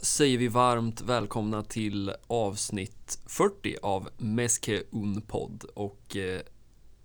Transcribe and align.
Säger 0.00 0.38
vi 0.38 0.48
varmt 0.48 1.00
välkomna 1.00 1.62
till 1.62 2.12
avsnitt 2.26 3.18
40 3.26 3.76
av 3.82 4.08
Meske 4.18 4.82
Un 4.90 5.20
podd 5.20 5.64
och 5.74 6.16
eh, 6.16 6.40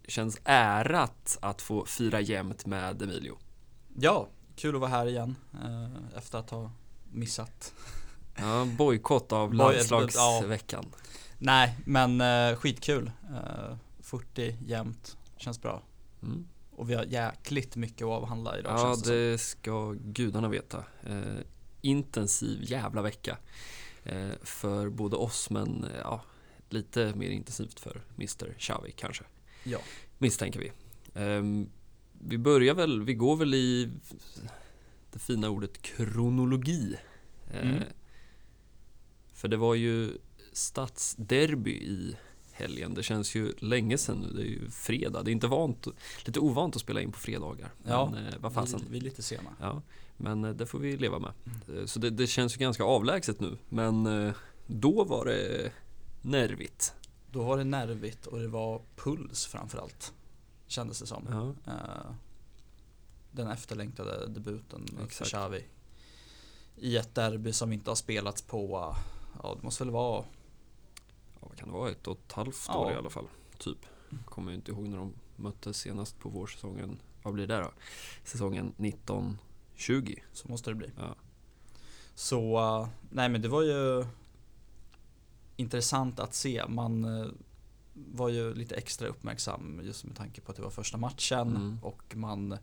känns 0.08 0.38
ärat 0.44 1.38
att 1.42 1.62
få 1.62 1.86
fira 1.86 2.20
jämt 2.20 2.66
med 2.66 3.02
Emilio. 3.02 3.38
Ja, 3.98 4.28
kul 4.56 4.76
att 4.76 4.82
vara 4.82 4.92
här 4.92 5.06
igen 5.06 5.36
eh, 5.54 6.18
efter 6.18 6.38
att 6.38 6.50
ha 6.50 6.72
missat. 7.12 7.74
Ja, 8.36 8.68
bojkott 8.78 9.32
av 9.32 9.54
landslagsveckan. 9.54 10.86
Nej, 11.38 11.78
men 11.86 12.22
eh, 12.22 12.56
skitkul. 12.56 13.12
Eh, 13.30 13.76
40 14.00 14.56
jämnt, 14.66 15.18
känns 15.38 15.62
bra. 15.62 15.82
Mm. 16.24 16.48
Och 16.76 16.90
vi 16.90 16.94
har 16.94 17.04
jäkligt 17.04 17.76
mycket 17.76 18.02
att 18.02 18.12
avhandla 18.12 18.60
idag 18.60 18.80
Ja, 18.80 18.96
det, 19.06 19.32
det 19.32 19.38
ska 19.38 19.92
gudarna 19.92 20.50
veta. 20.50 20.84
Intensiv 21.82 22.60
jävla 22.64 23.02
vecka 23.02 23.38
eh, 24.04 24.30
för 24.44 24.90
både 24.90 25.16
oss 25.16 25.50
men 25.50 25.84
eh, 25.84 25.90
ja, 26.04 26.24
lite 26.70 27.14
mer 27.16 27.30
intensivt 27.30 27.80
för 27.80 28.02
Mr. 28.18 28.56
Xavi 28.60 28.92
kanske. 28.92 29.24
Ja. 29.64 29.80
Misstänker 30.18 30.60
vi. 30.60 30.72
Ehm, 31.14 31.70
vi 32.24 32.38
börjar 32.38 32.74
väl, 32.74 33.02
vi 33.02 33.14
går 33.14 33.36
väl 33.36 33.54
i 33.54 33.90
det 35.12 35.20
fina 35.20 35.50
ordet 35.50 35.82
kronologi. 35.82 36.96
Eh, 37.54 37.70
Mm. 37.70 37.84
För 39.34 39.48
det 39.48 39.58
var 39.58 39.76
ju 39.76 40.18
stadsderby 40.54 41.72
i 41.72 42.16
helgen. 42.52 42.94
Det 42.94 43.04
känns 43.04 43.36
ju 43.36 43.54
länge 43.60 43.98
sedan 43.98 44.18
nu. 44.20 44.34
Det 44.36 44.42
är 44.42 44.46
ju 44.46 44.70
fredag. 44.70 45.24
Det 45.24 45.30
är 45.32 45.34
inte 45.34 45.48
vant, 45.48 45.88
lite 46.26 46.40
ovant 46.40 46.76
att 46.76 46.82
spela 46.82 47.02
in 47.02 47.12
på 47.12 47.20
fredagar. 47.20 47.70
Ja, 47.84 48.10
Men 48.14 48.26
eh, 48.28 48.34
vad 48.40 48.52
vi, 48.52 48.56
fasen. 48.56 48.82
vi 48.90 48.98
är 48.98 49.02
lite 49.02 49.22
sena. 49.22 49.56
Ja, 49.60 49.82
men 50.22 50.44
eh, 50.46 50.52
det 50.54 50.66
får 50.66 50.80
vi 50.80 50.98
leva 50.98 51.20
med. 51.20 51.32
Eh, 51.78 51.86
Så 51.86 52.00
det, 52.00 52.10
det 52.10 52.28
känns 52.28 52.56
ju 52.56 52.60
ganska 52.60 52.84
avlägset 52.84 53.40
nu. 53.40 53.58
Men 53.70 54.06
eh, 54.06 54.34
då 54.68 55.04
var 55.04 55.26
det 55.26 55.72
nervigt. 56.22 56.94
Då 57.32 57.44
var 57.44 57.58
det 57.58 57.64
nervigt 57.64 58.26
och 58.28 58.40
det 58.40 58.48
var 58.48 58.82
puls 58.96 59.46
framförallt. 59.46 60.14
Kändes 60.68 61.00
det 61.00 61.06
som. 61.08 61.54
Ja, 61.66 62.16
den 63.32 63.48
efterlängtade 63.48 64.28
debuten 64.28 64.88
för 64.98 65.04
Exakt. 65.06 65.30
Xavi. 65.30 65.66
I 66.76 66.98
ett 66.98 67.16
derby 67.16 67.54
som 67.54 67.74
inte 67.74 67.90
har 67.92 67.96
spelats 67.96 68.42
på, 68.42 68.96
ja 69.44 69.56
det 69.56 69.64
måste 69.64 69.84
väl 69.84 69.92
vara 69.94 70.26
ja, 71.42 71.48
vad 71.48 71.58
kan 71.58 71.68
det 71.68 71.74
vara? 71.74 71.90
Ett 71.92 72.08
och 72.08 72.20
ett 72.26 72.32
halvt 72.32 72.66
Ja. 72.68 72.78
år 72.86 72.92
i 72.92 72.96
alla 72.96 73.10
fall. 73.10 73.28
Typ. 73.58 73.78
Kommer 74.26 74.52
ju 74.52 74.56
inte 74.56 74.72
ihåg 74.72 74.88
när 74.88 74.98
de 74.98 75.14
möttes 75.36 75.78
senast 75.78 76.20
på 76.20 76.30
vårsäsongen. 76.30 77.00
Vad 77.24 77.34
blir 77.34 77.48
det 77.48 77.58
då? 77.58 77.72
Säsongen 78.24 78.74
1920. 79.82 80.22
Så 80.34 80.48
måste 80.48 80.70
det 80.70 80.76
bli. 80.76 80.92
Ja. 80.98 81.16
Så, 82.16 82.58
eh, 82.60 82.88
nej 83.10 83.30
men 83.30 83.42
det 83.42 83.48
var 83.48 83.62
ju 83.62 84.06
intressant 85.56 86.20
att 86.20 86.34
se. 86.34 86.64
Man 86.68 87.06
eh, 87.22 87.28
var 87.94 88.30
ju 88.30 88.54
lite 88.54 88.76
extra 88.76 89.08
uppmärksam 89.08 89.82
just 89.84 90.04
med 90.06 90.16
tanke 90.16 90.42
på 90.42 90.52
att 90.52 90.56
det 90.58 90.64
var 90.64 90.70
första 90.70 90.98
matchen 90.98 91.48
Mm. 91.56 91.78
och 91.82 92.16
man 92.16 92.58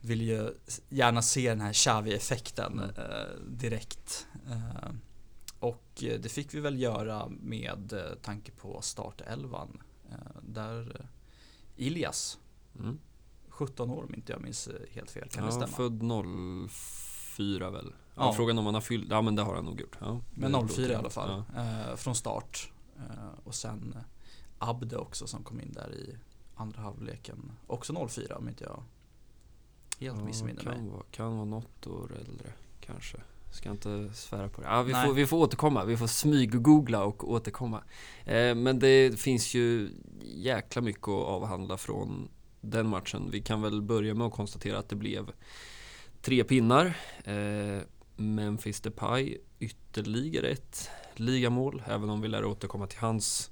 vill 0.00 0.22
ju 0.22 0.50
gärna 0.88 1.22
se 1.22 1.48
den 1.48 1.60
här 1.60 1.72
Xavi-effekten 1.72 2.72
Mm. 2.72 2.90
eh, 2.96 3.34
direkt. 3.48 4.26
Eh, 4.50 4.90
och 5.60 5.84
det 5.96 6.32
fick 6.32 6.54
vi 6.54 6.60
väl 6.60 6.80
göra 6.80 7.28
med 7.28 7.92
eh, 7.92 8.14
tanke 8.22 8.52
på 8.52 8.80
startelvan. 8.82 9.82
Eh, 10.10 10.40
där 10.42 11.06
Ilias, 11.76 12.38
Mm. 12.78 12.98
17 13.58 13.90
år 13.90 14.04
om 14.08 14.14
inte 14.14 14.32
jag 14.32 14.40
minns 14.42 14.68
eh, 14.68 14.74
helt 14.92 15.10
fel, 15.10 15.28
kan 15.28 15.42
det 15.42 15.48
Ja, 15.48 15.52
stämma? 15.52 15.76
född 15.76 16.02
04 16.70 17.70
väl? 17.70 17.92
Ja. 18.14 18.24
Ja. 18.26 18.32
Frågan 18.32 18.58
om 18.58 18.64
han 18.64 18.74
har 18.74 18.80
fyllt, 18.80 19.06
ja 19.10 19.22
men 19.22 19.36
det 19.36 19.42
har 19.42 19.54
han 19.54 19.64
nog 19.64 19.80
gjort. 19.80 19.96
Ja, 20.00 20.20
Men 20.34 20.52
det 20.52 20.68
04 20.68 20.92
i 20.92 20.94
alla 20.94 21.10
fall. 21.10 21.42
Ja. 21.54 21.62
Eh, 21.90 21.96
från 21.96 22.14
start. 22.14 22.72
Eh, 22.96 23.04
och 23.44 23.54
sen 23.54 23.94
eh, 23.96 24.02
Abde 24.58 24.96
också 24.96 25.26
som 25.26 25.44
kom 25.44 25.60
in 25.60 25.72
där 25.72 25.94
i 25.94 26.16
andra 26.54 26.80
halvleken. 26.80 27.52
Också 27.66 28.08
04 28.08 28.36
om 28.36 28.48
inte 28.48 28.64
jag 28.64 28.82
helt 30.00 30.24
missminner 30.24 30.64
mig. 30.64 30.74
kan, 30.74 30.90
vara, 30.90 31.02
kan 31.10 31.34
vara 31.36 31.44
något 31.44 31.86
år 31.86 32.12
äldre 32.28 32.52
kanske. 32.80 33.18
Ska 33.52 33.70
inte 33.70 34.10
svära 34.14 34.48
på 34.48 34.60
det. 34.60 34.66
Ja, 34.66 34.82
vi, 34.82 34.92
Nej. 34.92 35.06
får, 35.06 35.14
vi 35.14 35.26
får 35.26 35.36
återkomma. 35.36 35.84
Vi 35.84 35.96
får 35.96 36.06
smyg-googla 36.06 37.02
och 37.04 37.30
återkomma. 37.30 37.82
Eh, 38.24 38.54
men 38.54 38.78
det 38.78 39.20
finns 39.20 39.54
ju 39.54 39.90
jäkla 40.22 40.82
mycket 40.82 41.08
att 41.08 41.26
avhandla 41.26 41.76
från 41.76 42.28
den 42.60 42.88
matchen. 42.88 43.28
Vi 43.30 43.40
kan 43.40 43.62
väl 43.62 43.82
börja 43.82 44.14
med 44.14 44.26
att 44.26 44.32
konstatera 44.32 44.78
att 44.78 44.88
det 44.88 44.96
blev 44.96 45.32
tre 46.22 46.44
pinnar. 46.44 46.96
Eh, 47.24 47.82
Memphis 48.16 48.80
Depay 48.80 49.36
ytterligare 49.58 50.48
ett 50.48 50.90
ligamål. 51.14 51.82
Även 51.86 52.10
om 52.10 52.20
vi 52.20 52.28
lär 52.28 52.44
återkomma 52.44 52.86
till 52.86 52.98
hans 52.98 53.50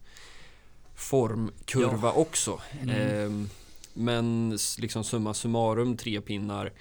formkurva 0.95 2.13
också. 2.13 2.61
Mm. 2.81 2.91
Eh, 2.91 3.49
men 3.95 4.59
liksom 4.79 5.05
summa 5.05 5.35
summarum 5.35 5.97
tre 5.97 6.21
pinnar. 6.21 6.73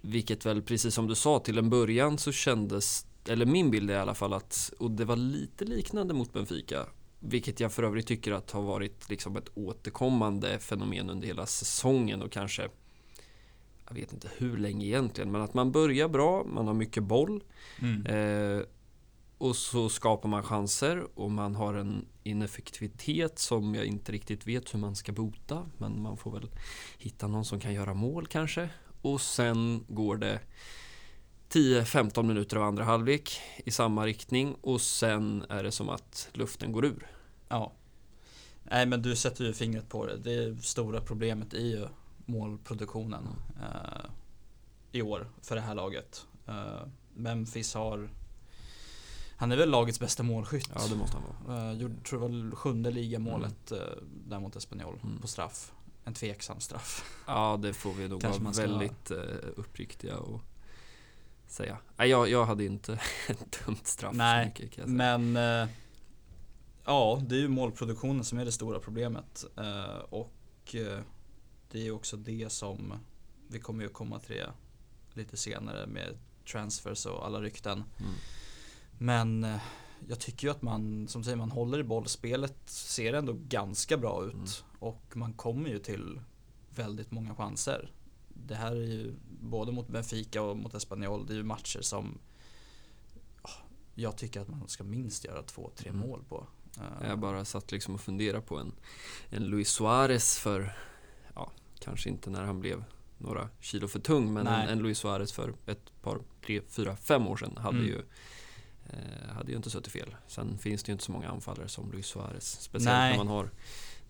Vilket 0.00 0.46
väl 0.46 0.62
precis 0.62 0.94
som 0.94 1.06
du 1.06 1.14
sa 1.14 1.38
till 1.38 1.58
en 1.58 1.70
början 1.70 2.18
så 2.18 2.32
kändes, 2.32 3.06
eller 3.28 3.46
min 3.46 3.70
bild 3.70 3.90
är 3.90 3.94
i 3.94 3.98
alla 3.98 4.14
fall 4.14 4.32
att, 4.32 4.72
och 4.78 4.90
det 4.90 5.04
var 5.04 5.16
lite 5.16 5.64
liknande 5.64 6.14
mot 6.14 6.32
Benfica. 6.32 6.86
Vilket 7.24 7.60
jag 7.60 7.72
för 7.72 7.82
övrigt 7.82 8.06
tycker 8.06 8.32
att 8.32 8.50
har 8.50 8.62
varit 8.62 9.10
liksom 9.10 9.36
ett 9.36 9.48
återkommande 9.54 10.58
fenomen 10.58 11.10
under 11.10 11.26
hela 11.26 11.46
säsongen 11.46 12.22
och 12.22 12.32
kanske 12.32 12.68
jag 13.88 13.94
vet 13.94 14.12
inte 14.12 14.28
hur 14.38 14.56
länge 14.56 14.86
egentligen, 14.86 15.32
men 15.32 15.40
att 15.42 15.54
man 15.54 15.72
börjar 15.72 16.08
bra, 16.08 16.44
man 16.44 16.66
har 16.66 16.74
mycket 16.74 17.02
boll 17.02 17.42
Mm. 17.78 18.06
Eh, 18.06 18.62
och 19.38 19.56
så 19.56 19.88
skapar 19.88 20.28
man 20.28 20.42
chanser 20.42 21.06
och 21.14 21.30
man 21.30 21.54
har 21.54 21.74
en 21.74 22.06
ineffektivitet 22.22 23.38
som 23.38 23.74
jag 23.74 23.84
inte 23.84 24.12
riktigt 24.12 24.46
vet 24.46 24.74
hur 24.74 24.78
man 24.78 24.96
ska 24.96 25.12
bota. 25.12 25.66
Men 25.78 26.02
man 26.02 26.16
får 26.16 26.30
väl 26.30 26.50
hitta 26.98 27.28
någon 27.28 27.44
som 27.44 27.60
kan 27.60 27.74
göra 27.74 27.94
mål 27.94 28.26
kanske. 28.26 28.68
Och 29.02 29.20
sen 29.20 29.84
går 29.88 30.16
det 30.16 30.40
10-15 31.52 32.22
minuter 32.22 32.56
av 32.56 32.62
andra 32.62 32.84
halvlek 32.84 33.40
i 33.64 33.70
samma 33.70 34.06
riktning 34.06 34.56
och 34.60 34.80
sen 34.80 35.44
är 35.48 35.62
det 35.62 35.72
som 35.72 35.88
att 35.88 36.28
luften 36.32 36.72
går 36.72 36.84
ur. 36.84 37.06
Ja. 37.48 37.72
Nej 38.64 38.86
men 38.86 39.02
du 39.02 39.16
sätter 39.16 39.44
ju 39.44 39.52
fingret 39.52 39.88
på 39.88 40.06
det. 40.06 40.16
Det 40.16 40.62
stora 40.64 41.00
problemet 41.00 41.54
är 41.54 41.58
ju 41.66 41.88
målproduktionen 42.26 43.28
eh, 43.60 44.04
i 44.92 45.02
år 45.02 45.28
för 45.42 45.54
det 45.54 45.60
här 45.60 45.74
laget. 45.74 46.26
Eh, 46.48 46.86
Memphis 47.14 47.74
har 47.74 48.10
Han 49.36 49.52
är 49.52 49.56
väl 49.56 49.70
lagets 49.70 50.00
bästa 50.00 50.22
målskytt. 50.22 50.70
Ja, 50.74 50.80
det 50.90 50.96
måste 50.96 51.16
han 51.16 51.54
vara. 51.56 51.70
Eh, 51.70 51.78
gjorde, 51.78 51.94
tror 52.00 52.22
jag 52.22 52.28
var 52.28 52.56
sjunde 52.56 52.90
ligamålet 52.90 53.72
eh, 53.72 53.78
där 54.28 54.40
mot 54.40 54.56
Espanyol 54.56 54.98
Mm. 55.02 55.20
på 55.20 55.26
straff. 55.28 55.72
En 56.04 56.14
tveksam 56.14 56.60
straff. 56.60 57.04
Ja, 57.26 57.58
det 57.62 57.72
får 57.72 57.92
vi 57.92 58.08
nog 58.08 58.22
vara 58.22 58.52
väldigt 58.52 59.10
eh, 59.10 59.18
uppriktiga 59.56 60.16
och 60.16 60.40
säga. 61.52 61.78
Nej, 61.96 62.08
jag, 62.08 62.28
jag 62.28 62.44
hade 62.44 62.64
inte 62.64 63.00
dumt 63.66 63.76
straff 63.84 64.14
Nej, 64.14 64.44
så 64.44 64.48
mycket 64.48 64.74
kan 64.74 64.82
jag 64.82 64.98
säga. 64.98 65.18
Men 65.18 65.62
eh, 65.62 65.68
Ja, 66.84 67.22
det 67.26 67.34
är 67.34 67.40
ju 67.40 67.48
målproduktionen 67.48 68.24
som 68.24 68.38
är 68.38 68.44
det 68.44 68.52
stora 68.52 68.80
problemet. 68.80 69.44
Eh, 69.56 69.98
och 70.10 70.74
eh, 70.74 70.98
det 71.70 71.78
är 71.78 71.82
ju 71.82 71.92
också 71.92 72.16
det 72.16 72.52
som 72.52 72.94
vi 73.48 73.58
kommer 73.58 73.82
ju 73.82 73.88
komma 73.88 74.18
till 74.18 74.36
det 74.36 74.52
lite 75.14 75.36
senare 75.36 75.86
med 75.86 76.18
transfers 76.52 77.06
och 77.06 77.26
alla 77.26 77.40
rykten. 77.40 77.84
Mm. 77.98 78.12
Men 78.98 79.44
eh, 79.44 79.62
jag 80.08 80.20
tycker 80.20 80.46
ju 80.46 80.50
att 80.50 80.62
man, 80.62 81.08
som 81.08 81.24
säger, 81.24 81.36
man 81.36 81.50
håller 81.50 81.78
i 81.78 81.84
bollspelet, 81.84 82.56
ser 82.64 83.12
ändå 83.12 83.32
ganska 83.32 83.96
bra 83.96 84.24
ut. 84.26 84.34
Mm. 84.34 84.46
Och 84.78 85.16
man 85.16 85.32
kommer 85.32 85.68
ju 85.68 85.78
till 85.78 86.20
väldigt 86.74 87.10
många 87.10 87.34
chanser. 87.34 87.92
Det 88.34 88.54
här 88.54 88.72
är 88.72 88.86
ju 88.86 89.14
både 89.40 89.72
mot 89.72 89.88
Benfica 89.88 90.42
och 90.42 90.56
mot 90.56 90.74
Espanyol, 90.74 91.26
det 91.26 91.32
är 91.32 91.36
ju 91.36 91.42
matcher 91.42 91.80
som 91.80 92.18
ah, 93.42 93.50
jag 93.94 94.16
tycker 94.16 94.40
att 94.40 94.48
man 94.48 94.68
ska 94.68 94.84
minst 94.84 95.24
göra 95.24 95.42
två, 95.42 95.70
tre 95.76 95.90
Mm. 95.90 96.00
mål 96.08 96.24
på. 96.28 96.46
Eh, 96.76 97.08
Jag 97.08 97.18
bara 97.18 97.44
satt 97.44 97.72
liksom 97.72 97.94
och 97.94 98.00
funderade 98.00 98.42
på 98.42 98.58
en, 98.58 98.72
en 99.30 99.44
Luis 99.44 99.68
Suarez 99.68 100.38
för, 100.38 100.76
ja, 101.34 101.50
kanske 101.78 102.08
inte 102.08 102.30
när 102.30 102.42
han 102.42 102.60
blev 102.60 102.84
några 103.18 103.48
kilo 103.60 103.88
för 103.88 104.00
tung, 104.00 104.32
men 104.32 104.46
en, 104.46 104.68
en 104.68 104.78
Luis 104.78 104.98
Suarez 104.98 105.32
för 105.32 105.54
ett 105.66 106.02
par, 106.02 106.20
tre, 106.46 106.60
fyra, 106.68 106.96
fem 106.96 107.26
år 107.26 107.36
sedan 107.36 107.56
hade 107.56 107.76
Mm. 107.78 107.88
ju 107.88 108.02
eh, 108.90 109.32
hade 109.34 109.50
ju 109.50 109.56
inte 109.56 109.70
suttit 109.70 109.92
fel. 109.92 110.16
Sen 110.26 110.58
finns 110.58 110.82
det 110.82 110.88
ju 110.88 110.92
inte 110.92 111.04
så 111.04 111.12
många 111.12 111.28
anfallare 111.28 111.68
som 111.68 111.92
Luis 111.92 112.06
Suarez. 112.06 112.60
Speciellt 112.60 112.94
Nej. 112.98 113.10
när 113.10 113.18
man 113.24 113.28
har 113.28 113.50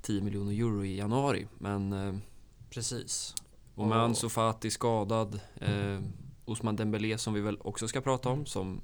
10 0.03 0.21
miljoner 0.23 0.53
euro 0.53 0.85
i 0.85 0.97
januari. 0.99 1.47
Men 1.59 1.93
eh, 1.93 2.15
Precis. 2.71 3.35
Och 3.75 3.87
med 3.87 3.99
Och- 3.99 4.05
Ansu 4.05 4.29
Fati 4.29 4.71
skadad, 4.71 5.41
eh, 5.61 6.01
Osman 6.45 6.77
Dembélé 6.77 7.19
som 7.19 7.35
vi 7.35 7.41
väl 7.41 7.59
också 7.61 7.89
ska 7.89 8.01
prata 8.01 8.29
om, 8.29 8.47
som 8.47 8.81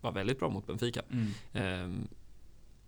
var 0.00 0.12
väldigt 0.12 0.38
bra 0.38 0.48
mot 0.48 0.66
Benfica. 0.66 1.02
Mm. 1.10 1.30
Ehm, 1.52 2.08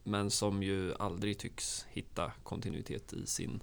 men 0.04 0.30
som 0.30 0.62
ju 0.62 0.94
aldrig 0.94 1.38
tycks 1.38 1.86
hitta 1.90 2.32
kontinuitet 2.42 3.12
i 3.12 3.26
sin 3.26 3.62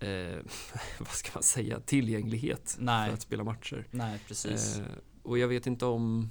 eh, 0.00 0.38
vad 0.98 1.08
ska 1.08 1.30
man 1.34 1.42
säga, 1.42 1.80
tillgänglighet 1.80 2.76
Nej. 2.78 3.08
för 3.08 3.14
att 3.14 3.22
spela 3.22 3.44
matcher. 3.44 3.86
Nej, 3.90 4.20
precis. 4.26 4.78
Eh, 4.78 4.84
och 5.22 5.38
jag 5.38 5.48
vet 5.48 5.66
inte 5.66 5.86
om... 5.86 6.30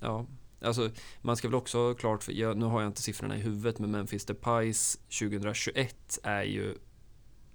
Ja, 0.00 0.26
alltså 0.60 0.90
man 1.20 1.36
ska 1.36 1.48
väl 1.48 1.54
också 1.54 1.78
ha 1.78 1.94
klart 1.94 2.22
för, 2.22 2.32
jag, 2.32 2.56
nu 2.56 2.66
har 2.66 2.80
jag 2.82 2.88
inte 2.88 3.02
siffrorna 3.02 3.36
i 3.36 3.40
huvudet, 3.40 3.78
men 3.78 3.90
Memphis 3.90 4.24
Depays 4.24 4.98
2021 5.18 6.18
är 6.22 6.42
ju 6.42 6.78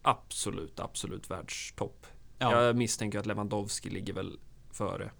absolut, 0.03 0.79
absolut 0.79 1.31
världstopp. 1.31 2.05
Ja, 2.39 2.63
Jag 2.65 2.75
misstänker 2.75 3.19
att 3.19 3.25
Lewandowski 3.25 3.89
ligger 3.89 4.13
väl 4.13 4.39
före. 4.71 5.11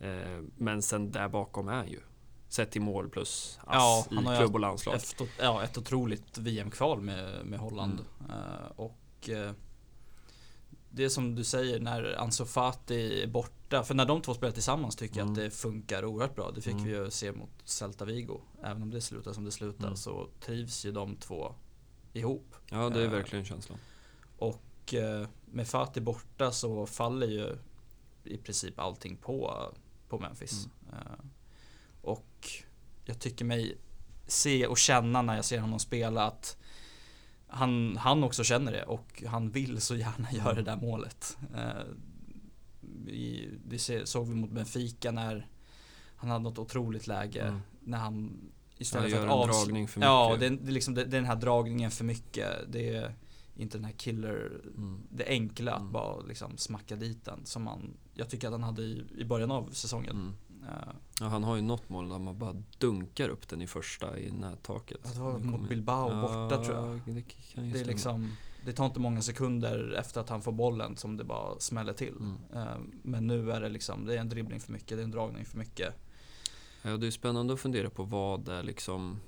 Eh, 0.00 0.40
men 0.56 0.82
sen 0.82 1.10
där 1.10 1.28
bakom 1.28 1.68
är 1.68 1.84
ju 1.84 2.00
sett 2.48 2.70
till 2.70 2.82
mål 2.82 3.08
plus 3.08 3.58
ass 3.64 4.08
Ja, 4.10 4.22
i 4.34 4.36
klubb 4.38 4.54
och 4.54 4.60
landslag. 4.60 4.94
ett, 4.94 5.16
ja, 5.38 5.62
ett 5.64 5.78
otroligt 5.78 6.38
VM-kval 6.38 7.00
med, 7.00 7.46
med 7.46 7.58
Holland. 7.58 8.04
Mm. 8.20 8.30
Eh, 8.30 8.66
och 8.76 9.28
eh, 9.28 9.52
det 10.90 11.04
är 11.04 11.08
som 11.08 11.34
du 11.34 11.44
säger 11.44 11.80
när 11.80 12.14
Ansu 12.20 12.44
Fati 12.44 13.22
är 13.22 13.26
borta. 13.26 13.82
För 13.82 13.94
när 13.94 14.04
de 14.06 14.22
två 14.22 14.34
spelar 14.34 14.52
tillsammans 14.52 14.96
tycker 14.96 15.16
jag 15.16 15.22
Mm. 15.26 15.32
att 15.32 15.36
det 15.38 15.50
funkar 15.50 16.04
oerhört 16.04 16.34
bra. 16.34 16.50
Det 16.50 16.60
fick 16.60 16.72
Mm. 16.72 16.84
vi 16.84 16.90
ju 16.90 17.10
se 17.10 17.32
mot 17.32 17.50
Celta 17.64 18.04
Vigo. 18.04 18.40
Även 18.62 18.82
om 18.82 18.90
det 18.90 19.00
slutar 19.00 19.32
som 19.32 19.44
det 19.44 19.50
slutar 19.50 19.84
Mm. 19.86 19.96
så 19.96 20.28
trivs 20.40 20.84
ju 20.86 20.92
de 20.92 21.16
två 21.16 21.54
ihop. 22.12 22.54
Ja, 22.70 22.88
det 22.90 23.02
är 23.02 23.08
verkligen 23.08 23.44
känslan. 23.44 23.78
Och 24.42 24.94
eh, 24.94 25.26
med 25.44 25.68
Fati 25.68 26.00
borta 26.00 26.52
så 26.52 26.86
faller 26.86 27.26
ju 27.26 27.56
i 28.24 28.36
princip 28.36 28.78
allting 28.78 29.16
på, 29.16 29.68
på 30.08 30.18
Memphis. 30.18 30.68
Eh, 30.92 31.24
och 32.00 32.48
jag 33.04 33.18
tycker 33.18 33.44
mig 33.44 33.76
se 34.26 34.66
och 34.66 34.78
känna 34.78 35.22
när 35.22 35.36
jag 35.36 35.44
ser 35.44 35.58
honom 35.58 35.78
spela 35.78 36.24
att 36.24 36.56
han, 37.46 37.96
han 37.96 38.24
också 38.24 38.44
känner 38.44 38.72
det 38.72 38.84
och 38.84 39.22
han 39.26 39.50
vill 39.50 39.80
så 39.80 39.96
gärna 39.96 40.32
göra 40.32 40.54
det 40.54 40.62
där 40.62 40.76
målet. 40.76 41.38
Eh, 41.54 41.84
det 43.64 43.78
se- 43.78 44.06
såg 44.06 44.28
vi 44.28 44.34
mot 44.34 44.50
Benfica 44.50 45.10
när 45.10 45.46
han 46.16 46.30
hade 46.30 46.42
något 46.44 46.58
otroligt 46.58 47.06
läge. 47.06 47.42
Mm. 47.42 47.60
När 47.80 47.98
han 47.98 48.40
istället 48.78 49.10
gör 49.10 49.18
för 49.18 49.26
att 49.26 49.48
avsluta. 49.48 50.00
Ja, 50.00 50.36
det 50.40 50.46
är, 50.46 50.50
det, 50.50 50.72
liksom, 50.72 50.94
det, 50.94 51.04
det 51.04 51.16
är 51.16 51.20
den 51.20 51.30
här 51.30 51.36
dragningen 51.36 51.90
för 51.90 52.04
mycket. 52.04 52.48
Det 52.68 52.96
är 52.96 53.14
inte 53.56 53.78
den 53.78 53.84
här 53.84 53.92
killer, 53.92 54.60
Mm. 54.76 55.00
det 55.10 55.26
enkla 55.26 55.72
att 55.72 55.80
Mm. 55.80 55.92
bara 55.92 56.20
liksom 56.20 56.56
smacka 56.58 56.96
dit 56.96 57.24
den 57.24 57.40
som 57.46 57.62
man, 57.62 57.90
jag 58.14 58.28
tycker 58.30 58.46
att 58.46 58.52
han 58.52 58.62
hade 58.62 58.82
i, 58.82 59.04
i 59.18 59.24
början 59.24 59.50
av 59.50 59.70
säsongen. 59.72 60.34
Eh, 60.68 60.92
Ja, 61.20 61.26
han 61.28 61.44
har 61.44 61.56
ju 61.56 61.62
något 61.62 61.88
mål 61.88 62.08
där 62.08 62.18
man 62.18 62.38
bara 62.38 62.62
dunkar 62.78 63.28
upp 63.28 63.48
den 63.48 63.62
i 63.62 63.66
första 63.66 64.18
i 64.18 64.30
nättaket. 64.30 65.14
det 65.14 65.20
var 65.20 65.38
mot 65.38 65.68
Bilbao 65.68 66.20
borta 66.22 66.64
tror 66.64 66.76
jag. 66.76 67.00
Det 67.14 67.24
Det 67.72 67.80
är 67.80 67.84
liksom, 67.84 68.32
det 68.64 68.72
tar 68.72 68.86
inte 68.86 69.00
många 69.00 69.22
sekunder 69.22 69.92
efter 69.98 70.20
att 70.20 70.28
han 70.28 70.42
får 70.42 70.52
bollen 70.52 70.96
som 70.96 71.16
det 71.16 71.24
bara 71.24 71.58
smäller 71.60 71.92
till. 71.92 72.14
Mm. 72.16 72.36
Eh, 72.54 72.76
Men 73.02 73.26
nu 73.26 73.52
är 73.52 73.60
det 73.60 73.68
liksom, 73.68 74.06
det 74.06 74.14
är 74.14 74.18
en 74.18 74.28
dribbling 74.28 74.60
för 74.60 74.72
mycket, 74.72 74.88
det 74.88 75.00
är 75.02 75.04
en 75.04 75.10
dragning 75.10 75.44
för 75.44 75.58
mycket. 75.58 75.94
Ja, 76.82 76.96
det 76.96 77.06
är 77.06 77.10
spännande 77.10 77.54
att 77.54 77.60
fundera 77.60 77.90
på 77.90 78.02
vad 78.04 78.40
det 78.40 78.62
liksom 78.62 79.20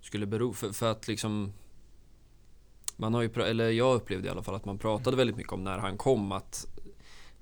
skulle 0.00 0.26
bero 0.26 0.52
för, 0.52 0.72
för 0.72 0.90
att 0.90 1.08
liksom 1.08 1.52
man 2.96 3.14
har 3.14 3.22
ju, 3.22 3.30
eller 3.42 3.70
jag 3.70 3.94
upplevde 3.94 4.28
i 4.28 4.30
alla 4.30 4.42
fall 4.42 4.54
att 4.54 4.64
man 4.64 4.78
pratade 4.78 5.16
väldigt 5.16 5.36
mycket 5.36 5.52
om 5.52 5.64
när 5.64 5.78
han 5.78 5.96
kom 5.96 6.32
att 6.32 6.66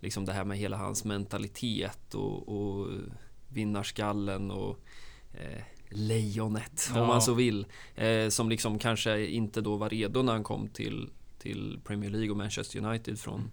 liksom 0.01 0.25
det 0.25 0.33
här 0.33 0.45
med 0.45 0.59
hela 0.59 0.77
hans 0.77 1.05
mentalitet 1.05 2.15
och, 2.15 2.49
och 2.49 2.89
vinnarskallen 3.49 4.51
och 4.51 4.79
eh, 5.33 5.63
lejonet 5.89 6.91
Ja. 6.95 7.01
om 7.01 7.07
man 7.09 7.23
så 7.23 7.35
vill. 7.35 7.67
Eh, 7.95 8.29
som 8.29 8.49
liksom 8.49 8.79
kanske 8.79 9.27
inte 9.27 9.61
då 9.61 9.77
var 9.77 9.91
redo 9.91 10.23
när 10.23 10.33
han 10.33 10.45
kom 10.45 10.69
till, 10.69 11.11
till 11.39 11.81
Premier 11.85 12.11
League 12.11 12.31
och 12.31 12.37
Manchester 12.37 12.85
United 12.85 13.19
från 13.19 13.35
Mm. 13.41 13.51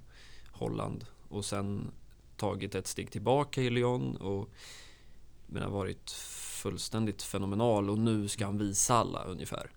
Holland 0.51 1.05
och 1.29 1.45
sen 1.45 1.91
tagit 2.37 2.75
ett 2.75 2.87
steg 2.87 3.11
tillbaka 3.11 3.61
i 3.61 3.69
Lyon 3.69 4.17
och 4.17 4.49
men 5.47 5.63
har 5.63 5.69
varit 5.69 6.11
fullständigt 6.61 7.23
fenomenal 7.23 7.89
och 7.89 7.97
nu 7.97 8.27
ska 8.27 8.45
han 8.45 8.57
visa 8.57 8.95
alla 8.95 9.23
ungefär. 9.23 9.71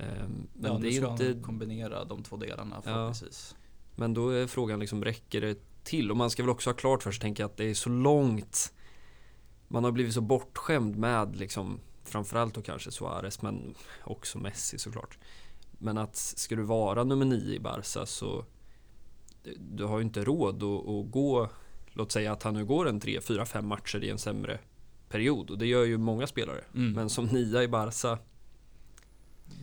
Ehm, 0.00 0.46
Men 0.54 0.72
ja, 0.72 0.78
det 0.78 0.88
är 0.88 0.92
ska 0.92 1.10
inte 1.10 1.34
kombinera 1.42 2.04
de 2.04 2.22
två 2.22 2.36
delarna 2.36 2.82
förhoppningsvis. 2.82 3.56
men 3.96 4.14
då 4.14 4.28
är 4.28 4.46
frågan 4.46 4.80
liksom, 4.80 5.04
räcker 5.04 5.40
det 5.40 5.58
till? 5.84 6.10
Och 6.10 6.16
man 6.16 6.30
ska 6.30 6.42
väl 6.42 6.50
också 6.50 6.70
ha 6.70 6.74
klart 6.74 7.02
för 7.02 7.12
sig, 7.12 7.20
tänka 7.20 7.44
att 7.44 7.56
det 7.56 7.64
är 7.64 7.74
så 7.74 7.88
långt. 7.88 8.72
Man 9.68 9.84
har 9.84 9.92
blivit 9.92 10.14
så 10.14 10.20
bortskämd 10.20 10.96
med 10.96 11.36
liksom, 11.36 11.80
framförallt 12.04 12.54
då 12.54 12.62
kanske 12.62 12.90
Suarez, 12.90 13.42
men 13.42 13.74
också 14.04 14.38
Messi 14.38 14.78
såklart. 14.78 15.18
Men 15.78 15.98
att 15.98 16.16
ska 16.16 16.56
du 16.56 16.62
vara 16.62 17.04
nummer 17.04 17.24
nio 17.24 17.54
i 17.54 17.60
Barca 17.60 18.06
så 18.06 18.44
du 19.58 19.84
har 19.84 19.98
ju 19.98 20.04
inte 20.04 20.24
råd 20.24 20.62
att, 20.62 20.88
att 20.88 21.10
gå, 21.10 21.48
låt 21.92 22.12
säga 22.12 22.32
att 22.32 22.42
han 22.42 22.54
nu 22.54 22.64
går 22.64 22.88
en 22.88 23.00
tre, 23.00 23.20
fyra, 23.20 23.46
fem 23.46 23.66
matcher 23.66 24.04
i 24.04 24.10
en 24.10 24.18
sämre 24.18 24.58
period. 25.08 25.50
Och 25.50 25.58
det 25.58 25.66
gör 25.66 25.84
ju 25.84 25.98
många 25.98 26.26
spelare. 26.26 26.64
Mm. 26.74 26.92
Men 26.92 27.10
som 27.10 27.26
nia 27.26 27.62
i 27.62 27.68
Barca, 27.68 28.18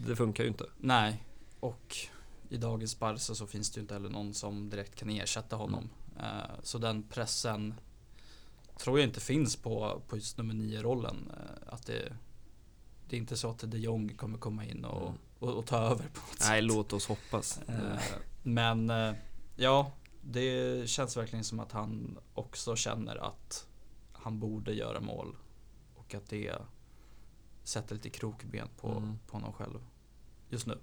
det 0.08 0.16
funkar 0.16 0.44
ju 0.44 0.50
inte. 0.50 0.66
Nej, 0.78 1.24
och 1.60 1.96
i 2.50 2.58
dagens 2.58 3.00
Barca 3.00 3.20
så 3.36 3.48
finns 3.48 3.72
det 3.72 3.78
ju 3.78 3.82
inte 3.82 3.94
heller 3.94 4.10
någon 4.10 4.34
som 4.34 4.70
direkt 4.70 4.96
kan 4.96 5.10
ersätta 5.10 5.56
honom. 5.56 5.90
Eh, 6.20 6.56
Så 6.64 6.78
den 6.78 7.04
pressen 7.04 7.74
tror 8.78 9.00
jag 9.00 9.08
inte 9.10 9.20
finns 9.20 9.56
på, 9.56 10.02
på 10.08 10.16
just 10.16 10.38
nummer 10.38 10.54
9-rollen. 10.54 11.32
Att 11.68 11.86
det, 11.86 12.14
det 13.10 13.16
är 13.16 13.20
inte 13.20 13.38
så 13.38 13.50
att 13.50 13.60
de 13.72 13.78
Jong 13.78 14.10
kommer 14.16 14.38
komma 14.38 14.66
in 14.66 14.86
och, 14.86 15.08
Mm. 15.08 15.20
och, 15.40 15.54
och 15.60 15.66
ta 15.66 15.78
över 15.78 15.96
på 15.96 16.20
något 16.20 16.38
Nej, 16.40 16.62
sätt. 16.62 16.64
låt 16.64 16.94
oss 16.94 17.06
hoppas. 17.08 17.60
Eh, 17.68 18.00
Men 18.44 18.90
eh, 18.90 19.14
ja, 19.56 19.92
det 20.22 20.90
känns 20.90 21.18
verkligen 21.18 21.44
som 21.44 21.60
att 21.60 21.72
han 21.72 22.18
också 22.34 22.76
känner 22.76 23.16
att 23.16 23.68
han 24.14 24.40
borde 24.40 24.74
göra 24.74 25.00
mål. 25.00 25.36
Och 25.96 26.14
att 26.16 26.30
det 26.30 26.56
sätter 27.68 27.96
lite 27.96 28.10
krokben 28.10 28.68
på, 28.82 28.88
Mm. 28.92 29.20
på 29.28 29.38
honom 29.38 29.54
själv 29.54 29.80
just 30.50 30.68
nu. 30.68 30.78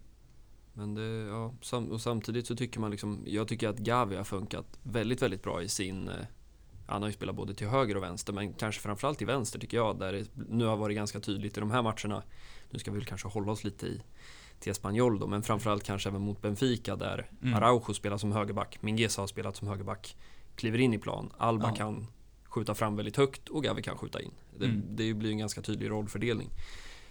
Men 0.72 0.94
det, 0.94 1.02
ja, 1.06 1.52
sam, 1.62 1.92
och 1.92 2.00
samtidigt 2.00 2.46
så 2.46 2.56
tycker 2.56 2.80
man 2.80 2.90
liksom, 2.90 3.22
jag 3.26 3.48
tycker 3.48 3.68
att 3.68 3.78
Gavi 3.78 4.16
har 4.16 4.24
funkat 4.24 4.66
väldigt, 4.82 5.22
väldigt 5.22 5.42
bra 5.42 5.62
i 5.62 5.68
sin, 5.68 6.08
eh, 6.08 6.14
han 6.86 7.02
har 7.02 7.08
ju 7.08 7.12
spelat 7.14 7.34
både 7.36 7.54
till 7.54 7.66
höger 7.68 7.96
och 7.96 8.02
vänster, 8.02 8.32
men 8.32 8.52
kanske 8.52 8.80
framförallt 8.80 9.18
till 9.18 9.26
vänster 9.26 9.58
tycker 9.58 9.76
jag, 9.76 9.98
där 9.98 10.12
det 10.12 10.28
nu 10.48 10.64
har 10.64 10.76
varit 10.76 10.96
ganska 10.96 11.20
tydligt 11.20 11.56
i 11.56 11.60
de 11.60 11.70
här 11.70 11.82
matcherna. 11.82 12.22
Nu 12.70 12.78
ska 12.78 12.90
vi 12.90 12.98
väl 12.98 13.06
kanske 13.06 13.28
hålla 13.28 13.52
oss 13.52 13.64
lite 13.64 13.86
i 13.86 14.02
till 14.60 14.70
Espanyol 14.72 15.18
då, 15.18 15.26
men 15.26 15.42
framförallt 15.42 15.82
kanske 15.84 16.08
även 16.08 16.22
mot 16.22 16.42
Benfica 16.42 16.96
där 16.96 17.30
Mm. 17.42 17.54
Araujo 17.54 17.94
spelar 17.94 18.16
som 18.18 18.32
högerback, 18.32 18.78
Mingueza 18.82 19.22
har 19.22 19.26
spelat 19.26 19.56
som 19.56 19.68
högerback, 19.68 20.16
kliver 20.56 20.78
in 20.78 20.94
i 20.94 20.98
plan, 20.98 21.32
Alba 21.38 21.68
Ja. 21.68 21.74
kan 21.74 22.06
skjuta 22.54 22.74
fram 22.74 22.96
väldigt 22.96 23.16
högt 23.16 23.48
och 23.48 23.62
Gavi 23.64 23.82
kan 23.82 23.96
skjuta 23.98 24.20
in. 24.20 24.30
Det, 24.58 24.64
Mm. 24.64 24.82
det 24.90 25.14
blir 25.14 25.30
en 25.30 25.38
ganska 25.38 25.62
tydlig 25.62 25.90
rollfördelning. 25.90 26.50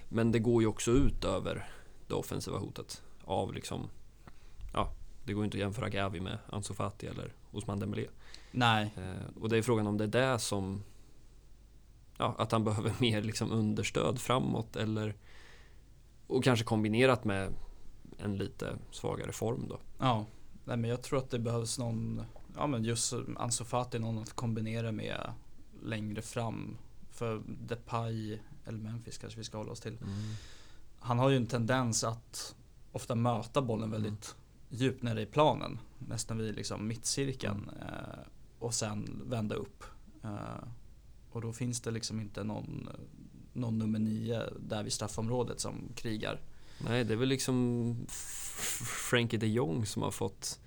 Men 0.10 0.32
det 0.32 0.40
går 0.40 0.62
ju 0.62 0.68
också 0.68 0.92
ut 0.92 1.26
över 1.26 1.70
det 2.08 2.14
offensiva 2.14 2.58
hotet 2.58 3.02
av 3.26 3.54
liksom, 3.54 3.90
ja, 4.74 4.92
det 5.26 5.34
går 5.34 5.46
inte 5.46 5.56
att 5.58 5.60
jämföra 5.60 5.90
Gavi 5.90 6.20
med 6.20 6.38
Ansu 6.50 6.74
Fati 6.74 7.08
eller 7.08 7.34
Osman 7.52 7.80
Dembélé. 7.80 8.08
Nej, 8.52 8.94
Eh, 8.98 9.42
och 9.42 9.50
det 9.50 9.58
är 9.58 9.62
frågan 9.62 9.88
om 9.88 9.98
det 9.98 10.04
är 10.04 10.08
det 10.34 10.40
som, 10.40 10.84
ja, 12.18 12.36
att 12.38 12.52
han 12.52 12.64
behöver 12.64 12.94
mer 13.00 13.22
liksom 13.22 13.52
understöd 13.52 14.20
framåt 14.22 14.76
eller, 14.76 15.16
och 16.28 16.44
kanske 16.44 16.66
kombinerat 16.66 17.24
med 17.26 17.54
en 18.18 18.38
lite 18.38 18.78
svagare 18.92 19.32
form 19.32 19.66
då. 19.70 19.80
ja. 20.00 20.26
Nej 20.66 20.78
men 20.78 20.90
jag 20.90 21.02
tror 21.04 21.20
att 21.20 21.30
det 21.30 21.40
behövs 21.40 21.80
någon, 21.80 22.24
ja 22.56 22.68
men 22.68 22.84
just 22.84 23.14
Ansu 23.38 23.64
Fati, 23.64 24.00
någon 24.00 24.18
att 24.18 24.34
kombinera 24.34 24.92
med 24.92 25.34
längre 25.84 26.22
fram. 26.22 26.78
För 27.12 27.42
Depay, 27.48 28.40
eller 28.66 28.80
Memphis 28.80 29.18
kanske 29.18 29.40
vi 29.40 29.44
ska 29.44 29.58
hålla 29.58 29.72
oss 29.72 29.80
till. 29.80 29.98
Han 31.00 31.20
har 31.20 31.30
ju 31.30 31.38
en 31.38 31.48
tendens 31.48 32.04
att 32.04 32.56
ofta 32.92 33.16
möta 33.16 33.62
bollen 33.62 33.92
väldigt 33.92 34.36
djupt 34.70 35.04
nere 35.04 35.22
i 35.22 35.26
planen. 35.26 35.80
Nästan 36.00 36.38
vid 36.38 36.56
liksom 36.56 36.88
mittcirkeln. 36.88 37.70
Eh, 37.82 38.20
och 38.60 38.74
sen 38.74 39.22
vända 39.26 39.56
upp. 39.56 39.84
Eh, 40.24 40.68
och 41.32 41.42
då 41.42 41.54
finns 41.54 41.82
det 41.82 41.92
liksom 41.92 42.20
inte 42.20 42.44
någon, 42.44 42.90
någon 43.54 43.80
nummer 43.80 44.00
nio 44.00 44.44
där 44.60 44.84
vid 44.84 44.94
straffområdet 44.94 45.60
som 45.60 45.90
krigar. 45.96 46.40
Nej, 46.78 47.04
det 47.04 47.14
är 47.14 47.18
väl 47.18 47.30
liksom 47.30 47.96
Frankie 49.10 49.40
de 49.40 49.48
Jong 49.48 49.86
som 49.86 50.02
har 50.02 50.12
fått 50.12 50.60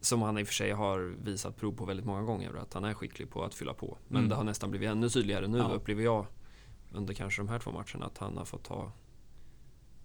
som 0.00 0.22
han 0.22 0.38
i 0.38 0.42
och 0.42 0.46
för 0.46 0.54
sig 0.54 0.70
har 0.72 0.98
visat 1.22 1.56
prov 1.56 1.72
på 1.72 1.84
väldigt 1.84 2.06
många 2.06 2.22
gånger 2.22 2.54
att 2.54 2.74
han 2.74 2.84
är 2.84 2.94
skicklig 2.94 3.30
på 3.30 3.44
att 3.44 3.54
fylla 3.54 3.74
på. 3.74 3.98
Men 4.08 4.16
Mm. 4.16 4.28
det 4.28 4.34
har 4.36 4.44
nästan 4.44 4.70
blivit 4.70 4.88
ännu 4.88 5.08
tydligare 5.08 5.46
nu 5.46 5.58
Ja. 5.58 5.64
upplever 5.68 6.02
jag 6.02 6.26
under 6.92 7.14
kanske 7.14 7.40
de 7.42 7.48
här 7.48 7.58
två 7.58 7.70
matcherna 7.72 8.06
att 8.06 8.18
han 8.18 8.36
har 8.36 8.44
fått 8.44 8.64
ta 8.64 8.92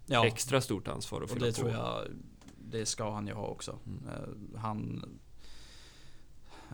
Ja, 0.05 0.25
extra 0.25 0.61
stort 0.61 0.87
ansvar 0.87 1.17
att 1.17 1.23
och 1.23 1.29
fylla 1.29 1.45
det 1.45 1.51
på. 1.51 1.57
tror 1.57 1.71
jag, 1.71 2.07
det 2.57 2.85
ska 2.85 3.11
han 3.11 3.27
ju 3.27 3.33
ha 3.33 3.47
också. 3.47 3.79
Mm. 3.85 4.03
Eh, 4.07 4.59
han, 4.59 5.05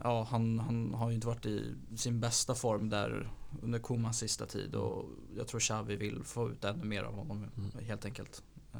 ja, 0.03 0.23
han, 0.31 0.59
han 0.59 0.93
har 0.93 1.09
ju 1.09 1.15
inte 1.15 1.27
varit 1.27 1.45
i 1.45 1.75
sin 1.95 2.19
bästa 2.19 2.55
form 2.55 2.89
där 2.89 3.29
under 3.61 3.79
Komans 3.79 4.19
sista 4.19 4.45
tid 4.45 4.75
och 4.75 5.05
jag 5.37 5.47
tror 5.47 5.59
Xavi 5.59 5.95
vill 5.95 6.23
få 6.23 6.49
ut 6.51 6.63
ännu 6.63 6.83
mer 6.85 7.03
av 7.03 7.13
honom 7.15 7.37
Mm. 7.57 7.85
helt 7.85 8.05
enkelt. 8.05 8.43
Eh, 8.73 8.79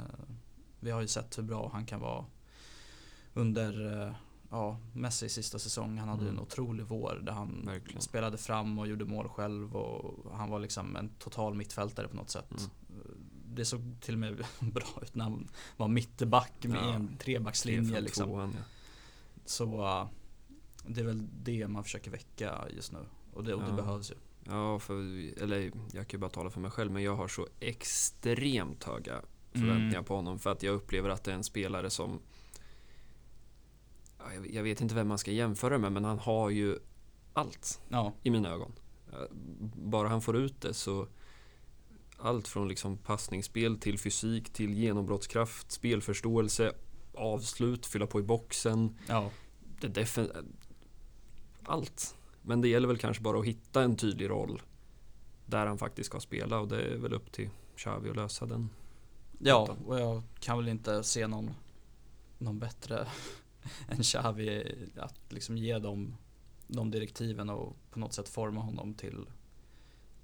Vi 0.80 0.90
har 0.90 1.00
ju 1.00 1.06
sett 1.06 1.38
hur 1.38 1.42
bra 1.42 1.70
han 1.72 1.86
kan 1.86 2.00
vara 2.00 2.24
under, 3.34 4.02
eh, 4.06 4.12
ja, 4.52 4.76
Messi 4.92 5.28
sista 5.28 5.58
säsong. 5.58 5.98
Han 5.98 6.08
hade 6.08 6.22
Mm. 6.22 6.34
en 6.34 6.40
otrolig 6.40 6.86
vår 6.86 7.20
där 7.22 7.32
han 7.32 7.62
Verkligen. 7.66 8.02
spelade 8.02 8.38
fram 8.38 8.78
och 8.78 8.86
gjorde 8.88 9.04
mål 9.04 9.28
själv 9.28 9.76
och 9.76 10.32
han 10.36 10.50
var 10.50 10.60
liksom 10.60 10.96
en 10.96 11.08
total 11.18 11.54
mittfältare 11.54 12.08
på 12.08 12.16
något 12.16 12.30
sätt. 12.30 12.50
Mm. 12.50 12.70
Det 13.54 13.64
såg 13.64 13.80
till 14.00 14.14
och 14.14 14.20
med 14.20 14.44
bra 14.60 14.86
ut 15.02 15.14
när 15.14 15.24
han 15.24 15.48
var 15.76 15.88
mittback 15.88 16.52
med 16.64 16.76
Ja. 16.82 16.92
en 16.94 17.06
Tre 17.08 17.16
trebackslinje 17.18 18.00
liksom. 18.00 18.26
tvåan, 18.28 18.54
ja. 18.58 18.64
Så 19.44 19.64
uh, 19.84 20.06
det 20.86 21.00
är 21.00 21.04
väl 21.04 21.26
det 21.42 21.68
man 21.68 21.84
försöker 21.84 22.10
väcka 22.10 22.64
just 22.76 22.92
nu. 22.92 22.98
Och 23.32 23.44
det, 23.44 23.54
och 23.54 23.60
det 23.62 23.68
Ja. 23.68 23.74
behövs 23.76 24.10
ju. 24.10 24.14
Ja, 24.44 24.78
för, 24.78 24.94
eller 25.42 25.72
jag 25.92 26.08
kan 26.08 26.18
ju 26.18 26.20
bara 26.20 26.30
tala 26.30 26.50
för 26.50 26.60
mig 26.60 26.70
själv, 26.70 26.92
men 26.92 27.02
jag 27.02 27.16
har 27.16 27.28
så 27.28 27.46
extremt 27.60 28.84
höga 28.84 29.22
förväntningar 29.52 29.92
Mm. 29.92 30.04
på 30.04 30.16
honom 30.16 30.38
för 30.38 30.50
att 30.52 30.62
jag 30.62 30.74
upplever 30.74 31.10
att 31.10 31.24
det 31.24 31.30
är 31.30 31.34
en 31.34 31.44
spelare 31.44 31.90
som 31.90 32.18
jag- 34.50 34.62
vet 34.62 34.80
inte 34.80 34.94
vem 34.94 35.08
man 35.08 35.18
ska 35.18 35.30
jämföra 35.30 35.78
med, 35.78 35.92
men 35.92 36.04
han 36.04 36.18
har 36.18 36.50
ju 36.50 36.78
allt 37.32 37.80
Ja, 37.88 38.12
i 38.22 38.30
mina 38.30 38.50
ögon. 38.50 38.72
Bara 39.76 40.08
han 40.08 40.22
får 40.22 40.36
ut 40.36 40.60
det 40.60 40.74
så 40.74 41.06
allt 42.18 42.48
från 42.48 42.68
liksom 42.68 42.96
passningsspel 42.96 43.78
till 43.78 43.98
fysik 43.98 44.52
till 44.52 44.74
genombrottskraft, 44.74 45.72
spelförståelse, 45.72 46.72
avslut, 47.14 47.86
fylla 47.86 48.06
på 48.06 48.20
i 48.20 48.22
boxen, 48.22 48.98
ja, 49.08 49.30
allt. 51.64 52.14
Men 52.42 52.60
det 52.60 52.68
gäller 52.68 52.88
väl 52.88 52.98
kanske 52.98 53.22
bara 53.22 53.38
att 53.40 53.44
hitta 53.46 53.82
en 53.82 53.96
tydlig 53.96 54.30
roll 54.30 54.62
där 55.46 55.66
han 55.66 55.78
faktiskt 55.78 56.06
ska 56.06 56.20
spela 56.20 56.58
och 56.60 56.68
det 56.68 56.82
är 56.82 56.96
väl 56.96 57.12
upp 57.12 57.32
till 57.32 57.50
Xavi 57.76 58.10
att 58.10 58.16
lösa 58.16 58.46
den. 58.46 58.68
ja 59.38 59.76
och 59.86 60.00
jag 60.00 60.22
kan 60.40 60.58
väl 60.58 60.68
inte 60.68 61.02
se 61.04 61.26
någon, 61.26 61.50
någon 62.38 62.58
bättre 62.58 63.06
än 63.88 64.02
Xavi 64.02 64.74
att 64.96 65.20
liksom 65.28 65.56
ge 65.58 65.78
dem 65.78 66.16
de 66.66 66.90
direktiven 66.90 67.50
och 67.50 67.76
på 67.90 67.98
något 67.98 68.12
sätt 68.12 68.28
forma 68.28 68.60
honom 68.60 68.94
till, 68.94 69.26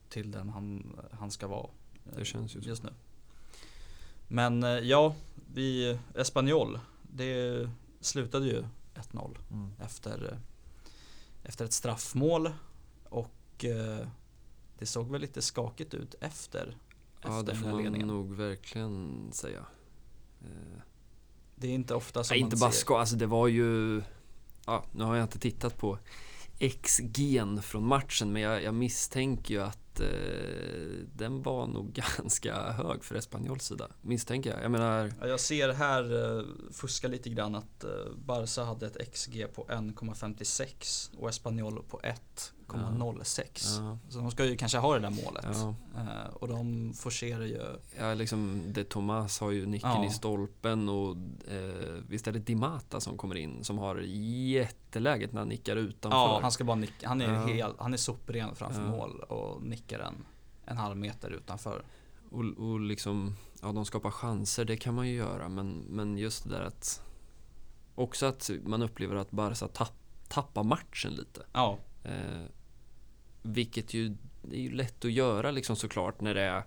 till 0.09 0.31
den 0.31 0.49
han, 0.49 0.99
han 1.13 1.31
ska 1.31 1.47
vara. 1.49 1.71
eh, 2.07 2.19
Det 2.19 2.25
känns 2.25 2.57
ju 2.57 2.63
så. 2.63 2.69
just 2.69 2.83
nu. 2.83 2.91
Men 4.29 4.63
eh, 4.63 4.71
ja, 4.71 5.15
vi, 5.55 5.99
Espanyol, 6.15 6.79
det 7.03 7.69
slutade 8.01 8.47
ju 8.47 8.65
1-0 8.95 9.37
efter, 9.81 10.33
eh, 10.33 10.39
efter 11.43 11.65
ett 11.65 11.73
straffmål 11.73 12.51
och 13.05 13.65
eh, 13.65 14.07
det 14.79 14.87
såg 14.87 15.11
väl 15.11 15.21
lite 15.21 15.43
skakigt 15.43 15.95
ut 15.95 16.15
efter, 16.21 16.77
Ja, 17.23 17.29
efter 17.29 17.37
det 17.43 17.43
den 17.43 17.57
får 17.57 17.67
här 17.67 17.73
man 17.75 17.83
ledningen. 17.83 18.09
nog 18.09 18.35
verkligen 18.35 19.29
säga. 19.33 19.67
Eh, 20.41 20.81
Det 21.61 21.69
är 21.69 21.75
inte 21.75 21.95
ofta 21.95 22.25
som 22.25 22.35
Nej, 22.35 22.41
man 22.41 22.47
inte 22.47 22.57
bara 22.57 22.71
ser. 22.73 22.79
ska, 22.79 22.99
alltså 22.99 23.17
det 23.17 23.27
var 23.27 23.49
ju... 23.49 24.03
Ja, 24.67 24.85
nu 24.93 25.05
har 25.05 25.17
jag 25.17 25.25
inte 25.25 25.39
tittat 25.39 25.77
på 25.79 25.99
XG'n 26.59 27.61
från 27.63 27.87
matchen, 27.87 28.33
men 28.33 28.43
jag, 28.43 28.63
jag 28.63 28.75
misstänker 28.75 29.55
ju 29.55 29.63
att 29.63 29.88
eh, 30.01 30.07
den 31.15 31.43
var 31.43 31.67
nog 31.67 31.93
ganska 32.19 32.73
hög 32.73 33.05
för 33.05 33.15
Espanyols 33.15 33.65
sida. 33.65 33.89
Misstänker 34.03 34.51
jag. 34.55 34.63
Jag 34.65 34.71
menar, 34.71 35.13
Ja, 35.21 35.27
jag 35.27 35.41
ser 35.41 35.73
här, 35.73 36.13
uh, 36.13 36.45
fuska 36.73 37.09
lite 37.09 37.31
grann, 37.31 37.55
att 37.55 37.85
uh, 37.85 38.17
Barca 38.25 38.65
hade 38.65 38.87
ett 38.87 39.13
XG 39.13 39.47
på 39.55 39.65
1,56 39.65 41.11
och 41.19 41.29
Espanyol 41.29 41.83
på 41.89 42.01
1,06. 42.69 43.79
ja, 43.79 43.99
Så 44.09 44.19
de 44.19 44.31
ska 44.31 44.45
ju 44.45 44.57
kanske 44.57 44.79
ha 44.79 44.95
det 44.95 45.01
där 45.01 45.11
målet. 45.25 45.45
ja, 45.53 45.75
Eh, 45.97 46.35
och 46.35 46.49
de 46.49 46.93
forcerar 46.95 47.45
ju, 47.45 47.63
ja, 47.99 48.15
liksom 48.15 48.63
De 48.73 48.85
Tomas 48.85 49.41
har 49.41 49.51
ju 49.51 49.67
nicken 49.67 49.91
Ja. 49.91 50.07
i 50.07 50.11
stolpen 50.11 50.89
och 50.89 51.17
eh, 51.51 52.03
visst 52.09 52.27
är 52.27 52.33
det 52.33 52.39
Dimata 52.39 53.01
som 53.01 53.17
kommer 53.17 53.35
in 53.37 53.65
som 53.65 53.79
har 53.79 53.97
jätteläget 54.07 55.33
när 55.33 55.41
han 55.41 55.49
nickar 55.49 55.77
utanför. 55.77 56.19
ja 56.19 56.39
han 56.43 56.53
ska 56.53 56.65
bara 56.65 56.77
nicka, 56.77 57.09
han 57.09 57.21
är 57.21 57.33
Ja. 57.35 57.47
helt, 57.47 57.75
han 57.79 57.93
är 57.93 57.97
sopren 57.97 58.55
framför 58.55 58.81
mål 58.83 59.21
och 59.21 59.63
nickar 59.63 59.88
en, 59.97 60.25
en 60.65 60.77
halv 60.77 60.97
meter 60.97 61.31
utanför. 61.31 61.85
Och, 62.31 62.45
och 62.45 62.81
liksom, 62.81 63.37
ja 63.63 63.73
de 63.73 63.85
skapar 63.85 64.11
chanser, 64.11 64.65
det 64.65 64.77
kan 64.77 64.95
man 64.95 65.09
ju 65.09 65.15
göra. 65.15 65.49
Men, 65.49 65.85
men 65.89 66.19
just 66.19 66.45
det 66.45 66.51
där 66.51 66.63
att 66.63 67.03
också 67.95 68.27
att 68.27 68.51
man 68.65 68.83
upplever 68.83 69.17
att 69.17 69.31
Barca 69.31 69.69
tapp, 69.69 69.95
tappar 70.29 70.65
matchen 70.65 71.13
lite. 71.13 71.43
Ja, 71.53 71.79
Eh, 72.05 72.45
vilket 73.43 73.95
ju, 73.95 74.17
det 74.43 74.57
är 74.57 74.61
ju 74.61 74.71
lätt 74.73 75.05
att 75.05 75.13
göra 75.13 75.51
liksom 75.51 75.77
såklart 75.77 76.21
när 76.21 76.35
det 76.35 76.43
är, 76.43 76.65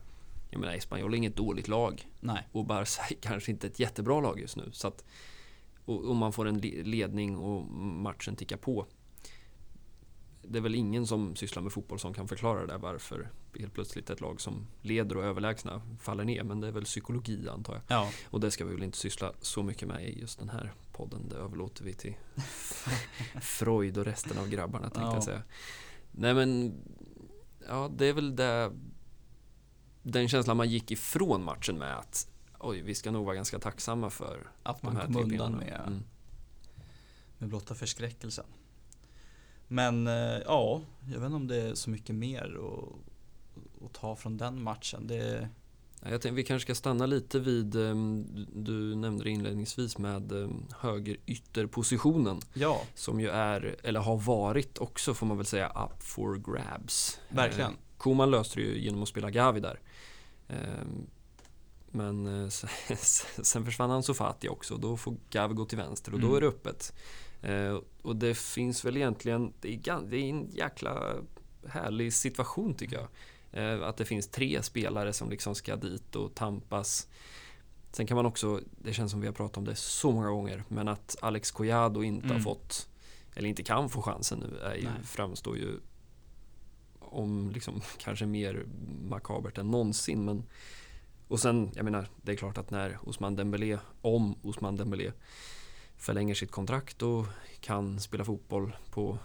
jag 0.49 0.59
menar 0.59 0.73
Espanyol 0.73 1.13
är 1.13 1.17
inget 1.17 1.35
dåligt 1.35 1.67
lag 1.67 2.07
nej, 2.19 2.47
och 2.51 2.65
Barca 2.65 3.01
är 3.09 3.15
kanske 3.15 3.51
inte 3.51 3.67
ett 3.67 3.79
jättebra 3.79 4.21
lag 4.21 4.39
just 4.39 4.57
nu. 4.57 4.69
Så 4.71 4.87
att, 4.87 5.03
och, 5.85 6.03
och 6.03 6.15
man 6.15 6.33
får 6.33 6.47
en 6.47 6.57
le- 6.59 6.83
ledning 6.83 7.37
och 7.37 7.65
matchen 7.77 8.35
tickar 8.35 8.57
på. 8.57 8.85
Det 10.43 10.57
är 10.59 10.61
väl 10.61 10.75
ingen 10.75 11.07
som 11.07 11.35
sysslar 11.35 11.63
med 11.63 11.71
fotboll 11.71 11.99
som 11.99 12.13
kan 12.13 12.27
förklara 12.27 12.59
det 12.61 12.67
där 12.67 12.77
varför 12.77 13.29
helt 13.59 13.73
plötsligt 13.73 14.09
ett 14.09 14.21
lag 14.21 14.41
som 14.41 14.67
leder 14.81 15.17
och 15.17 15.23
överlägsna 15.23 15.81
faller 15.99 16.23
ner. 16.23 16.43
Men 16.43 16.61
det 16.61 16.67
är 16.67 16.71
väl 16.71 16.83
psykologi 16.85 17.49
antar 17.49 17.73
jag. 17.73 17.81
ja, 17.87 18.09
Och 18.29 18.39
det 18.39 18.51
ska 18.51 18.65
vi 18.65 18.73
väl 18.73 18.83
inte 18.83 18.97
syssla 18.97 19.33
så 19.41 19.63
mycket 19.63 19.87
med 19.87 20.09
i 20.09 20.19
just 20.19 20.39
den 20.39 20.49
här 20.49 20.73
podden. 20.91 21.29
Det 21.29 21.35
överlåter 21.35 21.83
vi 21.83 21.93
till 21.93 22.13
Freud 23.41 23.97
och 23.97 24.05
resten 24.05 24.37
av 24.37 24.47
grabbarna 24.49 24.83
tänkte 24.89 25.01
Ja. 25.01 25.13
jag 25.13 25.23
säga. 25.23 25.43
Nej 26.11 26.33
men, 26.33 26.73
ja 27.67 27.91
det 27.97 28.05
är 28.05 28.13
väl 28.13 28.35
det, 28.35 28.71
den 30.03 30.27
känslan 30.29 30.57
man 30.57 30.69
gick 30.69 30.91
ifrån 30.91 31.43
matchen 31.43 31.77
med 31.77 31.97
att 31.97 32.27
oj, 32.59 32.81
vi 32.81 32.95
ska 32.95 33.11
nog 33.11 33.25
vara 33.25 33.35
ganska 33.35 33.59
tacksamma 33.59 34.09
för 34.09 34.51
att 34.63 34.81
de 34.81 34.87
man 34.87 34.95
här 34.97 35.05
kom 35.05 35.15
undan 35.17 35.51
med, 35.53 35.81
Mm. 35.87 36.03
med 37.37 37.49
blotta 37.49 37.75
förskräckelsen. 37.75 38.45
Men 39.73 40.07
eh, 40.07 40.13
ja, 40.45 40.81
jag 41.13 41.19
vet 41.19 41.25
inte 41.25 41.35
om 41.35 41.47
det 41.47 41.61
är 41.61 41.75
så 41.75 41.89
mycket 41.89 42.15
mer 42.15 42.57
att, 42.59 43.85
att 43.85 43.93
ta 43.93 44.15
från 44.15 44.37
den 44.37 44.63
matchen. 44.63 45.07
Det, 45.07 45.49
Ja, 46.03 46.09
Jag 46.11 46.21
tänkte, 46.21 46.35
vi 46.35 46.43
kanske 46.43 46.65
ska 46.65 46.75
stanna 46.75 47.05
lite 47.05 47.39
vid, 47.39 47.75
ehm, 47.75 48.25
du- 48.55 48.95
nämnde 48.95 49.23
det 49.23 49.29
inledningsvis 49.29 49.97
med 49.97 50.31
um, 50.31 50.65
högerytterpositionen. 50.79 52.39
ja, 52.53 52.81
Som 52.95 53.19
ju 53.19 53.29
är, 53.29 53.75
eller 53.83 53.99
har 53.99 54.17
varit 54.17 54.77
också 54.77 55.13
får 55.13 55.25
man 55.25 55.37
väl 55.37 55.45
säga, 55.45 55.67
up 55.69 56.03
for 56.03 56.35
grabs. 56.53 57.19
Verkligen. 57.29 57.71
Eh, 57.71 57.77
Koman 57.97 58.31
löste 58.31 58.59
det 58.59 58.63
ju 58.65 58.79
genom 58.79 59.03
att 59.03 59.09
spela 59.09 59.29
Gavi 59.31 59.59
där. 59.59 59.79
Eh, 60.47 60.57
Men 61.91 62.43
eh, 62.43 62.49
sen- 63.43 63.65
försvann 63.65 63.91
Ansu 63.91 64.13
Fati 64.13 64.49
också. 64.49 64.77
Då 64.77 64.97
får 64.97 65.15
Gavi 65.29 65.53
gå 65.53 65.65
till 65.65 65.77
vänster 65.77 66.13
och 66.13 66.19
då 66.19 66.27
Mm. 66.27 66.37
är 66.37 66.41
det 66.41 66.47
öppet. 66.47 66.93
Eh, 67.41 67.77
Och 68.01 68.15
det 68.15 68.37
finns 68.37 68.85
väl 68.85 68.97
egentligen, 68.97 69.53
det 69.61 69.73
är, 69.87 70.13
en 70.13 70.49
jäkla 70.51 71.13
härlig 71.67 72.13
situation 72.13 72.73
tycker 72.73 72.95
jag. 72.95 73.07
Eh, 73.51 73.87
Att 73.87 73.97
det 73.97 74.05
finns 74.05 74.27
tre 74.27 74.63
spelare 74.63 75.13
som 75.13 75.29
liksom 75.29 75.55
ska 75.55 75.75
dit 75.75 76.15
och 76.15 76.35
tampas. 76.35 77.07
Sen 77.91 78.07
kan 78.07 78.15
man 78.15 78.25
också, 78.25 78.61
det 78.83 78.93
känns 78.93 79.11
som 79.11 79.21
vi 79.21 79.27
har 79.27 79.33
pratat 79.33 79.57
om 79.57 79.65
det 79.65 79.75
så 79.75 80.11
många 80.11 80.29
gånger, 80.29 80.63
men 80.67 80.87
att 80.87 81.15
Alex 81.21 81.51
Collado 81.51 82.03
inte 82.03 82.27
har 82.27 82.31
Mm. 82.33 82.43
fått, 82.43 82.89
eller 83.35 83.49
inte 83.49 83.63
kan 83.63 83.89
få 83.89 84.01
chansen 84.01 84.39
nu, 84.39 84.59
är 84.59 84.75
ju, 84.75 84.87
framstår 85.03 85.57
ju 85.57 85.79
om 86.99 87.51
liksom 87.53 87.81
kanske 87.97 88.25
mer 88.25 88.65
makabert 89.09 89.57
än 89.57 89.71
någonsin. 89.71 90.25
Men, 90.25 90.43
och 91.27 91.39
sen, 91.39 91.71
jag 91.75 91.83
menar, 91.85 92.07
det 92.21 92.31
är 92.31 92.35
klart 92.35 92.57
att 92.57 92.71
när 92.71 92.97
Osman 93.09 93.35
Dembélé, 93.35 93.77
om 94.01 94.35
Osman 94.43 94.75
Dembélé 94.75 95.11
förlänger 96.01 96.35
sitt 96.35 96.51
kontrakt 96.51 97.01
och 97.01 97.25
kan 97.59 97.99
spela 97.99 98.25
fotboll 98.25 98.75
på 98.91 99.17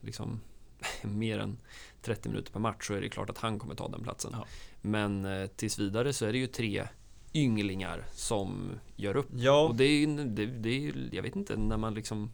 liksom 0.00 0.40
mer 1.02 1.38
än 1.38 1.58
30 2.02 2.28
minuter 2.28 2.52
per 2.52 2.60
match 2.60 2.86
så 2.86 2.94
är 2.94 3.00
det 3.00 3.08
klart 3.08 3.30
att 3.30 3.38
han 3.38 3.58
kommer 3.58 3.74
ta 3.74 3.88
den 3.88 4.02
platsen. 4.02 4.30
Ja. 4.34 4.46
Men 4.80 5.24
eh, 5.24 5.46
tills 5.46 5.78
vidare 5.78 6.12
så 6.12 6.26
är 6.26 6.32
det 6.32 6.38
ju 6.38 6.46
tre 6.46 6.88
ynglingar 7.34 8.04
som 8.12 8.70
gör 8.96 9.16
upp. 9.16 9.28
ja, 9.36 9.68
Och 9.68 9.74
det 9.74 9.84
är 9.84 10.24
det, 10.24 10.46
det 10.46 10.88
är 10.88 11.08
jag 11.12 11.22
vet 11.22 11.36
inte, 11.36 11.56
när 11.56 11.76
man 11.76 11.94
liksom 11.94 12.32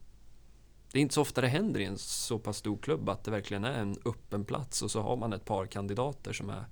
Det 0.93 0.99
är 0.99 1.03
inte 1.03 1.15
så 1.15 1.21
ofta 1.21 1.41
det 1.41 1.49
händer 1.49 1.81
i 1.81 1.85
en 1.85 1.99
så 1.99 2.39
pass 2.39 2.57
stor 2.57 2.77
klubb 2.77 3.09
att 3.09 3.25
det 3.25 3.31
verkligen 3.31 3.65
är 3.65 3.81
en 3.81 3.97
öppen 4.05 4.45
plats 4.45 4.83
och 4.83 4.91
så 4.91 5.01
har 5.03 5.17
man 5.17 5.33
ett 5.33 5.45
par 5.45 5.67
kandidater 5.67 6.33
som 6.33 6.51
är 6.51 6.65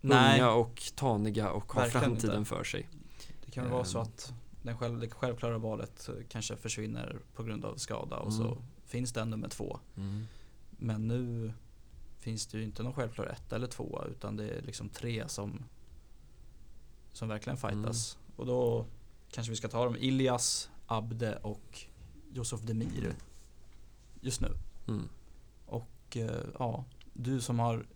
nej, 0.00 0.40
unga 0.40 0.50
och 0.50 0.82
taniga 0.94 1.50
och 1.50 1.72
har 1.72 1.82
Verkligen 1.82 2.04
framtiden 2.04 2.38
inte. 2.38 2.48
för 2.48 2.64
sig. 2.64 2.88
det 3.44 3.50
kan 3.50 3.64
väl 3.64 3.72
vara 3.72 3.84
så 3.84 3.98
ehm. 3.98 4.02
att 4.02 4.32
den 4.66 4.78
själv, 4.78 5.00
det 5.00 5.10
självklara 5.10 5.58
valet 5.58 6.08
eh, 6.08 6.14
kanske 6.28 6.56
försvinner 6.56 7.18
på 7.34 7.42
grund 7.42 7.64
av 7.64 7.76
skada 7.76 8.16
och 8.16 8.32
Mm. 8.32 8.38
så 8.38 8.58
finns 8.84 9.12
det 9.12 9.20
en 9.20 9.30
nummer 9.30 9.48
två. 9.48 9.78
Men 10.70 11.08
nu 11.08 11.52
finns 12.18 12.46
det 12.46 12.58
ju 12.58 12.64
inte 12.64 12.82
någon 12.82 12.92
självklar 12.92 13.26
ett 13.26 13.52
eller 13.52 13.66
två 13.66 14.04
utan 14.10 14.36
det 14.36 14.48
är 14.48 14.62
liksom 14.62 14.88
tre 14.88 15.28
som 15.28 15.64
som 17.12 17.28
verkligen 17.28 17.56
fightas. 17.56 18.16
Mm. 18.16 18.36
Och 18.36 18.46
då 18.46 18.86
kanske 19.30 19.50
vi 19.50 19.56
ska 19.56 19.68
ta 19.68 19.84
dem. 19.84 19.96
Ilias, 19.96 20.70
Abde 20.86 21.36
och 21.36 21.80
Josef 22.32 22.60
Demir 22.60 23.14
just 24.20 24.40
nu. 24.40 24.48
Mm. 24.88 25.08
Och 25.66 26.16
eh, 26.16 26.40
ja, 26.58 26.84
du 27.12 27.40
som 27.40 27.58
har 27.58 27.86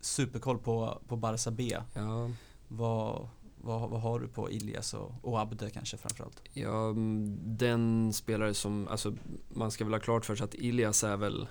superkoll 0.00 0.58
på, 0.58 1.00
på 1.08 1.16
Barca 1.16 1.50
B. 1.50 1.76
Ja, 1.94 2.30
Vad, 2.68 3.28
vad, 3.60 3.90
vad 3.90 4.00
har 4.00 4.20
du 4.20 4.28
på 4.28 4.50
Ilias 4.50 4.94
och, 4.94 5.12
och 5.22 5.40
Abde 5.40 5.70
kanske 5.70 5.96
framförallt? 5.96 6.42
Ja, 6.52 6.90
mm, 6.90 7.36
den 7.58 8.12
spelare 8.12 8.54
som, 8.54 8.88
alltså 8.88 9.14
man 9.48 9.70
ska 9.70 9.84
väl 9.84 9.94
ha 9.94 10.00
klart 10.00 10.24
för 10.24 10.36
sig 10.36 10.44
att 10.44 10.54
Ilias 10.54 11.04
är 11.04 11.16
väl 11.16 11.48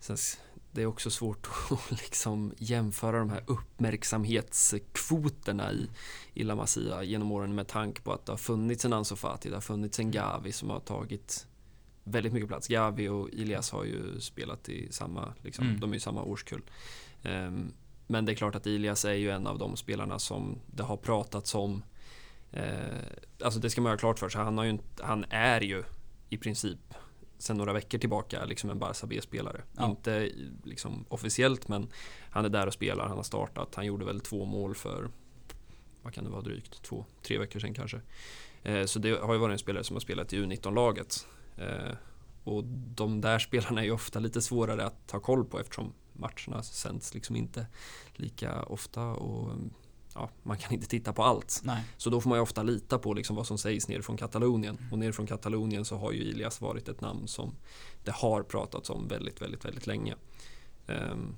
sen, 0.00 0.16
det 0.72 0.82
är 0.82 0.86
också 0.86 1.10
svårt 1.10 1.48
att 1.70 1.90
liksom 1.90 2.54
jämföra 2.58 3.18
de 3.18 3.30
här 3.30 3.44
uppmärksamhetskvoterna 3.46 5.72
i, 5.72 5.88
i 6.34 6.44
La 6.44 6.54
Masia 6.54 7.02
genom 7.02 7.32
åren 7.32 7.54
med 7.54 7.68
tanke 7.68 8.02
på 8.02 8.12
att 8.12 8.26
det 8.26 8.32
har 8.32 8.36
funnits 8.36 8.84
en 8.84 8.92
Ansu 8.92 9.16
Fati, 9.16 9.48
det 9.48 9.56
har 9.56 9.60
funnits 9.60 9.98
en 9.98 10.10
Gavi 10.10 10.52
som 10.52 10.70
har 10.70 10.80
tagit 10.80 11.46
väldigt 12.04 12.32
mycket 12.32 12.48
plats. 12.48 12.68
Gavi 12.68 13.08
och 13.08 13.30
Ilias 13.30 13.70
har 13.70 13.84
ju 13.84 14.20
spelat 14.20 14.68
i 14.68 14.92
samma, 14.92 15.34
liksom, 15.42 15.66
Mm. 15.66 15.80
de 15.80 15.90
är 15.90 15.94
ju 15.94 16.00
samma 16.00 16.22
årskull. 16.22 16.62
Ehm, 17.22 17.72
men 18.10 18.24
det 18.24 18.32
är 18.32 18.34
klart 18.34 18.54
att 18.54 18.66
Ilias 18.66 19.04
är 19.04 19.12
ju 19.12 19.30
en 19.30 19.46
av 19.46 19.58
de 19.58 19.76
spelarna 19.76 20.18
som 20.18 20.60
det 20.66 20.82
har 20.82 20.96
pratats 20.96 21.54
om. 21.54 21.82
Eh, 22.52 22.64
alltså 23.44 23.60
det 23.60 23.70
ska 23.70 23.80
man 23.80 23.92
ha 23.92 23.96
klart 23.96 24.18
för 24.18 24.28
sig. 24.28 24.40
Han, 24.40 24.58
har 24.58 24.64
ju 24.64 24.70
inte, 24.70 25.04
han 25.04 25.24
är 25.30 25.60
ju 25.60 25.82
i 26.28 26.36
princip 26.36 26.78
sen 27.38 27.56
några 27.56 27.72
veckor 27.72 27.98
tillbaka 27.98 28.44
liksom 28.44 28.70
en 28.70 28.78
Barca 28.78 29.06
B-spelare. 29.06 29.62
Ja. 29.76 29.90
Inte 29.90 30.30
liksom 30.64 31.04
officiellt 31.08 31.68
men 31.68 31.88
han 32.30 32.44
är 32.44 32.48
där 32.48 32.66
och 32.66 32.72
spelar. 32.72 33.08
Han 33.08 33.16
har 33.16 33.22
startat. 33.22 33.74
Han 33.74 33.86
gjorde 33.86 34.04
väl 34.04 34.20
två 34.20 34.44
mål 34.44 34.74
för 34.74 35.08
vad 36.02 36.14
kan 36.14 36.24
det 36.24 36.30
vara 36.30 36.42
drygt? 36.42 36.82
Två, 36.82 37.04
tre 37.22 37.38
veckor 37.38 37.60
sedan 37.60 37.74
kanske. 37.74 38.00
Eh, 38.62 38.84
så 38.84 38.98
det 38.98 39.20
har 39.20 39.34
ju 39.34 39.40
varit 39.40 39.52
en 39.52 39.58
spelare 39.58 39.84
som 39.84 39.96
har 39.96 40.00
spelat 40.00 40.32
i 40.32 40.36
U19-laget. 40.36 41.26
Eh, 41.56 41.94
och 42.44 42.64
de 42.94 43.20
där 43.20 43.38
spelarna 43.38 43.80
är 43.80 43.84
ju 43.84 43.92
ofta 43.92 44.18
lite 44.18 44.42
svårare 44.42 44.84
att 44.84 45.06
ta 45.06 45.20
koll 45.20 45.44
på 45.44 45.60
eftersom 45.60 45.92
matcherna 46.20 46.62
sänds 46.62 47.14
liksom 47.14 47.36
inte 47.36 47.66
lika 48.14 48.62
ofta 48.62 49.02
och 49.02 49.52
ja, 50.14 50.30
man 50.42 50.58
kan 50.58 50.72
inte 50.72 50.86
titta 50.86 51.12
på 51.12 51.22
allt. 51.22 51.60
Nej. 51.64 51.84
Så 51.96 52.10
då 52.10 52.20
får 52.20 52.28
man 52.28 52.38
ju 52.38 52.42
ofta 52.42 52.62
lita 52.62 52.98
på 52.98 53.14
liksom 53.14 53.36
vad 53.36 53.46
som 53.46 53.58
sägs 53.58 53.88
nerifrån 53.88 54.16
Katalonien. 54.16 54.78
Och 54.90 54.98
nerifrån 54.98 55.26
Katalonien 55.26 55.84
så 55.84 55.96
har 55.96 56.12
ju 56.12 56.18
Ilias 56.18 56.60
varit 56.60 56.88
ett 56.88 57.00
namn 57.00 57.28
som 57.28 57.54
det 58.04 58.10
har 58.10 58.42
pratats 58.42 58.90
om 58.90 59.08
väldigt, 59.08 59.42
väldigt, 59.42 59.64
väldigt 59.64 59.86
länge. 59.86 60.14
Ehm, 60.86 61.36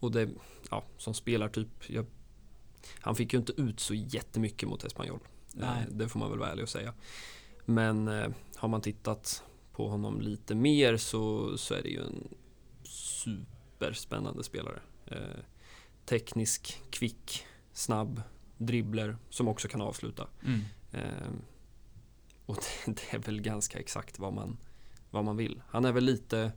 och 0.00 0.12
det, 0.12 0.28
ja, 0.70 0.84
som 0.98 1.14
spelartyp, 1.14 1.68
jag, 1.86 2.06
han 3.00 3.14
fick 3.14 3.32
ju 3.32 3.38
inte 3.38 3.52
ut 3.52 3.80
så 3.80 3.94
jättemycket 3.94 4.68
mot 4.68 4.84
Espanyol. 4.84 5.20
Nej. 5.54 5.68
Eh, 5.68 5.94
det 5.94 6.08
får 6.08 6.18
man 6.18 6.30
väl 6.30 6.38
vara 6.38 6.50
ärlig 6.50 6.62
och 6.62 6.68
säga. 6.68 6.94
Men 7.64 8.08
eh, 8.08 8.28
har 8.56 8.68
man 8.68 8.80
tittat 8.80 9.42
på 9.72 9.88
honom 9.88 10.20
lite 10.20 10.54
mer 10.54 10.96
så, 10.96 11.52
så 11.58 11.74
är 11.74 11.82
det 11.82 11.88
ju 11.88 12.00
en 12.00 12.28
superspännande 13.78 14.44
spelare. 14.44 14.80
Eh, 15.06 15.40
teknisk, 16.04 16.82
kvick, 16.90 17.46
snabb, 17.72 18.22
dribbler 18.56 19.16
som 19.30 19.48
också 19.48 19.68
kan 19.68 19.80
avsluta. 19.80 20.28
Mm. 20.44 20.60
Eh, 20.92 21.28
och 22.46 22.56
det, 22.56 22.92
det 23.10 23.16
är 23.16 23.18
väl 23.18 23.40
ganska 23.40 23.78
exakt 23.78 24.18
vad 24.18 24.32
man, 24.32 24.56
vad 25.10 25.24
man 25.24 25.36
vill. 25.36 25.62
Han 25.68 25.84
är 25.84 25.92
väl 25.92 26.04
lite, 26.04 26.52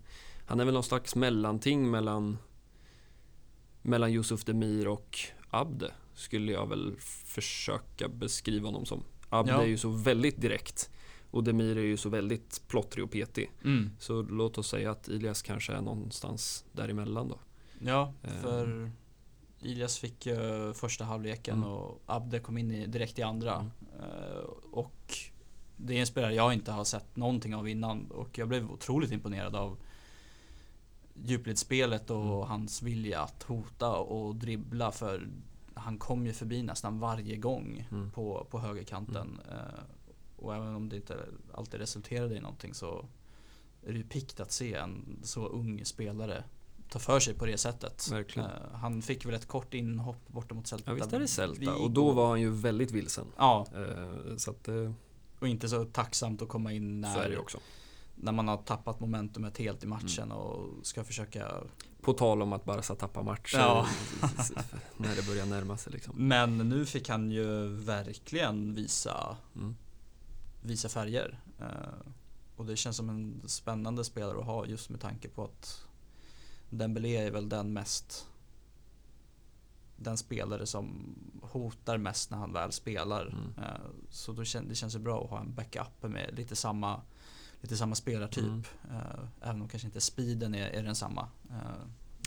han 0.46 0.60
är 0.60 0.66
väl 0.66 0.74
någon 0.74 0.84
slags 0.84 1.16
mellanting 1.16 1.92
mellan 1.92 2.38
mellan 3.82 4.12
Yusuf 4.12 4.46
Demir 4.46 4.88
och 4.88 5.20
Abde 5.50 5.92
skulle 6.14 6.52
jag 6.52 6.70
väl 6.70 6.96
försöka 7.26 8.08
beskriva 8.10 8.68
honom 8.68 8.86
som. 8.86 9.04
Abde 9.30 9.52
Ja. 9.52 9.62
är 9.62 9.66
ju 9.68 9.78
så 9.78 9.90
väldigt 9.90 10.42
direkt 10.42 10.90
och 11.32 11.44
Demir 11.44 11.78
är 11.78 11.82
ju 11.82 11.98
så 11.98 12.10
väldigt 12.10 12.62
plottrig 12.68 13.06
och 13.06 13.12
petig. 13.12 13.52
Mm. 13.64 13.90
Så 14.00 14.22
låt 14.22 14.58
oss 14.58 14.70
säga 14.70 14.92
att 14.92 15.08
Ilias 15.08 15.42
kanske 15.42 15.74
är 15.74 15.82
någonstans 15.82 16.66
däremellan 16.72 17.28
då. 17.28 17.40
Ja, 17.80 18.14
Eh. 18.24 18.30
för 18.42 18.92
Ilias 19.62 19.98
fick 20.00 20.26
ju 20.26 20.74
första 20.74 21.04
halvleken 21.06 21.58
Mm. 21.58 21.70
och 21.70 22.02
Abde 22.06 22.40
kom 22.40 22.58
in 22.58 22.72
i, 22.72 22.86
direkt 22.88 23.20
i 23.20 23.22
andra. 23.22 23.56
Mm. 23.56 23.72
Eh, 24.00 24.40
och 24.72 25.14
det 25.78 25.96
är 25.96 26.00
en 26.00 26.08
spelare 26.08 26.34
jag 26.36 26.54
inte 26.54 26.72
har 26.72 26.84
sett 26.84 27.16
någonting 27.16 27.56
av 27.56 27.68
innan 27.68 28.12
och 28.12 28.38
jag 28.38 28.48
blev 28.48 28.72
otroligt 28.72 29.12
imponerad 29.12 29.56
av 29.56 29.78
djupledsspelet 31.24 32.10
och 32.10 32.22
Mm. 32.24 32.48
hans 32.50 32.82
vilja 32.82 33.22
att 33.22 33.44
hota 33.44 33.96
och 33.98 34.36
dribbla 34.36 34.92
för 34.92 35.28
han 35.74 35.98
kom 35.98 36.26
ju 36.26 36.34
förbi 36.34 36.64
nästan 36.64 37.00
varje 37.00 37.36
gång 37.36 37.88
Mm. 37.92 38.12
på, 38.12 38.48
på 38.50 38.60
högerkanten. 38.60 39.40
Eh, 40.42 40.46
och 40.46 40.56
även 40.56 40.76
om 40.76 40.90
det 40.90 40.96
inte 40.96 41.26
alltid 41.54 41.80
resulterade 41.80 42.36
i 42.36 42.40
någonting 42.40 42.74
så 42.74 43.06
är 43.86 43.92
det 43.92 43.98
ju 43.98 44.04
pikt 44.04 44.40
att 44.40 44.52
se 44.52 44.74
en 44.74 45.20
så 45.24 45.48
ung 45.48 45.86
spelare 45.86 46.44
ta 46.90 47.00
för 47.00 47.20
sig 47.20 47.34
på 47.34 47.46
det 47.46 47.58
sättet. 47.58 48.12
Verkligen. 48.12 48.50
Eh, 48.50 48.56
han 48.74 49.02
fick 49.02 49.26
väl 49.26 49.34
ett 49.34 49.48
kort 49.48 49.74
inhopp 49.74 50.28
borta 50.28 50.56
mot 50.56 50.68
Celta. 50.68 50.92
Ja 50.92 50.96
visst 50.96 51.14
är 51.14 51.20
det 51.20 51.28
Celta 51.28 51.76
och 51.76 51.92
då 51.92 52.12
var 52.12 52.30
han 52.30 52.42
ju 52.42 52.50
väldigt 52.50 52.92
vilsen. 52.92 53.26
Ja, 53.38 53.68
Eh, 53.76 54.36
Så 54.38 54.52
att 54.52 54.64
det, 54.64 54.94
och 55.40 55.48
inte 55.48 55.70
så 55.70 55.86
tacksamt 55.86 56.42
att 56.42 56.48
komma 56.50 56.72
in 56.74 57.02
när, 57.02 57.38
när 58.16 58.32
man 58.32 58.48
har 58.48 58.58
tappat 58.58 59.00
momentumet 59.00 59.58
helt 59.58 59.84
i 59.84 59.88
matchen 59.88 60.24
Mm. 60.24 60.38
och 60.38 60.86
ska 60.86 61.04
försöka 61.04 61.52
På 62.02 62.14
tal 62.14 62.42
om 62.42 62.54
att 62.54 62.66
Barca 62.66 62.96
tappar 62.96 63.24
matcher 63.24 63.58
Ja. 63.58 63.88
när 64.98 65.16
det 65.16 65.28
börjar 65.28 65.46
närma 65.46 65.78
sig 65.78 65.94
liksom. 65.94 66.28
Men 66.28 66.58
nu 66.58 66.86
fick 66.86 67.10
han 67.10 67.32
ju 67.32 67.68
verkligen 67.68 68.74
visa, 68.76 69.38
Mm. 69.56 69.76
Visa 70.62 70.90
färger. 70.90 71.40
Eh, 71.60 71.68
och 72.56 72.66
det 72.66 72.76
känns 72.76 72.98
som 72.98 73.10
en 73.10 73.42
spännande 73.46 74.04
spelare 74.04 74.40
att 74.40 74.46
ha 74.46 74.66
just 74.66 74.90
med 74.90 75.02
tanke 75.02 75.30
på 75.30 75.44
att 75.44 75.86
Dembélé 76.70 77.16
är 77.18 77.32
väl 77.32 77.50
den 77.50 77.74
mest 77.74 78.28
den 79.96 80.18
spelare 80.18 80.66
som 80.66 81.16
hotar 81.42 81.98
mest 81.98 82.32
när 82.32 82.38
han 82.38 82.54
väl 82.54 82.72
spelar. 82.72 83.26
Mm. 83.28 83.54
Eh, 83.58 83.82
Så 84.10 84.32
då 84.32 84.44
kän, 84.44 84.68
det 84.68 84.76
känns 84.76 84.96
ju 84.96 85.00
bra 85.00 85.24
att 85.24 85.30
ha 85.30 85.40
en 85.40 85.54
backup 85.54 86.04
med 86.04 86.30
lite 86.34 86.56
samma, 86.56 87.02
lite 87.62 87.78
samma 87.78 87.96
spelartyp. 87.96 88.44
Mm. 88.46 88.64
Eh, 88.92 89.26
Även 89.42 89.62
om 89.62 89.68
kanske 89.68 89.88
inte 89.88 90.02
speeden 90.02 90.56
är, 90.56 90.70
är 90.70 90.84
densamma. 90.84 91.28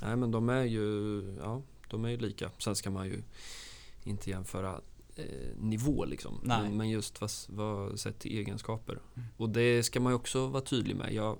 Nej 0.02 0.16
men 0.16 0.30
de 0.30 0.48
är 0.48 0.62
ju, 0.62 1.20
ja, 1.42 1.62
de 1.90 2.04
är 2.04 2.08
ju 2.08 2.16
lika. 2.16 2.50
Sen 2.58 2.76
ska 2.76 2.90
man 2.90 3.06
ju 3.06 3.22
inte 4.04 4.30
jämföra 4.30 4.80
eh, 5.16 5.24
nivå 5.56 6.04
liksom. 6.04 6.40
Nej. 6.42 6.70
Men, 6.70 6.90
just 6.90 7.20
vad, 7.20 7.30
vad 7.48 8.00
sett 8.00 8.18
till 8.18 8.38
egenskaper. 8.38 8.92
Mm. 8.92 9.28
Och 9.36 9.48
det 9.48 9.82
ska 9.82 10.00
man 10.00 10.12
ju 10.12 10.16
också 10.16 10.46
vara 10.46 10.62
tydlig 10.62 10.96
med. 10.96 11.12
Jag 11.12 11.38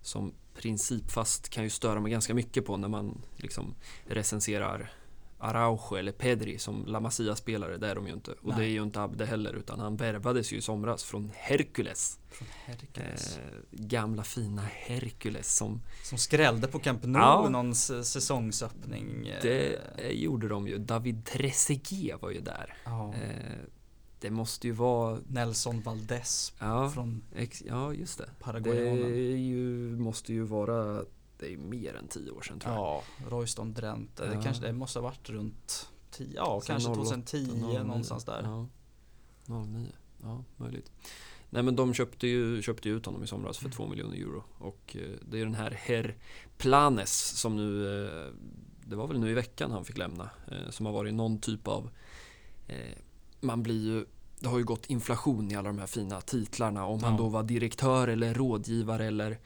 som 0.00 0.32
principfast 0.54 1.48
kan 1.48 1.64
ju 1.64 1.70
störa 1.70 2.00
mig 2.00 2.12
ganska 2.12 2.34
mycket 2.34 2.66
på 2.66 2.76
när 2.76 2.88
man 2.88 3.22
liksom 3.36 3.74
recenserar 4.06 4.92
Araujo 5.38 5.96
eller 5.96 6.12
Pedri 6.12 6.58
som 6.58 6.84
La 6.86 7.00
Masia-spelare, 7.00 7.76
det 7.78 7.88
är 7.88 7.94
de 7.94 8.06
ju 8.06 8.12
inte. 8.12 8.30
Och 8.30 8.48
Nej. 8.48 8.56
det 8.58 8.64
är 8.64 8.70
ju 8.70 8.82
inte 8.82 9.00
Abde 9.02 9.26
heller, 9.26 9.52
utan 9.54 9.80
han 9.80 9.96
värvades 9.96 10.52
ju 10.52 10.56
i 10.56 10.60
somras 10.60 11.04
från 11.04 11.30
Hercules. 11.34 12.18
från 12.30 12.48
Hercules. 12.64 13.38
Eh, 13.38 13.42
gamla 13.70 14.22
fina 14.24 14.62
Hercules 14.72 15.56
som 15.56 15.80
Som 16.04 16.18
skrällde 16.18 16.66
på 16.68 16.78
Camp 16.78 17.04
Nou 17.04 17.18
Ja. 17.44 17.48
någon 17.48 17.74
säsongsöppning. 17.74 19.26
eh, 19.26 19.38
Det 19.42 19.78
eh, 19.98 20.08
gjorde 20.10 20.48
de 20.48 20.68
ju. 20.68 20.78
David 20.78 21.24
Trezeguet 21.24 22.22
var 22.22 22.30
ju 22.30 22.40
där. 22.40 22.76
ja. 22.84 23.14
Eh, 23.14 23.58
det 24.20 24.30
måste 24.30 24.66
ju 24.66 24.72
vara... 24.72 25.18
Nelson 25.28 25.80
Valdez 25.80 26.52
Ja, 26.60 26.90
från 26.90 27.22
ex, 27.36 27.62
ja 27.66 27.92
just 27.92 28.18
det. 28.18 28.24
Det 28.24 28.44
Paraguayanen. 28.44 29.04
är 29.04 29.36
ju, 29.36 29.90
måste 29.96 30.32
ju 30.32 30.42
vara... 30.42 31.04
Det 31.44 31.52
är 31.52 31.56
mer 31.56 31.94
än 31.96 32.08
tio 32.08 32.30
år 32.30 32.42
sedan 32.42 32.60
tror 32.60 32.74
jag. 32.74 32.82
Ja, 32.82 33.02
Royston 33.28 33.74
Drenthe. 33.74 34.26
Det 34.26 34.34
Ja. 34.34 34.42
kanske 34.42 34.66
det 34.66 34.72
måste 34.72 34.98
ha 34.98 35.04
varit 35.04 35.30
runt 35.30 35.88
10, 36.10 36.32
ja 36.36 36.60
Sen 36.60 36.66
kanske 36.74 36.90
08, 36.90 36.96
2010 37.04 37.46
09. 37.52 37.82
någonstans 37.82 38.24
där. 38.24 38.42
Ja, 38.42 38.66
09. 39.66 39.86
Ja, 40.22 40.44
möjligt. 40.56 40.90
Nej 41.50 41.62
men 41.62 41.76
de 41.76 41.94
köpte 41.94 42.26
ju, 42.26 42.62
köpte 42.62 42.88
ju 42.88 42.96
ut 42.96 43.06
honom 43.06 43.24
i 43.24 43.26
somras 43.26 43.58
för 43.58 43.64
Mm. 43.64 43.76
2 43.76 43.86
miljoner 43.88 44.16
euro. 44.16 44.44
Och 44.58 44.96
eh, 45.00 45.16
det 45.28 45.40
är 45.40 45.44
den 45.44 45.54
här 45.54 45.70
Herr 45.70 46.16
Planes 46.58 47.40
som 47.40 47.56
nu... 47.56 47.86
eh, 48.08 48.32
Det 48.86 48.96
var 48.96 49.06
väl 49.06 49.20
nu 49.20 49.30
i 49.30 49.34
veckan 49.34 49.70
han 49.70 49.84
fick 49.84 49.98
lämna. 49.98 50.30
eh, 50.50 50.70
Som 50.70 50.86
har 50.86 50.92
varit 50.92 51.14
någon 51.14 51.38
typ 51.38 51.68
av... 51.68 51.90
Man 53.40 53.62
blir 53.62 53.84
ju... 53.84 54.04
Det 54.40 54.48
har 54.48 54.58
ju 54.58 54.64
gått 54.64 54.86
inflation 54.86 55.50
i 55.50 55.54
alla 55.56 55.68
de 55.68 55.78
här 55.78 55.86
fina 55.86 56.20
titlarna. 56.20 56.86
Om 56.86 57.02
han 57.02 57.12
Ja. 57.12 57.18
då 57.18 57.28
var 57.28 57.42
direktör 57.42 58.08
eller 58.08 58.34
rådgivare 58.34 59.04
eller 59.06 59.38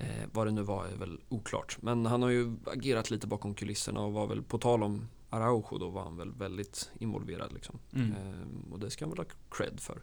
eh, 0.00 0.26
vad 0.32 0.46
det 0.46 0.50
nu 0.50 0.62
var 0.62 0.86
är 0.86 0.96
väl 0.96 1.20
oklart. 1.28 1.76
Men 1.80 2.06
han 2.06 2.22
har 2.22 2.28
ju 2.30 2.56
agerat 2.66 3.10
lite 3.10 3.26
bakom 3.26 3.54
kulisserna 3.54 4.00
och 4.00 4.12
var 4.12 4.26
väl 4.26 4.42
på 4.42 4.58
tal 4.58 4.82
om 4.82 5.08
Araujo 5.30 5.78
då 5.78 5.90
var 5.90 6.02
han 6.02 6.16
väl 6.16 6.32
väldigt 6.32 6.90
involverad 6.98 7.52
liksom. 7.52 7.78
Mm. 7.94 8.12
Ehm, 8.12 8.72
och 8.72 8.78
det 8.80 8.90
ska 8.90 9.04
han 9.04 9.10
väl 9.10 9.18
ha 9.18 9.26
cred 9.50 9.80
för. 9.80 10.02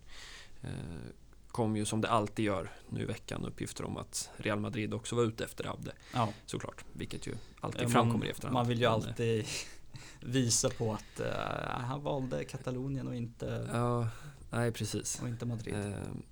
Ehm, 0.61 1.01
kom 1.47 1.75
ju 1.77 1.85
som 1.85 2.01
det 2.01 2.09
alltid 2.09 2.45
gör 2.45 2.71
nu 2.89 3.01
i 3.01 3.05
veckan 3.05 3.45
uppgifter 3.45 3.85
om 3.85 3.97
att 3.97 4.29
Real 4.37 4.59
Madrid 4.59 4.93
också 4.93 5.15
var 5.15 5.23
ute 5.23 5.43
efter 5.45 5.73
Abde 5.73 5.91
Ja. 6.13 6.29
såklart. 6.45 6.85
Vilket 6.93 7.27
ju 7.27 7.33
alltid 7.61 7.81
man, 7.81 7.91
framkommer 7.91 8.25
i 8.25 8.29
efterhand. 8.29 8.53
Man 8.53 8.67
vill 8.67 8.79
ju 8.79 8.85
eh, 8.85 8.91
alltid 8.91 9.45
visa 10.21 10.69
på 10.69 10.93
att 10.93 11.19
eh, 11.19 11.27
han 11.69 12.03
valde 12.03 12.43
Katalonien 12.43 13.07
och 13.07 13.15
inte, 13.15 13.69
Ja, 13.73 14.07
nej 14.49 14.71
precis. 14.71 15.21
och 15.21 15.27
inte 15.27 15.45
Madrid. 15.45 15.75
Ehm, 15.75 16.23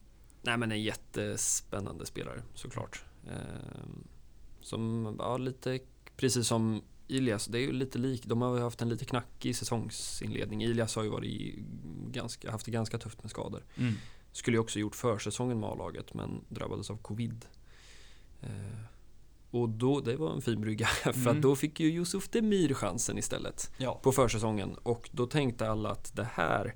nej 0.41 0.58
men 0.58 0.71
en 0.71 0.82
jättespännande 0.84 2.06
spelare 2.06 2.41
såklart. 2.54 3.04
Ehm, 3.32 4.04
som, 4.62 5.16
ja 5.20 5.38
lite 5.38 5.80
precis 6.18 6.48
som 6.48 6.82
Ilias, 7.08 7.46
det 7.46 7.58
är 7.58 7.62
ju 7.62 7.72
lite 7.72 7.98
lik, 8.00 8.26
de 8.26 8.42
har 8.42 8.60
haft 8.60 8.82
en 8.82 8.90
lite 8.90 9.06
knackig 9.06 9.56
säsongsinledning. 9.56 10.64
Ilias 10.64 10.96
har 10.96 11.04
ju 11.04 11.10
varit 11.10 11.56
ganska, 12.12 12.52
haft 12.52 12.66
det 12.66 12.72
ganska 12.72 12.98
tufft 12.98 13.24
med 13.24 13.30
skador. 13.32 13.64
Mm. 13.78 13.94
Skulle 14.32 14.58
ju 14.58 14.62
också 14.62 14.80
gjort 14.80 14.96
försäsongen 14.96 15.60
med 15.60 15.70
A-laget 15.70 16.14
men 16.14 16.42
drabbades 16.50 16.90
av 16.90 16.98
covid. 16.98 17.46
Eh, 18.42 18.50
och 19.52 19.70
då, 19.70 20.00
det 20.00 20.16
var 20.16 20.34
en 20.34 20.42
fin 20.42 20.62
brygga 20.62 20.86
för 21.04 21.12
Mm. 21.14 21.28
att 21.28 21.42
då 21.42 21.56
fick 21.56 21.80
ju 21.80 21.88
Yusuf 21.88 22.30
Demir 22.30 22.74
chansen 22.74 23.18
istället 23.18 23.72
Ja. 23.78 24.00
på 24.04 24.12
försäsongen 24.12 24.76
och 24.84 25.10
då 25.14 25.26
tänkte 25.28 25.70
alla 25.70 25.90
att 25.92 26.16
det 26.16 26.28
här 26.34 26.76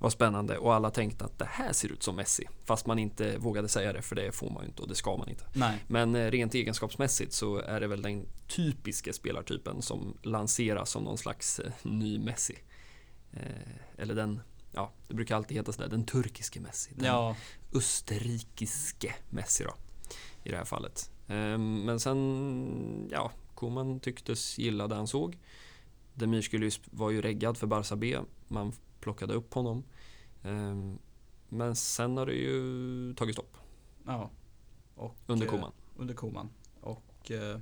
var 0.00 0.10
spännande 0.10 0.58
och 0.58 0.74
alla 0.74 0.90
tänkte 0.90 1.24
att 1.24 1.38
det 1.38 1.44
här 1.50 1.72
ser 1.72 1.92
ut 1.92 2.02
som 2.02 2.16
Messi. 2.16 2.48
Fast 2.64 2.86
man 2.86 2.98
inte 2.98 3.38
vågade 3.38 3.68
säga 3.68 3.92
det 3.92 4.02
för 4.02 4.16
det 4.16 4.32
får 4.32 4.50
man 4.50 4.62
ju 4.62 4.68
inte 4.68 4.82
och 4.82 4.88
det 4.88 4.94
ska 4.94 5.16
man 5.16 5.28
inte. 5.28 5.44
Nej. 5.54 5.84
Men 5.88 6.14
eh, 6.16 6.30
rent 6.30 6.54
egenskapsmässigt 6.54 7.32
så 7.32 7.56
är 7.58 7.80
det 7.80 7.86
väl 7.86 8.02
den 8.02 8.26
typiska 8.48 9.12
spelartypen 9.12 9.82
som 9.82 10.16
lanseras 10.22 10.90
som 10.90 11.02
någon 11.04 11.18
slags 11.18 11.58
eh, 11.60 11.72
ny 11.82 12.18
Messi. 12.18 12.58
Eh, 13.32 13.42
eller 13.98 14.14
den, 14.14 14.40
ja 14.72 14.92
det 15.08 15.14
brukar 15.14 15.36
alltid 15.36 15.56
heta 15.56 15.72
sådär, 15.72 15.88
den 15.88 16.04
turkiske 16.04 16.60
Messi. 16.60 16.90
Den 16.94 17.06
Ja. 17.06 17.36
österrikiske 17.74 19.14
Messi 19.30 19.64
då. 19.64 19.74
I 20.44 20.50
det 20.50 20.56
här 20.56 20.64
fallet. 20.64 21.10
Eh, 21.28 21.58
men 21.58 22.00
sen, 22.00 23.08
ja, 23.12 23.32
Koman 23.54 24.00
tycktes 24.00 24.58
gilla 24.58 24.88
det 24.88 24.94
han 24.94 25.06
såg. 25.06 25.38
Demir 26.14 26.42
skulle 26.42 26.64
ju, 26.66 26.72
var 26.84 27.10
ju 27.10 27.22
reggad 27.22 27.56
för 27.56 27.66
Barca 27.66 27.96
B. 27.96 28.18
Man 28.48 28.72
plockade 29.00 29.34
upp 29.34 29.54
honom. 29.54 29.84
Eh, 30.42 30.76
men 31.48 31.76
sen 31.76 32.16
har 32.16 32.26
det 32.26 32.34
ju 32.34 33.14
tagit 33.14 33.34
stopp 33.34 33.56
ja. 34.06 34.30
Och, 34.94 35.16
under 35.26 35.46
eh, 35.46 35.50
Koman. 35.50 35.72
under 35.96 36.14
Koman. 36.14 36.50
Och 36.80 37.30
eh, 37.30 37.58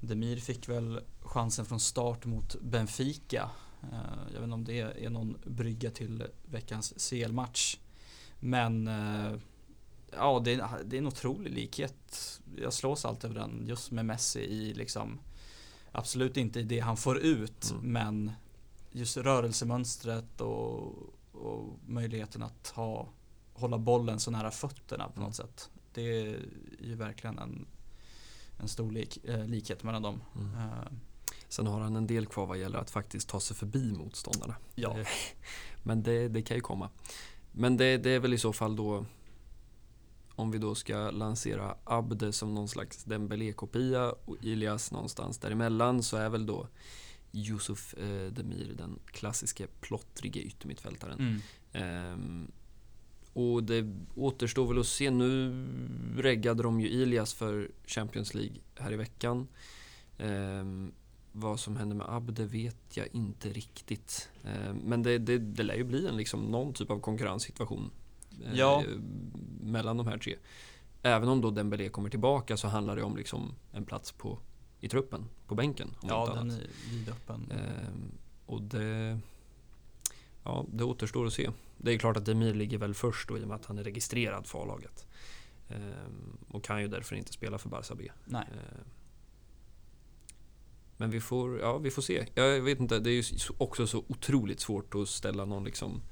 Demir 0.00 0.36
fick 0.36 0.68
väl 0.68 1.00
chansen 1.20 1.64
från 1.64 1.80
start 1.80 2.24
mot 2.24 2.60
Benfica. 2.60 3.50
Eh, 3.82 4.32
jag 4.34 4.40
vet 4.40 4.42
inte 4.42 4.54
om 4.54 4.64
det 4.64 4.80
är 5.04 5.10
någon 5.10 5.38
brygga 5.46 5.90
till 5.90 6.24
veckans 6.50 7.10
CL-match. 7.10 7.78
Men 8.40 8.88
eh, 8.88 9.34
ja, 10.12 10.40
det 10.44 10.52
är, 10.52 10.68
det 10.84 10.96
är 10.96 10.98
en 10.98 11.06
otrolig 11.06 11.52
likhet. 11.52 12.40
Jag 12.56 12.72
slås 12.72 13.04
alltid 13.04 13.30
över 13.30 13.40
den 13.40 13.66
just 13.66 13.90
med 13.90 14.06
Messi 14.06 14.40
i 14.40 14.74
liksom 14.74 15.18
Absolut 15.92 16.36
inte 16.36 16.60
i 16.60 16.62
det 16.62 16.80
han 16.80 16.96
får 16.96 17.18
ut 17.18 17.70
Mm. 17.70 17.92
men 17.92 18.32
just 18.92 19.16
rörelsemönstret 19.16 20.40
och, 20.40 20.94
och 21.32 21.78
möjligheten 21.86 22.42
att 22.42 22.68
ha 22.68 23.08
hålla 23.52 23.78
bollen 23.78 24.20
så 24.20 24.30
nära 24.30 24.50
fötterna 24.50 25.04
på 25.08 25.12
Mm. 25.16 25.24
något 25.26 25.36
sätt. 25.36 25.70
Det 25.94 26.02
är 26.02 26.38
ju 26.80 26.94
verkligen 26.94 27.38
en, 27.38 27.66
en 28.60 28.68
stor 28.68 28.90
lik, 28.92 29.24
eh, 29.24 29.46
likhet 29.46 29.82
mellan 29.82 30.02
dem. 30.02 30.20
Mm. 30.36 30.54
Eh, 30.54 30.88
Sen 31.48 31.66
har 31.66 31.80
han 31.80 31.96
en 31.96 32.06
del 32.06 32.26
kvar 32.26 32.46
vad 32.46 32.58
gäller 32.58 32.78
att 32.78 32.90
faktiskt 32.90 33.28
ta 33.28 33.40
sig 33.40 33.56
förbi 33.56 33.92
motståndarna. 33.92 34.56
ja, 34.74 34.96
Men 35.82 36.02
det, 36.02 36.28
det 36.28 36.42
kan 36.42 36.56
ju 36.56 36.60
komma. 36.60 36.90
Men 37.52 37.76
det, 37.76 37.96
det 37.98 38.10
är 38.10 38.18
väl 38.20 38.34
i 38.34 38.38
så 38.38 38.52
fall 38.52 38.76
då 38.76 39.04
om 40.34 40.50
vi 40.50 40.58
då 40.58 40.74
ska 40.74 41.10
lansera 41.10 41.76
Abde 41.84 42.32
som 42.32 42.54
någon 42.54 42.68
slags 42.68 43.04
Dembélé-kopia 43.04 44.12
och 44.24 44.36
Ilias 44.42 44.92
någonstans 44.92 45.38
däremellan 45.38 46.02
så 46.02 46.16
är 46.16 46.28
väl 46.28 46.46
då 46.46 46.68
Yusuf 47.38 47.94
eh, 47.94 48.32
Demir 48.32 48.74
den 48.78 48.98
klassiska 49.06 49.66
plottrige 49.80 50.40
yttermittfältaren. 50.40 51.18
mm, 51.18 51.40
Ehm, 51.72 52.50
och 53.32 53.64
det 53.64 53.94
återstår 54.14 54.66
väl 54.68 54.78
att 54.80 54.86
se. 54.86 55.10
Nu 55.10 55.52
reggade 56.16 56.62
de 56.62 56.80
ju 56.80 56.88
Ilias 56.88 57.34
för 57.34 57.70
Champions 57.86 58.34
League 58.34 58.56
här 58.74 58.92
i 58.92 58.96
veckan. 58.96 59.48
Ehm, 60.18 60.92
vad 61.32 61.60
som 61.60 61.76
händer 61.76 61.96
med 61.96 62.06
Abde 62.08 62.44
vet 62.46 62.96
jag 62.96 63.06
inte 63.12 63.48
riktigt. 63.48 64.28
Ehm, 64.44 64.76
men 64.76 65.02
det, 65.02 65.18
det, 65.18 65.38
det 65.38 65.62
lär 65.62 65.74
ju 65.76 65.84
bli 65.84 66.06
en 66.06 66.16
liksom 66.16 66.40
någon 66.44 66.72
typ 66.72 66.90
av 66.90 67.00
konkurrenssituation 67.00 67.90
eh, 68.44 68.54
Ja. 68.58 68.84
mellan 69.60 69.96
de 69.96 70.06
här 70.06 70.18
tre. 70.18 70.36
Även 71.02 71.28
om 71.28 71.40
då 71.40 71.50
Dembélé 71.50 71.88
kommer 71.88 72.10
tillbaka 72.10 72.56
så 72.56 72.68
handlar 72.68 72.96
det 72.96 73.02
om 73.02 73.16
liksom 73.16 73.54
en 73.72 73.84
plats 73.84 74.12
på, 74.12 74.38
i 74.80 74.88
truppen, 74.88 75.24
på 75.46 75.54
bänken. 75.54 75.88
Om 76.00 76.08
ja 76.08 76.26
den 76.26 76.38
annat. 76.38 76.58
är 76.58 76.66
vidöppen. 76.90 77.50
Ehm, 77.50 78.10
och 78.46 78.62
det, 78.62 79.20
ja, 80.44 80.64
det 80.72 80.84
återstår 80.84 81.26
att 81.26 81.32
se. 81.32 81.50
Det 81.76 81.92
är 81.94 81.98
klart 81.98 82.16
att 82.16 82.24
Demir 82.24 82.54
ligger 82.54 82.78
väl 82.78 82.94
först 82.94 83.28
då 83.28 83.38
i 83.38 83.44
och 83.44 83.48
med 83.48 83.54
att 83.54 83.64
han 83.66 83.78
är 83.78 83.84
registrerad 83.84 84.46
för 84.46 84.62
A-laget. 84.62 85.06
Ehm, 85.68 86.36
och 86.48 86.64
kan 86.64 86.80
ju 86.82 86.88
därför 86.88 87.16
inte 87.16 87.32
spela 87.32 87.58
för 87.58 87.68
Barca 87.68 87.94
B. 87.94 88.10
Nej. 88.24 88.44
Ehm, 88.52 88.84
men 90.96 91.10
vi 91.10 91.20
får, 91.20 91.60
ja, 91.60 91.78
vi 91.78 91.90
får 91.90 92.02
se. 92.02 92.26
Jag 92.34 92.60
vet 92.60 92.80
inte, 92.80 92.98
det 92.98 93.10
är 93.10 93.14
ju 93.14 93.22
så- 93.22 93.54
också 93.58 93.86
så 93.86 94.04
otroligt 94.08 94.60
svårt 94.60 94.94
att 94.94 95.08
ställa 95.08 95.44
någon 95.44 95.64
liksom 95.64 96.02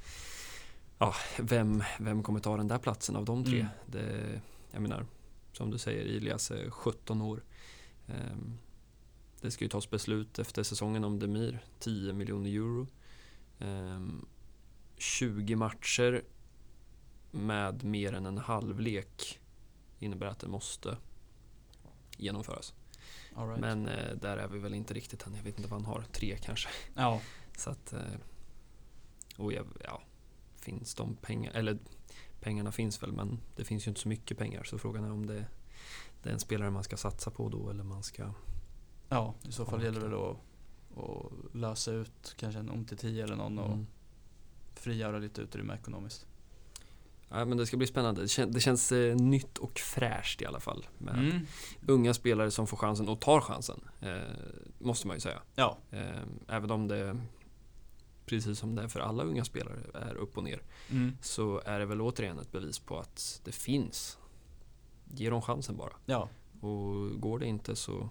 Ja, 0.99 1.15
vem, 1.39 1.83
vem 1.99 2.23
kommer 2.23 2.41
ta 2.41 2.57
den 2.57 2.69
där 2.69 2.79
platsen 2.79 3.17
av 3.17 3.25
de 3.25 3.45
tre? 3.45 3.61
Mm. 3.61 3.73
Det, 3.87 4.41
jag 4.71 4.83
menar, 4.83 5.07
som 5.53 5.71
du 5.71 5.79
säger, 5.79 6.05
Ilias 6.05 6.51
är 6.51 6.71
17 6.71 7.23
år. 7.23 7.43
Ehm, 8.09 8.59
det 9.41 9.51
ska 9.51 9.65
ju 9.65 9.69
tas 9.69 9.91
beslut 9.91 10.39
efter 10.39 10.63
säsongen 10.63 11.05
om 11.05 11.19
Demir, 11.19 11.65
10 11.79 12.13
miljoner 12.13 12.51
euro. 12.51 12.87
Ehm, 13.59 14.27
20 14.97 15.57
matcher 15.57 16.25
med 17.31 17.85
mer 17.85 18.13
än 18.13 18.27
en 18.27 18.39
halvlek 18.39 19.41
innebär 19.99 20.27
att 20.27 20.39
det 20.39 20.49
måste 20.49 20.97
genomföras. 22.17 22.75
Right. 23.37 23.61
Men 23.61 23.89
eh, 23.89 24.17
där 24.17 24.37
är 24.37 24.49
vi 24.49 24.59
väl 24.59 24.75
inte 24.75 24.95
riktigt 24.95 25.27
än. 25.27 25.35
Jag 25.35 25.43
vet 25.43 25.59
inte 25.59 25.71
vad 25.71 25.81
han 25.83 25.93
har, 25.93 26.05
tre 26.13 26.39
kanske. 26.43 26.69
ja, 26.95 27.21
Så 27.57 27.71
att, 27.71 27.93
eh, 27.93 28.01
och 29.37 29.53
jag, 29.53 29.67
ja, 29.85 30.03
finns 30.57 30.95
de 30.95 31.17
pengar, 31.17 31.53
eller 31.53 31.79
pengarna 32.41 32.73
finns 32.73 33.03
väl 33.03 33.13
men 33.13 33.41
det 33.57 33.65
finns 33.65 33.87
ju 33.87 33.89
inte 33.89 34.01
så 34.01 34.09
mycket 34.09 34.39
pengar 34.39 34.65
så 34.65 34.79
frågan 34.79 35.05
är 35.05 35.13
om 35.13 35.27
det, 35.27 35.45
det 36.27 36.31
är 36.31 36.35
en 36.35 36.41
spelare 36.41 36.71
man 36.71 36.85
ska 36.85 36.97
satsa 36.97 37.31
på 37.31 37.49
då 37.49 37.71
eller 37.71 37.85
man 37.85 38.03
ska 38.03 38.33
ja, 39.09 39.35
i 39.49 39.53
så 39.53 39.65
fall 39.65 39.83
gäller 39.83 40.01
det 40.01 40.09
väl 40.09 40.19
att, 40.31 40.37
att 40.99 41.55
lösa 41.55 41.93
ut 41.93 42.35
kanske 42.39 42.61
en 42.61 42.69
om 42.71 42.85
till 42.85 42.97
10 42.97 43.25
eller 43.25 43.37
någon 43.37 43.59
och 43.59 43.73
mm. 43.73 43.87
frigöra 44.75 45.19
lite 45.19 45.41
utrymme 45.41 45.75
ekonomiskt. 45.75 46.27
Ja, 47.29 47.45
men 47.45 47.59
det 47.59 47.67
ska 47.67 47.77
bli 47.77 47.87
spännande. 47.87 48.21
Det, 48.23 48.29
kän, 48.29 48.53
det 48.53 48.61
känns 48.61 48.93
eh, 48.93 49.17
nytt 49.17 49.59
och 49.59 49.79
fräscht 49.79 50.43
i 50.43 50.47
alla 50.47 50.61
fall. 50.61 50.87
Med 50.99 51.15
Mm. 51.15 51.47
unga 51.87 52.15
spelare 52.15 52.51
som 52.51 52.67
får 52.67 52.77
chansen 52.77 53.09
och 53.09 53.21
tar 53.21 53.41
chansen. 53.41 53.81
Eh, 54.01 54.17
måste 54.79 55.07
man 55.07 55.17
ju 55.17 55.21
säga. 55.21 55.43
Ja, 55.55 55.79
Eh, 55.91 56.23
även 56.49 56.71
om 56.71 56.89
det, 56.89 57.17
precis 58.27 58.59
som 58.59 58.75
det 58.75 58.83
är 58.83 58.89
för 58.89 59.01
alla 59.01 59.25
unga 59.25 59.45
spelare, 59.45 59.79
är 59.95 60.15
upp 60.15 60.37
och 60.37 60.45
ner. 60.45 60.63
mm. 60.91 61.17
Så 61.23 61.63
är 61.65 61.79
det 61.79 61.87
väl 61.87 62.01
återigen 62.01 62.39
ett 62.39 62.53
bevis 62.53 62.79
på 62.79 62.99
att 62.99 63.41
det 63.45 63.53
finns. 63.53 64.19
Ge 65.15 65.31
dem 65.31 65.43
chansen 65.43 65.77
bara. 65.77 65.93
ja, 66.07 66.29
Och 66.61 67.21
går 67.21 67.39
det 67.39 67.47
inte 67.47 67.77
så 67.77 68.09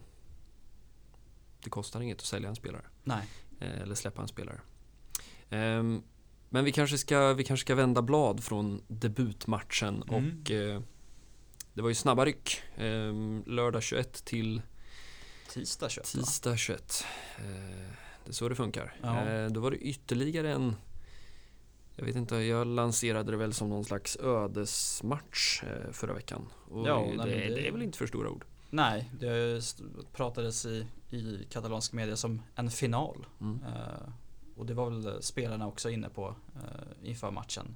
det 1.63 1.69
kostar 1.69 2.01
inget 2.01 2.17
att 2.17 2.25
sälja 2.25 2.49
en 2.49 2.55
spelare. 2.55 2.85
nej. 3.03 3.27
Eh, 3.59 3.81
eller 3.81 3.95
släppa 3.95 4.21
en 4.21 4.27
spelare. 4.27 4.61
Ehm, 5.49 6.03
men 6.49 6.65
vi 6.65 6.71
kanske, 6.71 6.97
ska, 6.97 7.33
vi 7.33 7.43
kanske 7.43 7.61
ska 7.65 7.75
vända 7.75 8.01
blad 8.01 8.43
från 8.43 8.81
debutmatchen 8.87 10.03
Mm. 10.09 10.41
och 10.43 10.51
eh, 10.51 10.81
det 11.73 11.81
var 11.81 11.89
ju 11.89 11.95
snabba 11.95 12.25
ryck. 12.25 12.61
Ehm, 12.77 13.43
lördag 13.47 13.83
21 13.83 14.25
till 14.25 14.61
Tisdag 15.49 15.89
21 15.89 16.15
va? 16.15 16.21
tisdag 16.23 16.57
21. 16.57 17.05
Eh, 17.37 17.43
det 18.25 18.29
är 18.29 18.33
så 18.33 18.49
det 18.49 18.55
funkar. 18.55 18.95
Ja. 19.01 19.25
Eh, 19.25 19.49
då 19.49 19.59
var 19.59 19.71
det 19.71 19.77
ytterligare 19.77 20.51
en 20.53 20.75
jag 21.95 22.05
vet 22.05 22.15
inte, 22.15 22.35
jag 22.35 22.67
lanserade 22.67 23.31
det 23.31 23.37
väl 23.37 23.53
som 23.53 23.69
någon 23.69 23.85
slags 23.85 24.17
ödesmatch 24.17 25.63
eh, 25.63 25.91
förra 25.91 26.13
veckan. 26.13 26.47
Och 26.69 26.87
Ja, 26.87 26.99
det, 26.99 27.17
nej, 27.17 27.29
det... 27.49 27.55
det- 27.55 27.67
är 27.67 27.71
väl 27.71 27.81
inte 27.81 27.97
för 27.97 28.07
stora 28.07 28.29
ord. 28.29 28.45
Nej, 28.69 29.11
det 29.19 29.61
pratades 30.13 30.65
i, 30.65 30.87
i 31.09 31.47
katalansk 31.49 31.93
media 31.93 32.15
som 32.15 32.41
en 32.55 32.71
final. 32.71 33.25
Mm. 33.41 33.59
Eh, 33.63 34.09
och 34.57 34.65
det 34.65 34.73
var 34.73 34.89
väl 34.89 35.23
spelarna 35.23 35.67
också 35.67 35.89
inne 35.89 36.09
på 36.09 36.35
eh, 36.55 37.09
inför 37.09 37.31
matchen. 37.31 37.75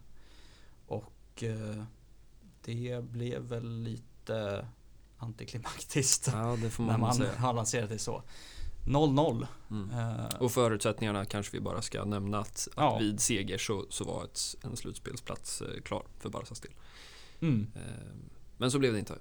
Och 0.88 1.44
eh, 1.44 1.84
det 2.66 3.04
blev 3.04 3.42
väl 3.42 3.70
lite 3.80 4.68
antiklimaktiskt 5.18 6.28
Ja, 6.28 6.58
får 6.58 6.84
när 6.84 6.98
man, 6.98 7.18
man 7.20 7.28
har 7.38 7.54
lanserat 7.54 7.90
det 7.90 8.00
så. 8.00 8.24
0-0. 8.86 9.48
Mm. 9.72 9.90
Eh, 9.92 10.26
Och 10.40 10.52
förutsättningarna 10.52 11.26
kanske 11.26 11.58
vi 11.58 11.62
bara 11.62 11.82
ska 11.82 12.06
nämna 12.06 12.40
att, 12.40 12.48
att 12.48 12.68
Ja. 12.76 12.98
vid 13.00 13.20
seger 13.20 13.58
så, 13.58 13.86
så 13.90 14.04
var 14.04 14.24
ett, 14.24 14.56
en 14.64 14.76
slutspelsplats 14.78 15.62
eh, 15.62 15.82
klar 15.82 16.04
för 16.20 16.30
Barcas 16.30 16.60
del. 16.60 16.72
mm, 17.42 17.68
Eh, 17.76 17.82
men 18.58 18.72
så 18.72 18.80
blev 18.80 18.94
det 18.94 19.00
inte. 19.00 19.16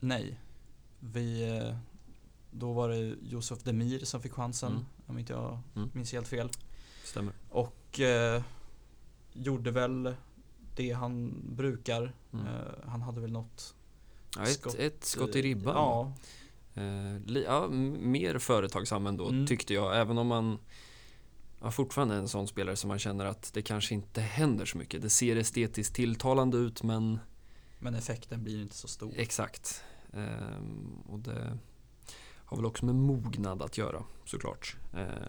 nej. 0.00 0.40
Vi, 1.00 1.62
då 2.50 2.72
var 2.72 2.88
det 2.88 3.14
Josef 3.22 3.62
Demir 3.62 4.04
som 4.04 4.22
fick 4.22 4.32
chansen. 4.32 4.72
Mm. 4.72 4.84
Om 5.06 5.18
inte 5.18 5.32
jag 5.32 5.58
Mm. 5.76 5.90
minns 5.92 6.12
helt 6.12 6.28
fel. 6.28 6.50
Stämmer. 7.04 7.32
Och 7.50 8.00
eh, 8.00 8.42
gjorde 9.32 9.70
väl 9.70 10.14
det 10.76 10.90
han 10.92 11.42
brukar. 11.56 12.12
Mm. 12.32 12.46
Eh, 12.46 12.52
han 12.86 13.02
hade 13.02 13.20
väl 13.20 13.32
något 13.32 13.74
Ja, 14.36 14.42
ett, 14.42 14.48
skott, 14.52 14.74
ett 14.74 15.04
skott 15.04 15.36
i 15.36 15.42
ribban. 15.42 15.74
Ja, 15.76 16.12
Eh, 16.80 17.42
ja, 17.42 17.68
mer 17.68 18.38
företagsam 18.38 19.06
ändå 19.06 19.28
Mm. 19.28 19.46
tyckte 19.46 19.74
jag. 19.74 19.96
Även 20.00 20.18
om 20.18 20.26
man 20.26 20.58
ja, 21.60 21.70
fortfarande 21.70 22.14
är 22.14 22.18
en 22.18 22.28
sån 22.28 22.48
spelare 22.48 22.76
som 22.76 22.88
man 22.88 22.98
känner 22.98 23.24
att 23.24 23.50
det 23.54 23.62
kanske 23.62 23.94
inte 23.94 24.20
händer 24.20 24.64
så 24.64 24.78
mycket. 24.78 25.02
Det 25.02 25.10
ser 25.10 25.36
estetiskt 25.36 25.94
tilltalande 25.94 26.56
ut 26.58 26.82
men 26.82 27.18
Men 27.78 27.94
effekten 27.94 28.44
blir 28.44 28.62
inte 28.62 28.74
så 28.76 28.88
stor. 28.88 29.12
exakt. 29.16 29.84
Ehm, 30.12 30.92
och 31.08 31.18
det 31.18 31.58
har 32.44 32.56
väl 32.56 32.66
också 32.66 32.84
med 32.84 32.94
mognad 32.94 33.62
att 33.62 33.78
göra 33.78 34.04
såklart. 34.24 34.76
Eh, 34.94 35.28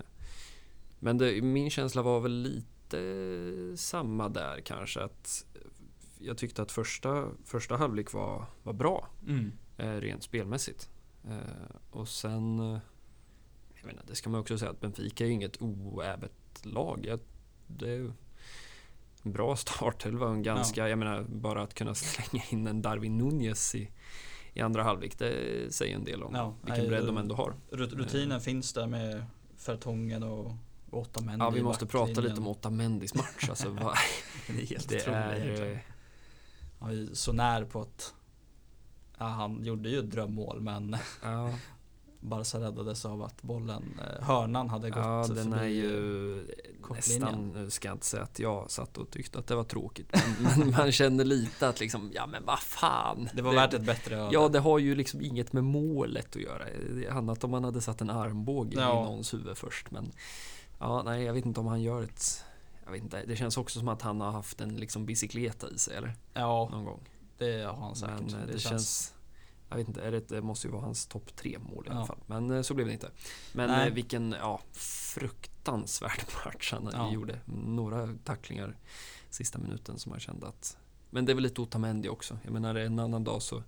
men 0.99 1.17
det, 1.17 1.41
min 1.41 1.69
känsla 1.69 2.01
var 2.01 2.19
väl 2.19 2.31
lite 2.41 3.77
samma 3.77 4.29
där 4.29 4.61
kanske. 4.61 5.03
att 5.03 5.45
Jag 6.19 6.37
tyckte 6.37 6.61
att 6.61 6.71
första, 6.71 7.27
första 7.45 7.77
halvlek 7.77 8.13
var, 8.13 8.45
var 8.63 8.73
bra. 8.73 9.07
Mm. 9.27 9.51
eh, 9.77 9.91
rent 9.93 10.23
spelmässigt. 10.23 10.89
Eh, 11.29 11.75
och 11.91 12.07
sen, 12.07 12.59
eh, 12.59 12.79
jag 13.75 13.85
menar, 13.85 14.03
det 14.07 14.15
ska 14.15 14.29
man 14.29 14.39
också 14.41 14.57
säga 14.57 14.71
att 14.71 14.81
Benfica 14.81 15.25
är 15.25 15.29
inget 15.29 15.61
oävet 15.61 16.31
lag. 16.63 17.19
Det 17.67 17.89
är 17.89 18.13
en 19.23 19.31
bra 19.31 19.55
startelva 19.55 20.25
och 20.25 20.33
en 20.33 20.43
ganska, 20.43 20.89
jag 20.89 20.99
menar, 20.99 21.23
bara 21.23 21.61
att 21.63 21.73
kunna 21.73 21.95
slänga 21.95 22.43
in 22.49 22.67
en 22.67 22.81
Darwin 22.81 23.17
Nunez 23.17 23.75
i, 23.75 23.89
i 24.53 24.61
andra 24.61 24.83
halvlek, 24.83 25.17
det 25.19 25.73
säger 25.73 25.95
en 25.95 26.03
del 26.03 26.23
om 26.23 26.35
Ja, 26.35 26.55
vilken 26.61 26.87
bredd 26.87 27.05
de 27.05 27.17
ändå 27.17 27.35
har. 27.35 27.53
Rut- 27.71 27.95
Rutinen 27.95 28.41
finns 28.41 28.73
där 28.73 28.87
med 28.87 29.25
Fertongen 29.57 30.23
och 30.23 30.51
män 31.21 31.39
Ja, 31.39 31.49
vi 31.49 31.63
måste 31.63 31.85
prata 31.85 32.21
lite 32.21 32.35
om 32.41 32.47
Otamendis 32.47 33.15
match. 33.15 33.49
Alltså, 33.49 33.69
Det 34.47 34.61
är 34.61 34.65
helt 34.65 34.89
det 34.89 34.95
otroligt 34.95 35.59
är... 35.59 35.79
eh, 36.81 36.93
ju 36.93 37.15
så 37.15 37.33
när 37.33 37.65
på 37.65 37.81
att 37.81 38.13
ja, 39.21 39.27
han 39.27 39.63
gjorde 39.63 39.89
ju 39.89 39.99
ett 39.99 40.11
drömmål 40.11 40.61
men 40.61 40.95
Ja, 41.23 41.49
Barca 42.19 42.59
räddades 42.59 43.05
av 43.05 43.23
att 43.23 43.41
bollen, 43.41 43.99
eh, 43.99 44.23
hörnan 44.27 44.69
hade 44.69 44.89
gått 44.89 44.97
ja, 45.05 45.25
den 45.27 45.51
förbi 45.51 45.57
är 45.59 45.67
ju 45.67 46.47
kortlinjen. 46.81 47.21
nästan, 47.21 47.63
nu 47.63 47.69
ska 47.69 47.87
jag 47.87 47.95
inte 47.95 48.05
säga 48.05 48.23
att 48.23 48.39
jag 48.39 48.71
satt 48.71 48.97
och 48.97 49.09
tyckte 49.11 49.39
att 49.39 49.47
det 49.47 49.55
var 49.55 49.63
tråkigt. 49.63 50.15
Men, 50.57 50.71
man 50.77 50.91
känner 50.91 51.23
lite 51.23 51.67
att 51.69 51.79
liksom, 51.79 52.11
ja 52.13 52.27
men 52.27 52.45
vad 52.45 52.59
fan. 52.59 53.29
Det 53.33 53.41
var 53.41 53.53
värt 53.53 53.73
ett 53.73 53.85
bättre 53.85 54.15
öde. 54.17 54.29
Ja, 54.33 54.49
det 54.49 54.59
har 54.59 54.79
ju 54.79 54.95
liksom 54.95 55.21
inget 55.21 55.53
med 55.53 55.63
målet 55.63 56.35
att 56.35 56.41
göra. 56.41 56.63
Det 56.89 57.09
annat 57.09 57.43
om 57.43 57.51
man 57.51 57.63
hade 57.63 57.81
satt 57.81 58.01
en 58.01 58.09
armbåge 58.09 58.77
Ja. 58.79 59.01
i 59.01 59.03
någons 59.05 59.33
huvud 59.33 59.57
först. 59.57 59.91
Men 59.91 60.11
ja, 60.79 61.03
nej, 61.05 61.23
jag 61.23 61.33
vet 61.33 61.45
inte 61.45 61.59
om 61.59 61.67
han 61.67 61.81
gör 61.81 62.03
ett... 62.03 62.43
Jag 62.85 62.91
vet 62.91 63.03
inte, 63.03 63.23
det 63.27 63.35
känns 63.35 63.57
också 63.57 63.79
som 63.79 63.87
att 63.87 64.01
han 64.01 64.21
har 64.21 64.31
haft 64.31 64.61
en 64.61 64.75
liksom 64.75 65.05
bicykleta 65.05 65.69
i 65.69 65.77
sig, 65.77 65.95
eller? 65.97 66.13
ja, 66.33 66.69
Någon 66.71 66.85
gång. 66.85 66.99
Det 67.45 67.63
har 67.65 67.75
han 67.75 67.95
säkert. 67.95 68.21
Men 68.31 68.41
eh, 68.41 68.47
det, 68.47 68.59
känns... 68.59 69.13
Jag 69.69 69.77
vet 69.77 69.87
inte, 69.87 70.01
är 70.01 70.11
det, 70.11 70.27
det 70.27 70.41
måste 70.41 70.67
ju 70.67 70.71
vara 70.73 70.81
hans 70.83 71.05
topp 71.07 71.35
tre 71.35 71.59
mål 71.59 71.85
i 71.87 71.89
alla 71.89 71.99
Ja. 71.99 72.05
fall. 72.05 72.19
Men 72.25 72.51
eh, 72.51 72.61
så 72.61 72.73
blev 72.73 72.87
det 72.87 72.93
inte. 72.93 73.11
Men 73.53 73.69
Nej. 73.69 73.87
eh, 73.87 73.93
vilken, 73.93 74.35
ja, 74.39 74.61
fruktansvärd 74.71 76.23
match 76.45 76.71
han 76.73 76.89
Ja. 76.93 77.11
gjorde. 77.13 77.39
Några 77.45 78.15
tacklingar 78.23 78.77
sista 79.29 79.59
minuten 79.59 79.99
som 79.99 80.09
man 80.09 80.19
kände 80.19 80.47
att... 80.47 80.77
Men 81.09 81.25
det 81.25 81.31
är 81.31 81.33
väl 81.33 81.43
lite 81.43 81.61
Otamendi 81.61 82.09
också. 82.09 82.37
Jag 82.43 82.53
menar, 82.53 82.75
en 82.75 82.99
annan 82.99 83.23
dag 83.23 83.41
så 83.41 83.63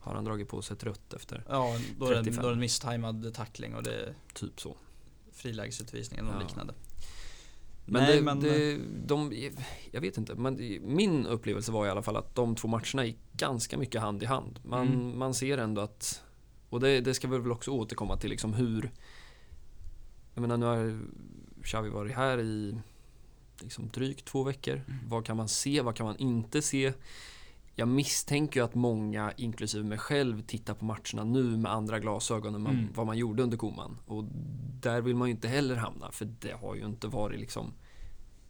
har 0.00 0.14
han 0.14 0.24
dragit 0.24 0.48
på 0.48 0.62
sig 0.62 0.74
ett 0.76 0.82
rött 0.84 1.14
efter 1.14 1.44
Ja, 1.48 1.76
då 1.98 2.06
är, 2.06 2.10
det, 2.10 2.16
35. 2.16 2.42
då 2.42 2.48
är 2.48 2.50
det 2.50 2.56
en 2.56 2.60
misstajmad 2.60 3.34
tackling 3.34 3.74
och 3.74 3.82
det 3.82 4.14
typ 4.34 4.60
så. 4.60 4.76
frilägesutvisning 5.32 6.18
eller 6.20 6.32
Ja. 6.32 6.38
liknande. 6.40 6.74
Men, 7.90 8.02
Nej, 8.02 8.16
det, 8.16 8.22
men- 8.22 8.40
det, 8.40 8.78
de, 9.06 9.50
jag 9.90 10.00
vet 10.00 10.18
inte, 10.18 10.34
men 10.34 10.78
min 10.82 11.26
upplevelse 11.26 11.72
var 11.72 11.86
i 11.86 11.90
alla 11.90 12.02
fall 12.02 12.16
att 12.16 12.34
de 12.34 12.54
två 12.56 12.68
matcherna 12.68 13.04
gick 13.04 13.18
ganska 13.32 13.78
mycket 13.78 14.00
hand 14.00 14.22
i 14.22 14.26
hand. 14.26 14.58
Man, 14.62 14.86
Mm. 14.88 15.18
man 15.18 15.34
ser 15.34 15.58
ändå 15.58 15.80
att, 15.80 16.22
och 16.68 16.80
det, 16.80 17.00
det 17.00 17.14
ska 17.14 17.28
vi 17.28 17.38
väl 17.38 17.52
också 17.52 17.70
återkomma 17.70 18.16
till, 18.16 18.30
liksom 18.30 18.54
hur... 18.54 18.90
Jag 20.34 20.40
menar, 20.40 20.56
nu 20.56 20.66
har 20.66 21.00
Xavi 21.62 21.88
varit 21.90 22.12
här 22.16 22.38
i 22.40 22.78
liksom 23.60 23.88
drygt 23.88 24.24
två 24.24 24.42
veckor. 24.44 24.74
Mm. 24.74 24.98
Vad 25.08 25.24
kan 25.26 25.36
man 25.36 25.48
se, 25.48 25.80
vad 25.80 25.96
kan 25.96 26.06
man 26.06 26.16
inte 26.16 26.62
se? 26.62 26.92
Jag 27.78 27.88
misstänker 27.88 28.60
ju 28.60 28.64
att 28.64 28.74
många, 28.74 29.32
inklusive 29.36 29.84
mig 29.84 29.98
själv, 29.98 30.42
tittar 30.42 30.74
på 30.74 30.84
matcherna 30.84 31.24
nu 31.24 31.42
med 31.56 31.72
andra 31.72 31.98
glasögon 31.98 32.54
än 32.54 32.60
man, 32.62 32.72
Mm. 32.78 32.92
vad 32.94 33.06
man 33.06 33.18
gjorde 33.18 33.42
under 33.42 33.56
Koman. 33.56 33.98
Och 34.06 34.24
där 34.80 35.00
vill 35.00 35.16
man 35.16 35.28
ju 35.28 35.34
inte 35.34 35.48
heller 35.48 35.76
hamna, 35.76 36.10
för 36.12 36.24
det 36.24 36.52
har 36.52 36.74
ju 36.74 36.84
inte 36.84 37.08
varit 37.08 37.40
liksom... 37.40 37.72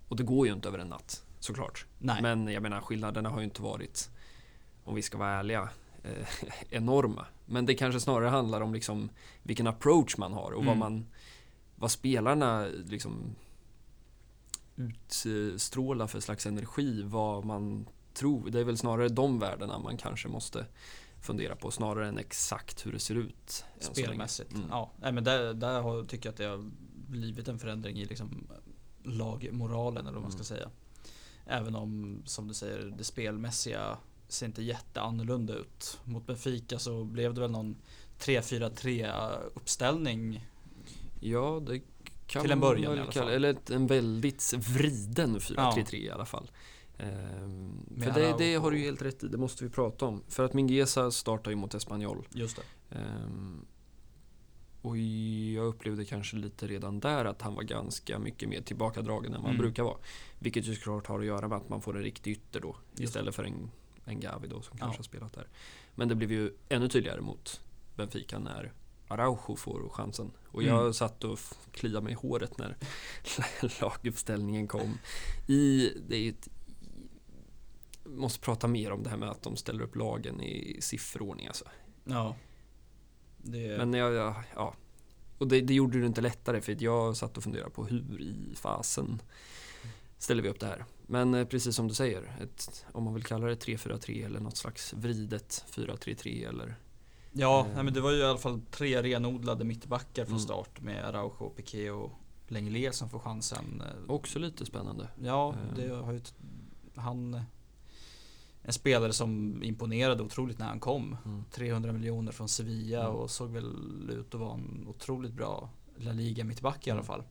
Och 0.08 0.16
det 0.16 0.22
går 0.22 0.46
ju 0.46 0.52
inte 0.52 0.68
över 0.68 0.78
en 0.78 0.88
natt, 0.88 1.24
såklart. 1.40 1.86
Nej. 1.98 2.22
Men 2.22 2.48
jag 2.48 2.62
menar, 2.62 2.80
skillnaderna 2.80 3.28
har 3.28 3.38
ju 3.38 3.44
inte 3.44 3.62
varit, 3.62 4.10
om 4.84 4.94
vi 4.94 5.02
ska 5.02 5.18
vara 5.18 5.30
ärliga, 5.30 5.68
eh, 6.02 6.26
enorma. 6.70 7.26
Men 7.46 7.66
det 7.66 7.74
kanske 7.74 8.00
snarare 8.00 8.28
handlar 8.28 8.60
om 8.60 8.74
liksom 8.74 9.10
vilken 9.42 9.66
approach 9.66 10.16
man 10.16 10.32
har 10.32 10.50
och 10.52 10.64
vad 10.64 10.76
Mm. 10.76 10.78
man... 10.78 11.06
Vad 11.76 11.90
spelarna 11.90 12.66
liksom 12.86 13.34
utstrålar 14.76 16.06
för 16.06 16.20
slags 16.20 16.46
energi, 16.46 17.02
vad 17.02 17.44
man 17.44 17.88
tror. 18.18 18.50
Det 18.50 18.60
är 18.60 18.64
väl 18.64 18.78
snarare 18.78 19.08
de 19.08 19.38
värdena 19.38 19.78
man 19.78 19.96
kanske 19.96 20.28
måste 20.28 20.66
fundera 21.20 21.56
på 21.56 21.70
snarare 21.70 22.08
än 22.08 22.18
exakt 22.18 22.86
hur 22.86 22.92
det 22.92 22.98
ser 22.98 23.14
ut. 23.14 23.64
Spelmässigt. 23.80 24.52
Mm. 24.52 24.66
Ja, 24.70 24.90
nej, 25.00 25.12
men 25.12 25.24
där, 25.24 25.54
där 25.54 25.80
har, 25.80 26.04
tycker 26.04 26.26
jag 26.28 26.32
att 26.32 26.36
det 26.36 26.44
har 26.44 26.70
blivit 27.08 27.48
en 27.48 27.58
förändring 27.58 27.98
i 27.98 28.04
liksom 28.04 28.46
lagmoralen 29.02 30.06
eller 30.06 30.14
vad 30.14 30.22
man 30.22 30.32
ska 30.32 30.38
Mm. 30.38 30.44
säga. 30.44 30.70
Även 31.46 31.74
om, 31.74 32.22
som 32.24 32.48
du 32.48 32.54
säger, 32.54 32.94
det 32.98 33.04
spelmässiga 33.04 33.98
ser 34.28 34.46
inte 34.46 34.62
jätteannorlunda 34.62 35.54
ut. 35.54 36.00
Mot 36.04 36.26
Benfica 36.26 36.78
så 36.78 37.04
blev 37.04 37.34
det 37.34 37.40
väl 37.40 37.50
någon 37.50 37.76
3-4-3 38.18 39.38
uppställning. 39.54 40.46
Ja, 41.20 41.62
det 41.66 41.80
kan 42.26 42.42
Till 42.42 42.50
en 42.50 42.60
början 42.60 42.96
i 42.96 43.00
alla 43.00 43.12
fall. 43.12 43.28
Eller 43.28 43.56
en 43.70 43.86
väldigt 43.86 44.54
vriden 44.56 45.38
4-3-3 45.38 45.94
i 45.94 46.10
alla 46.10 46.26
fall. 46.26 46.50
Ehm, 46.98 47.86
för 48.02 48.10
det, 48.12 48.34
det 48.38 48.54
har 48.54 48.70
du 48.70 48.78
ju 48.78 48.84
helt 48.84 49.02
rätt 49.02 49.24
i, 49.24 49.28
det 49.28 49.38
måste 49.38 49.64
vi 49.64 49.70
prata 49.70 50.04
om. 50.06 50.22
För 50.28 50.44
att 50.44 50.54
Mingueza 50.54 51.10
startar 51.10 51.50
ju 51.50 51.56
mot 51.56 51.74
Espanyol. 51.74 52.26
Just 52.32 52.56
det. 52.56 52.96
Ehm, 52.98 53.66
och 54.82 54.96
jag 54.96 55.66
upplevde 55.66 56.04
kanske 56.04 56.36
lite 56.36 56.66
redan 56.66 57.00
där 57.00 57.24
att 57.24 57.42
han 57.42 57.54
var 57.54 57.62
ganska 57.62 58.18
mycket 58.18 58.48
mer 58.48 58.60
tillbakadragen 58.60 59.34
än 59.34 59.40
vad 59.40 59.46
han 59.50 59.54
Mm. 59.54 59.62
brukar 59.62 59.82
vara. 59.82 59.96
Vilket 60.38 60.66
ju 60.66 60.74
såklart 60.74 61.06
har 61.06 61.20
att 61.20 61.26
göra 61.26 61.48
med 61.48 61.58
att 61.58 61.68
man 61.68 61.82
får 61.82 61.96
en 61.96 62.02
riktig 62.02 62.30
ytter 62.32 62.60
då. 62.60 62.76
Istället 62.98 63.34
för 63.34 63.44
en, 63.44 63.70
en 64.04 64.20
Gavi 64.20 64.48
då 64.48 64.62
som 64.62 64.78
kanske 64.78 64.94
Ja. 64.94 64.98
har 64.98 65.02
spelat 65.04 65.32
där. 65.32 65.46
Men 65.94 66.08
det 66.08 66.14
blev 66.14 66.32
ju 66.32 66.52
ännu 66.68 66.88
tydligare 66.88 67.20
mot 67.20 67.60
Benfica 67.96 68.38
när 68.38 68.72
Araujo 69.08 69.56
får 69.56 69.88
chansen. 69.88 70.30
Och 70.48 70.62
jag 70.62 70.80
Mm. 70.80 70.92
satt 70.94 71.24
och 71.24 71.38
kliade 71.72 72.04
mig 72.04 72.12
i 72.12 72.16
håret 72.16 72.58
när 72.58 72.76
laguppställningen 73.80 74.68
kom. 74.68 74.98
I, 75.48 75.90
det 76.08 76.16
är 76.16 76.20
ju 76.20 76.28
ett, 76.30 76.48
måste 78.16 78.40
prata 78.40 78.66
mer 78.68 78.92
om 78.92 79.02
det 79.02 79.10
här 79.10 79.16
med 79.16 79.28
att 79.30 79.42
de 79.42 79.56
ställer 79.56 79.82
upp 79.82 79.96
lagen 79.96 80.40
i 80.42 80.78
sifferordning 80.80 81.46
alltså. 81.46 81.64
Ja. 82.04 82.34
Det, 83.38 83.78
Men 83.78 83.94
jag, 83.94 84.12
jag, 84.14 84.34
ja. 84.54 84.74
Och 85.38 85.48
det, 85.48 85.60
det 85.60 85.74
gjorde 85.74 86.00
det 86.00 86.06
inte 86.06 86.20
lättare 86.20 86.60
för 86.60 86.76
jag 86.82 87.16
satt 87.16 87.36
och 87.36 87.42
funderade 87.42 87.70
på 87.70 87.84
hur 87.84 88.20
i 88.20 88.54
fasen 88.56 89.22
ställer 90.18 90.42
vi 90.42 90.48
upp 90.48 90.60
det 90.60 90.66
här. 90.66 90.84
Men 91.06 91.34
eh, 91.34 91.46
precis 91.46 91.76
som 91.76 91.88
du 91.88 91.94
säger, 91.94 92.36
ett, 92.42 92.86
om 92.92 93.04
man 93.04 93.14
vill 93.14 93.24
kalla 93.24 93.46
det 93.46 93.54
3-4-3 93.66 94.24
eller 94.26 94.40
något 94.40 94.56
slags 94.56 94.92
vridet 94.92 95.64
4-3-3 95.70 96.48
eller 96.48 96.76
ja, 97.32 97.60
eh. 97.60 97.74
nej, 97.74 97.84
men 97.84 97.94
det 97.94 98.00
var 98.00 98.10
ju 98.12 98.18
i 98.18 98.24
alla 98.24 98.38
fall 98.38 98.60
tre 98.70 99.02
renodlade 99.02 99.64
mittbackar 99.64 100.24
från 100.24 100.32
Mm. 100.34 100.40
start 100.40 100.80
med 100.80 101.04
Araujo, 101.04 101.50
Piqué 101.56 101.90
och 101.90 102.10
Lenglet 102.48 102.94
som 102.94 103.10
får 103.10 103.18
chansen. 103.18 103.82
Eh, 103.86 104.10
också 104.10 104.38
lite 104.38 104.66
spännande. 104.66 105.08
Ja, 105.22 105.52
Eh. 105.54 105.76
det 105.76 105.88
har 105.94 106.12
ju... 106.12 106.20
Han... 106.94 107.40
En 108.62 108.72
spelare 108.72 109.12
som 109.12 109.62
imponerade 109.62 110.22
otroligt 110.22 110.58
när 110.58 110.66
han 110.66 110.80
kom. 110.80 111.16
Mm. 111.24 111.44
300 111.50 111.92
miljoner 111.92 112.32
från 112.32 112.48
Sevilla 112.48 113.00
Mm. 113.04 113.14
och 113.16 113.30
såg 113.30 113.50
väl 113.50 114.10
ut 114.10 114.34
att 114.34 114.40
vara 114.40 114.54
en 114.54 114.84
otroligt 114.88 115.32
bra 115.32 115.70
La 115.96 116.12
Liga 116.12 116.44
mittback 116.44 116.86
i 116.86 116.90
alla 116.90 116.98
Mm. 117.00 117.06
fall. 117.06 117.22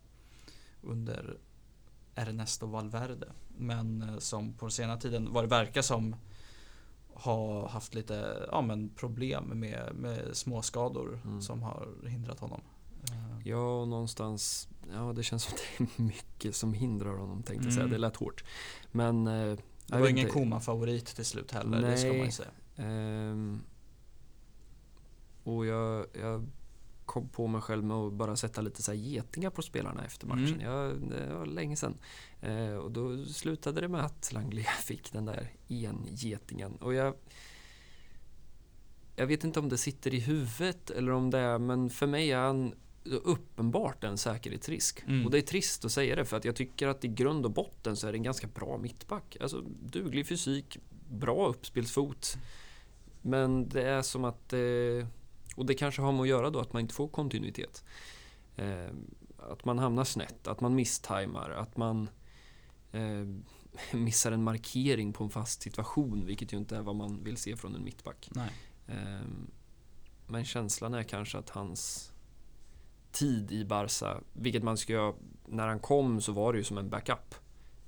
Under 0.81 1.37
Ernesto 2.15 2.65
Valverde. 2.67 3.27
Men 3.57 4.01
eh, 4.01 4.17
som 4.17 4.53
på 4.53 4.69
senare 4.69 4.99
tiden, 4.99 5.33
vad 5.33 5.43
det 5.43 5.47
verkar 5.47 5.81
som, 5.81 6.15
har 7.13 7.67
haft 7.67 7.93
lite 7.93 8.47
ja, 8.51 8.61
men 8.61 8.89
problem 8.89 9.43
med, 9.43 9.95
med 9.95 10.37
småskador 10.37 11.19
Mm. 11.25 11.41
som 11.41 11.61
har 11.63 11.87
hindrat 12.07 12.39
honom. 12.39 12.61
Eh, 13.11 13.47
Ja, 13.47 13.81
och 13.81 13.87
någonstans, 13.87 14.69
ja 14.93 15.13
det 15.15 15.23
känns 15.23 15.43
som 15.43 15.53
det 15.77 15.83
är 15.83 16.01
mycket 16.03 16.55
som 16.55 16.73
hindrar 16.73 17.17
honom 17.17 17.43
tänkte 17.43 17.65
jag 17.65 17.73
säga. 17.73 17.83
Mm. 17.83 17.91
Det 17.93 17.97
lät 17.97 18.15
hårt. 18.15 18.43
Men... 18.91 19.27
Det 19.87 19.95
jag 19.95 19.99
var 19.99 20.09
ingen. 20.09 20.29
Koma-favorit 20.29 21.05
till 21.05 21.25
slut 21.25 21.51
heller, 21.51 21.81
det 21.81 21.97
ska 21.97 22.07
man 22.07 22.17
ju 22.17 22.23
Nej. 22.23 22.31
säga. 22.31 22.49
Ehm, 22.75 23.61
och 25.43 25.65
jag, 25.65 26.05
jag 26.21 26.45
kom 27.05 27.29
på 27.29 27.47
mig 27.47 27.61
själv 27.61 27.83
med 27.83 27.97
att 27.97 28.13
bara 28.13 28.35
sätta 28.35 28.61
lite 28.61 28.83
så 28.83 28.93
getingar 28.93 29.49
på 29.49 29.61
spelarna 29.61 30.05
efter 30.05 30.27
matchen. 30.27 30.61
Mm. 30.61 30.61
Jag, 30.61 31.09
det 31.09 31.33
var 31.33 31.45
länge 31.45 31.75
sedan. 31.75 31.97
Eh, 32.41 32.73
och 32.73 32.91
då 32.91 33.25
slutade 33.25 33.81
det 33.81 33.87
med 33.87 34.05
att 34.05 34.33
Langley 34.33 34.63
fick 34.83 35.13
den 35.13 35.25
där 35.25 35.51
engetingen. 35.67 36.75
Och 36.75 36.93
jag... 36.93 37.13
jag 39.15 39.27
vet 39.27 39.43
inte 39.43 39.59
om 39.59 39.69
det 39.69 39.77
sitter 39.77 40.13
i 40.13 40.19
huvudet 40.19 40.89
eller 40.89 41.11
om 41.11 41.29
det 41.29 41.39
är, 41.39 41.59
men 41.59 41.89
för 41.89 42.07
mig 42.07 42.31
är 42.31 42.39
han 42.39 42.73
uppenbart 43.11 44.03
en 44.03 44.17
säkerhetsrisk. 44.17 45.03
Mm. 45.07 45.25
Och 45.25 45.31
det 45.31 45.37
är 45.37 45.41
trist 45.41 45.85
att 45.85 45.91
säga 45.91 46.15
det 46.15 46.25
för 46.25 46.37
att 46.37 46.45
jag 46.45 46.55
tycker 46.55 46.87
att 46.87 47.05
i 47.05 47.07
grund 47.07 47.45
och 47.45 47.51
botten 47.51 47.95
så 47.95 48.07
är 48.07 48.11
det 48.11 48.17
en 48.17 48.23
ganska 48.23 48.47
bra 48.47 48.77
mittback. 48.77 49.37
Alltså 49.41 49.61
duglig 49.79 50.27
fysik, 50.27 50.77
bra 51.09 51.47
uppspelsfot. 51.47 52.37
Men 53.21 53.69
det 53.69 53.81
är 53.81 54.01
som 54.01 54.25
att 54.25 54.53
eh, 54.53 55.07
och 55.55 55.65
det 55.65 55.73
kanske 55.73 56.01
har 56.01 56.11
med 56.11 56.21
att 56.21 56.27
göra 56.27 56.49
då 56.49 56.59
att 56.59 56.73
man 56.73 56.81
inte 56.81 56.93
får 56.93 57.07
kontinuitet. 57.07 57.83
Eh, 58.55 58.87
att 59.37 59.65
man 59.65 59.79
hamnar 59.79 60.03
snett, 60.03 60.47
att 60.47 60.61
man 60.61 60.75
misstajmar, 60.75 61.49
att 61.49 61.77
man 61.77 62.09
eh, 62.91 63.27
missar 63.97 64.31
en 64.31 64.43
markering 64.43 65.13
på 65.13 65.23
en 65.23 65.29
fast 65.29 65.61
situation, 65.61 66.25
vilket 66.25 66.53
ju 66.53 66.57
inte 66.57 66.77
är 66.77 66.81
vad 66.81 66.95
man 66.95 67.23
vill 67.23 67.37
se 67.37 67.55
från 67.55 67.75
en 67.75 67.83
mittback. 67.83 68.29
Men 70.27 70.45
känslan 70.45 70.93
är 70.93 71.03
kanske 71.03 71.37
att 71.37 71.49
hans 71.49 72.11
tid 73.19 73.51
i 73.51 73.65
Barca, 73.65 74.21
vilket 74.33 74.63
man 74.63 74.77
ska 74.77 75.15
när 75.45 75.67
han 75.67 75.79
kom 75.79 76.21
så 76.21 76.31
var 76.31 76.53
det 76.53 76.57
ju 76.59 76.63
som 76.63 76.77
en 76.77 76.89
backup. 76.89 77.35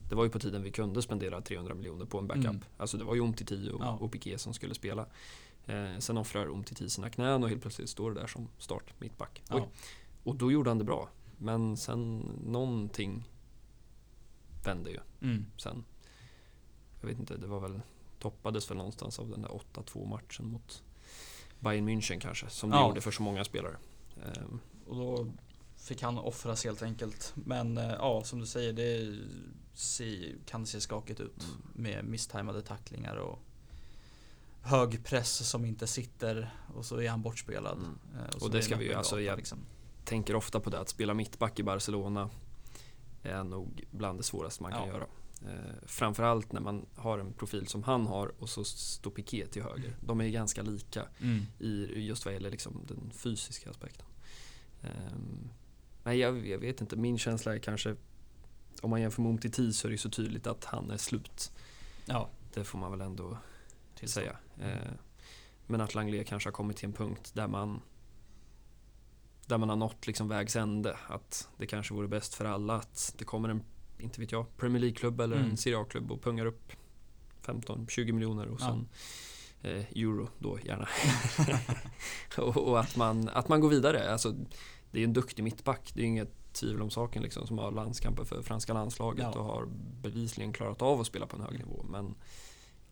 Det 0.10 0.16
var 0.16 0.24
ju 0.24 0.30
på 0.30 0.40
tiden 0.40 0.64
vi 0.64 0.72
kunde 0.72 1.02
spendera 1.02 1.42
300 1.42 1.74
miljoner 1.76 2.06
på 2.06 2.20
en 2.20 2.28
backup. 2.28 2.46
Mm. 2.46 2.64
Alltså 2.78 2.98
det 2.98 3.04
var 3.04 3.16
ju 3.16 3.22
Umtiti 3.22 3.70
och, 3.74 3.82
Ja. 3.82 3.98
och 4.02 4.12
Piqué 4.12 4.38
som 4.38 4.54
skulle 4.54 4.74
spela. 4.76 5.06
Eh, 5.66 5.98
sen 6.00 6.18
offrar 6.18 6.46
Umtiti 6.48 6.90
sina 6.90 7.10
knän 7.10 7.44
och 7.44 7.50
helt 7.50 7.62
plötsligt 7.62 7.90
står 7.90 8.12
det 8.12 8.20
där 8.20 8.28
som 8.28 8.48
start 8.58 8.94
mittback. 9.00 9.42
Ja. 9.50 9.68
Och 10.24 10.36
då 10.36 10.52
gjorde 10.52 10.70
han 10.70 10.78
det 10.78 10.84
bra. 10.84 11.10
Men 11.38 11.78
sen 11.78 12.18
någonting 12.46 13.24
vände 14.66 14.90
ju 14.92 15.00
Mm. 15.22 15.46
sen. 15.58 15.84
Jag 17.02 17.08
vet 17.10 17.20
inte, 17.20 17.38
det 17.38 17.48
var 17.48 17.60
väl 17.60 17.82
toppades 18.20 18.70
väl 18.72 18.78
någonstans 18.78 19.20
av 19.20 19.30
den 19.30 19.42
där 19.42 19.50
8-2 19.74 20.06
matchen 20.06 20.48
mot 20.48 20.84
Bayern 21.60 21.90
München 21.90 22.20
kanske, 22.20 22.50
som 22.50 22.70
det 22.70 22.76
Ja. 22.76 22.88
gjorde 22.88 23.02
för 23.02 23.12
så 23.12 23.24
många 23.24 23.44
spelare. 23.44 23.76
Ehm, 24.24 24.60
Och 24.90 24.96
då 24.96 25.28
fick 25.78 26.02
han 26.02 26.18
offras 26.18 26.64
helt 26.64 26.82
enkelt. 26.82 27.34
Men 27.36 27.78
eh, 27.78 27.90
ja, 27.92 28.24
som 28.24 28.40
du 28.40 28.46
säger, 28.46 28.74
det 28.74 29.18
se, 29.74 30.32
kan 30.46 30.66
se 30.66 30.82
skakigt 30.82 31.20
ut. 31.20 31.44
Mm. 31.44 31.62
Med 31.74 32.06
misstajmade 32.06 32.62
tacklingar 32.62 33.16
och 33.16 33.40
hög 34.62 35.04
press 35.06 35.50
som 35.50 35.66
inte 35.66 35.88
sitter 35.88 36.54
och 36.76 36.86
så 36.86 37.02
är 37.02 37.10
han 37.10 37.22
bortspelad. 37.22 37.78
Mm. 37.78 37.98
Eh, 38.18 38.36
Och 38.36 38.42
så 38.42 38.48
det 38.48 38.62
ska 38.62 38.76
vi 38.76 38.86
ju- 38.86 38.94
alltså, 38.94 39.22
jag- 39.22 39.38
liksom. 39.38 39.60
tänker 40.06 40.36
ofta 40.36 40.60
på 40.60 40.70
det, 40.70 40.80
att 40.80 40.90
spela 40.90 41.14
mittback 41.14 41.60
i 41.60 41.64
Barcelona 41.64 42.30
är 43.24 43.44
nog 43.44 43.84
bland 43.92 44.20
det 44.20 44.24
svåraste 44.24 44.64
man 44.64 44.72
kan 44.72 44.88
Ja. 44.88 44.94
göra. 44.94 45.06
Eh, 45.42 45.74
framförallt 45.86 46.52
när 46.52 46.62
man 46.62 46.86
har 46.96 47.20
en 47.20 47.34
profil 47.34 47.68
som 47.68 47.84
han 47.84 48.08
har 48.08 48.32
och 48.40 48.50
så 48.50 48.64
står 48.64 49.12
Piqué 49.12 49.46
till 49.48 49.64
höger. 49.64 49.96
De 50.02 50.20
är 50.22 50.26
ju 50.26 50.32
ganska 50.32 50.62
lika 50.62 51.06
Mm. 51.22 51.46
i 51.60 51.86
just 52.08 52.26
vad 52.26 52.34
gäller 52.34 52.52
liksom 52.52 52.82
den 52.88 53.12
fysiska 53.14 53.70
aspekten. 53.70 54.06
Ehm, 54.82 55.50
nej, 56.04 56.18
jag, 56.20 56.48
jag 56.48 56.58
vet 56.58 56.82
inte. 56.82 56.96
Min 56.96 57.18
känsla 57.18 57.56
är 57.56 57.60
kanske, 57.60 57.96
om 58.82 58.90
man 58.90 59.02
jämför 59.02 59.22
med 59.22 59.30
Umtiti 59.30 59.74
så 59.74 59.88
är 59.88 59.92
det 59.92 59.98
så 59.98 60.10
tydligt 60.10 60.48
att 60.48 60.66
han 60.66 60.92
är 60.92 60.98
slut. 60.98 61.52
Ja, 62.06 62.30
Det 62.54 62.64
får 62.64 62.80
man 62.80 62.92
väl 62.92 63.02
ändå 63.02 63.38
till 63.96 64.10
säga. 64.10 64.36
Eh, 64.62 64.92
men 65.68 65.82
att 65.82 65.96
Langley 65.96 66.24
kanske 66.24 66.48
har 66.50 66.54
kommit 66.54 66.78
till 66.78 66.86
en 66.86 66.94
punkt 66.94 67.32
där 67.34 67.48
man 67.48 67.82
där 69.46 69.58
man 69.58 69.70
har 69.70 69.76
nått 69.76 70.08
liksom 70.08 70.28
vägs 70.28 70.56
ände. 70.56 70.98
Att 71.08 71.50
det 71.58 71.68
kanske 71.68 71.94
vore 71.94 72.08
bäst 72.08 72.34
för 72.34 72.46
alla 72.46 72.76
att 72.76 73.14
det 73.18 73.26
kommer 73.26 73.50
en, 73.50 73.64
inte 74.00 74.20
vet 74.22 74.32
jag, 74.32 74.58
Premier 74.58 74.80
League-klubb 74.82 75.22
eller 75.22 75.36
Mm. 75.38 75.50
en 75.50 75.58
Serie 75.58 75.78
A-klubb 75.80 76.12
och 76.12 76.22
pungar 76.22 76.46
upp 76.46 76.72
15-20 77.46 78.12
miljoner 78.12 78.48
och 78.48 78.62
Ja. 78.62 78.66
sen 78.66 78.80
eh, 78.80 78.86
euro 79.64 80.30
då 80.40 80.60
gärna. 80.60 80.88
och, 82.38 82.58
och 82.58 82.80
att, 82.80 82.96
man, 82.96 83.30
att 83.30 83.48
man 83.50 83.62
går 83.62 83.70
vidare. 83.70 84.12
Alltså, 84.12 84.36
det 84.92 85.00
är 85.00 85.04
en 85.04 85.14
duktig 85.14 85.44
mittback, 85.44 85.92
det 85.94 86.02
är 86.02 86.06
inget 86.06 86.54
tvivel 86.54 86.82
om 86.82 86.90
saken 86.90 87.24
liksom, 87.24 87.48
som 87.48 87.58
har 87.58 87.72
landskamper 87.72 88.24
för 88.24 88.42
franska 88.42 88.74
landslaget 88.74 89.26
Ja. 89.34 89.40
och 89.40 89.46
har 89.46 89.66
bevisligen 90.02 90.54
klarat 90.54 90.82
av 90.82 91.02
att 91.02 91.08
spela 91.08 91.28
på 91.28 91.36
en 91.36 91.42
hög 91.42 91.60
nivå. 91.60 91.86
Men 91.90 92.16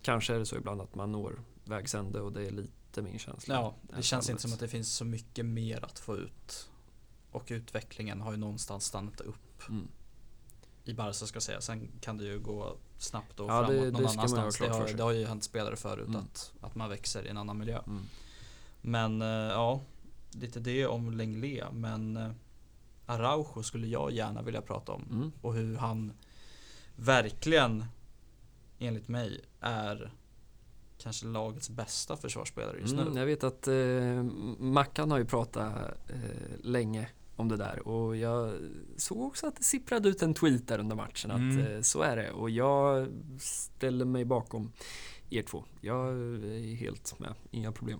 kanske 0.01 0.35
är 0.35 0.39
det 0.39 0.45
så 0.45 0.55
ibland 0.55 0.81
att 0.81 0.95
man 0.95 1.11
når 1.11 1.41
vägs 1.65 1.95
ände 1.95 2.21
och 2.21 2.31
det 2.31 2.47
är 2.47 2.51
lite 2.51 3.01
min 3.01 3.19
känsla. 3.19 3.55
Ja, 3.55 3.75
det 3.81 3.95
än 3.95 4.01
känns 4.03 4.29
inte 4.29 4.41
som 4.41 4.53
att 4.53 4.59
det 4.59 4.67
finns 4.67 4.93
så 4.93 5.05
mycket 5.05 5.45
mer 5.45 5.85
att 5.85 5.99
få 5.99 6.17
ut. 6.17 6.69
Och 7.31 7.43
utvecklingen 7.47 8.21
har 8.21 8.31
ju 8.31 8.37
någonstans 8.37 8.85
stannat 8.85 9.21
upp 9.21 9.69
Mm. 9.69 9.87
i 10.83 10.93
Barca 10.93 11.13
ska 11.13 11.35
jag 11.35 11.43
säga. 11.43 11.61
Sen 11.61 11.91
kan 12.01 12.17
det 12.17 12.23
ju 12.25 12.39
gå 12.39 12.77
snabbt 12.97 13.39
och 13.39 13.49
Ja, 13.49 13.61
det- 13.61 13.67
framåt 13.67 13.83
det 13.83 13.91
någon 13.91 14.03
ha 14.05 14.09
annanstans. 14.11 14.57
Det, 14.57 14.67
har, 14.69 14.87
det 14.97 15.03
har 15.03 15.11
ju 15.11 15.25
hänt 15.25 15.43
spelare 15.43 15.75
förut 15.75 16.07
Mm. 16.07 16.19
att, 16.21 16.53
att 16.61 16.75
man 16.75 16.89
växer 16.89 17.25
i 17.25 17.29
en 17.29 17.37
annan 17.37 17.57
miljö. 17.57 17.79
Mm. 17.87 18.01
Men 18.81 19.21
eh, 19.21 19.27
ja, 19.27 19.81
lite 20.31 20.59
det 20.59 20.85
om 20.87 21.11
Lenglet. 21.11 21.67
Men 21.73 22.17
eh, 22.17 22.29
Araujo 23.05 23.63
skulle 23.63 23.87
jag 23.87 24.11
gärna 24.11 24.41
vilja 24.41 24.61
prata 24.61 24.91
om. 24.91 25.03
Mm. 25.11 25.31
Och 25.41 25.53
hur 25.53 25.77
han 25.77 26.13
verkligen, 26.95 27.85
enligt 28.79 29.07
mig, 29.07 29.41
är 29.59 30.11
kanske 30.97 31.25
lagets 31.25 31.69
bästa 31.69 32.17
försvarsspelare 32.17 32.79
just 32.79 32.93
Mm, 32.93 33.13
nu. 33.13 33.19
jag 33.19 33.25
vet 33.25 33.43
att 33.43 33.67
eh, 33.67 34.23
Mackan 34.59 35.11
har 35.11 35.17
ju 35.17 35.25
pratat 35.25 35.73
eh, 36.09 36.19
länge 36.63 37.09
om 37.37 37.47
det 37.47 37.57
där 37.57 37.87
och 37.87 38.15
jag 38.17 38.53
såg 38.97 39.21
också 39.21 39.47
att 39.47 39.55
det 39.55 39.63
sipprade 39.63 40.09
ut 40.09 40.21
en 40.21 40.33
tweet 40.33 40.67
där 40.67 40.79
under 40.79 40.95
matchen 40.95 41.31
att 41.31 41.37
Mm. 41.39 41.75
eh, 41.75 41.81
så 41.81 42.01
är 42.01 42.15
det 42.15 42.31
och 42.31 42.49
jag 42.49 43.07
ställer 43.39 44.05
mig 44.05 44.25
bakom 44.25 44.71
er 45.29 45.41
två. 45.43 45.63
Jag 45.81 46.07
är 46.09 46.75
helt 46.75 47.19
med, 47.19 47.33
inga 47.51 47.71
problem. 47.71 47.99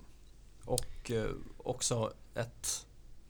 Och 0.66 1.12
eh, 1.12 1.30
också 1.58 2.14
ett 2.36 2.86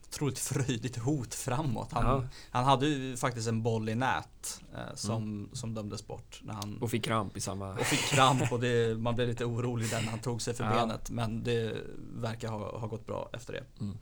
otroligt 0.08 0.40
fröjdigt 0.40 0.98
hot 0.98 1.34
framåt. 1.34 1.92
Han, 1.92 2.04
Ja. 2.06 2.24
han 2.52 2.64
hade 2.66 2.88
ju 2.88 3.18
faktiskt 3.18 3.48
en 3.48 3.64
boll 3.64 3.90
i 3.90 3.96
nät 3.96 4.62
eh, 4.76 4.96
som, 4.96 5.50
som 5.54 5.74
dömdes 5.74 6.08
bort. 6.08 6.40
När 6.44 6.54
han, 6.54 6.64
Mm. 6.70 6.84
Och 6.84 6.92
fick 6.92 7.04
kramp 7.06 7.38
i 7.38 7.42
samma... 7.42 7.72
och 7.74 7.80
fick 7.86 8.00
kramp 8.00 8.52
och 8.52 8.60
det, 8.60 8.98
man 9.00 9.16
blev 9.16 9.28
lite 9.28 9.46
orolig 9.46 9.90
där 9.90 10.02
när 10.02 10.10
han 10.10 10.20
tog 10.20 10.42
sig 10.42 10.54
för 10.54 10.64
Ja. 10.64 10.70
benet. 10.74 11.10
Men 11.10 11.44
det 11.44 11.78
verkar 12.14 12.50
ha, 12.50 12.80
ha 12.80 12.88
gått 12.88 13.06
bra 13.06 13.30
efter 13.34 13.54
det. 13.54 13.64
Mm. 13.80 13.98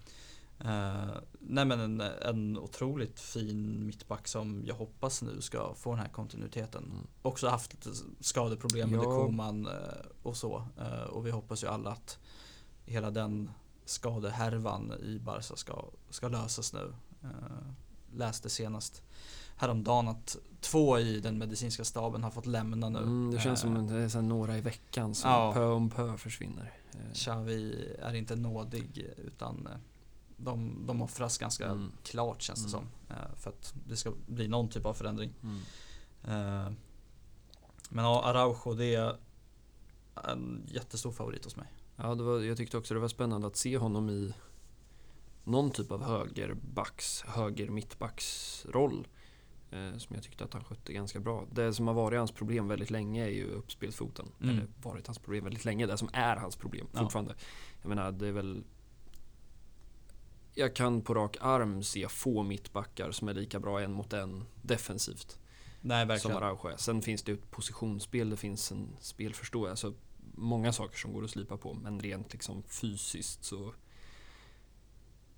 Eh, 0.59 1.15
nej 1.39 1.65
men 1.65 1.79
en, 1.79 2.01
en 2.01 2.57
otroligt 2.57 3.19
fin 3.19 3.85
mittback 3.85 4.27
som 4.27 4.63
jag 4.65 4.75
hoppas 4.75 5.21
nu 5.21 5.41
ska 5.41 5.73
få 5.75 5.91
den 5.91 5.99
här 5.99 6.09
kontinuiteten. 6.09 6.83
Mm. 6.83 7.07
Också 7.21 7.47
haft 7.47 7.73
lite 7.73 7.89
skadeproblem 8.19 8.93
under 8.93 9.05
Ja. 9.05 9.15
Koman 9.15 9.67
eh, 9.67 9.73
och 10.23 10.37
så. 10.37 10.67
Eh, 10.79 11.03
och 11.03 11.25
vi 11.25 11.31
hoppas 11.31 11.63
ju 11.63 11.67
alla 11.67 11.89
att 11.91 12.19
hela 12.85 13.11
den 13.11 13.49
skadehärvan 13.85 14.93
i 15.03 15.19
Barca 15.19 15.55
ska, 15.55 15.85
ska 16.09 16.27
lösas 16.27 16.73
nu. 16.73 16.93
Eh, 17.23 17.29
läste 18.13 18.49
senast 18.49 19.03
häromdagen 19.57 20.07
att 20.07 20.37
två 20.61 20.99
i 20.99 21.19
den 21.19 21.37
medicinska 21.37 21.83
staben 21.85 22.23
har 22.23 22.31
fått 22.31 22.45
lämna 22.45 22.89
nu. 22.89 22.99
Mm, 22.99 23.31
det 23.31 23.39
känns 23.39 23.59
som 23.59 23.75
en, 23.75 23.87
det 23.87 24.15
är 24.15 24.21
några 24.21 24.57
i 24.57 24.61
veckan 24.61 25.15
som 25.15 25.31
Ja. 25.31 25.53
pö 25.53 25.65
om 25.65 25.89
pö 25.89 26.17
försvinner. 26.17 26.73
Xavi 27.13 27.95
är 27.99 28.13
inte 28.13 28.35
nådig 28.35 29.07
utan 29.17 29.67
de, 30.37 30.85
de 30.87 31.01
offras 31.01 31.37
ganska 31.37 31.65
Mm. 31.65 31.91
klart 32.03 32.41
känns 32.41 32.65
det 32.71 32.77
Mm. 32.77 32.89
som. 33.07 33.15
eh, 33.17 33.35
För 33.37 33.49
att 33.49 33.73
det 33.87 33.95
ska 33.97 34.11
bli 34.27 34.47
någon 34.47 34.69
typ 34.69 34.85
av 34.85 34.93
förändring. 34.93 35.33
Mm. 35.43 35.57
Eh, 36.23 36.71
Men 37.89 38.05
ja, 38.05 38.23
Araujo 38.23 38.73
det 38.73 38.95
är 38.95 39.17
en 40.23 40.63
jättestor 40.67 41.11
favorit 41.11 41.43
hos 41.45 41.55
mig. 41.55 41.67
Ja, 41.95 42.15
det 42.15 42.23
var, 42.23 42.39
jag 42.39 42.57
tyckte 42.57 42.77
också 42.77 42.93
det 42.93 42.99
var 42.99 43.07
spännande 43.07 43.47
att 43.47 43.55
se 43.57 43.77
honom 43.77 44.09
i 44.09 44.33
någon 45.43 45.71
typ 45.71 45.91
av 45.91 46.03
högerbacks, 46.03 47.21
höger 47.21 47.69
mittbacksroll. 47.69 49.07
Eh, 49.71 49.97
som 49.97 50.15
jag 50.15 50.23
tyckte 50.23 50.43
att 50.43 50.53
han 50.53 50.63
skötte 50.63 50.93
ganska 50.93 51.19
bra. 51.19 51.45
Det 51.51 51.73
som 51.73 51.87
har 51.87 51.93
varit 51.93 52.17
hans 52.17 52.31
problem 52.31 52.67
väldigt 52.67 52.89
länge 52.91 53.25
är 53.25 53.29
ju 53.29 53.47
uppspelsfoten. 53.51 54.25
Mm. 54.41 54.55
Eller 54.55 54.67
varit 54.81 55.07
hans 55.07 55.19
problem 55.19 55.43
väldigt 55.43 55.65
länge. 55.65 55.85
Det 55.85 55.97
som 55.97 56.09
är 56.13 56.35
hans 56.35 56.55
problem 56.55 56.87
Ja. 56.93 56.99
fortfarande. 56.99 57.35
Jag 57.81 57.89
menar, 57.89 58.11
det 58.11 58.27
är 58.27 58.31
väl... 58.31 58.63
Jag 60.55 60.75
kan 60.75 61.01
på 61.01 61.13
rak 61.13 61.37
arm 61.41 61.84
se 61.84 62.07
få 62.09 62.43
mittbackar 62.43 63.11
som 63.11 63.27
är 63.27 63.34
lika 63.34 63.59
bra 63.59 63.82
en 63.82 63.91
mot 63.93 64.13
en 64.13 64.43
defensivt. 64.61 65.39
Nej, 65.82 66.01
Som 66.01 66.07
verkligen. 66.07 66.38
Araujo 66.38 66.67
är. 66.67 66.77
Sen 66.77 67.01
finns 67.01 67.23
det 67.23 67.32
ett 67.32 67.51
positionsspel, 67.51 68.30
det 68.30 68.38
finns 68.38 68.71
en 68.71 68.89
spelförståelse. 68.99 69.71
Alltså 69.88 69.93
många 70.36 70.73
saker 70.73 70.97
som 70.97 71.13
går 71.13 71.23
att 71.23 71.30
slipa 71.30 71.57
på. 71.57 71.73
Men 71.73 71.99
rent 71.99 72.34
liksom 72.34 72.63
fysiskt 72.63 73.43
så... 73.43 73.73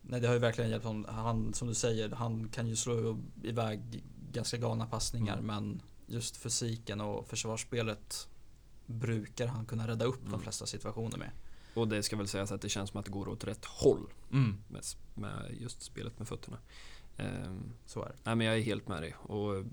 Nej, 0.02 0.22
det 0.22 0.28
har 0.28 0.34
ju 0.34 0.40
verkligen 0.40 0.70
hjälpt 0.70 0.86
honom. 0.86 1.06
Han, 1.16 1.54
som 1.54 1.68
du 1.68 1.74
säger, 1.76 2.10
han 2.10 2.50
kan 2.50 2.68
ju 2.68 2.76
slå 2.76 3.20
iväg 3.44 4.04
ganska 4.32 4.58
galna 4.58 4.86
passningar 4.86 5.34
Mm. 5.38 5.46
men 5.46 5.82
just 6.08 6.38
fysiken 6.38 7.02
och 7.02 7.28
försvarsspelet 7.28 8.28
brukar 8.86 9.48
han 9.48 9.66
kunna 9.66 9.88
rädda 9.88 10.06
upp 10.06 10.20
de 10.22 10.28
Mm. 10.28 10.40
flesta 10.40 10.66
situationer 10.66 11.18
med. 11.18 11.32
Och 11.78 11.88
det 11.88 12.04
ska 12.04 12.16
väl 12.18 12.28
sägas 12.28 12.52
att 12.52 12.62
det 12.62 12.70
känns 12.70 12.90
som 12.90 13.00
att 13.00 13.06
det 13.06 13.12
går 13.12 13.28
åt 13.30 13.44
rätt 13.44 13.66
håll 13.66 14.14
Mm. 14.32 14.58
med, 14.68 14.84
med 15.14 15.56
just 15.60 15.82
spelet 15.82 16.20
med 16.20 16.28
fötterna. 16.28 16.58
Ehm, 17.18 17.74
Så 17.86 18.02
är 18.04 18.08
det. 18.10 18.16
nej 18.24 18.36
men 18.36 18.48
jag 18.48 18.58
är 18.58 18.62
helt 18.62 18.88
med 18.88 19.02
dig. 19.02 19.14
Och 19.16 19.64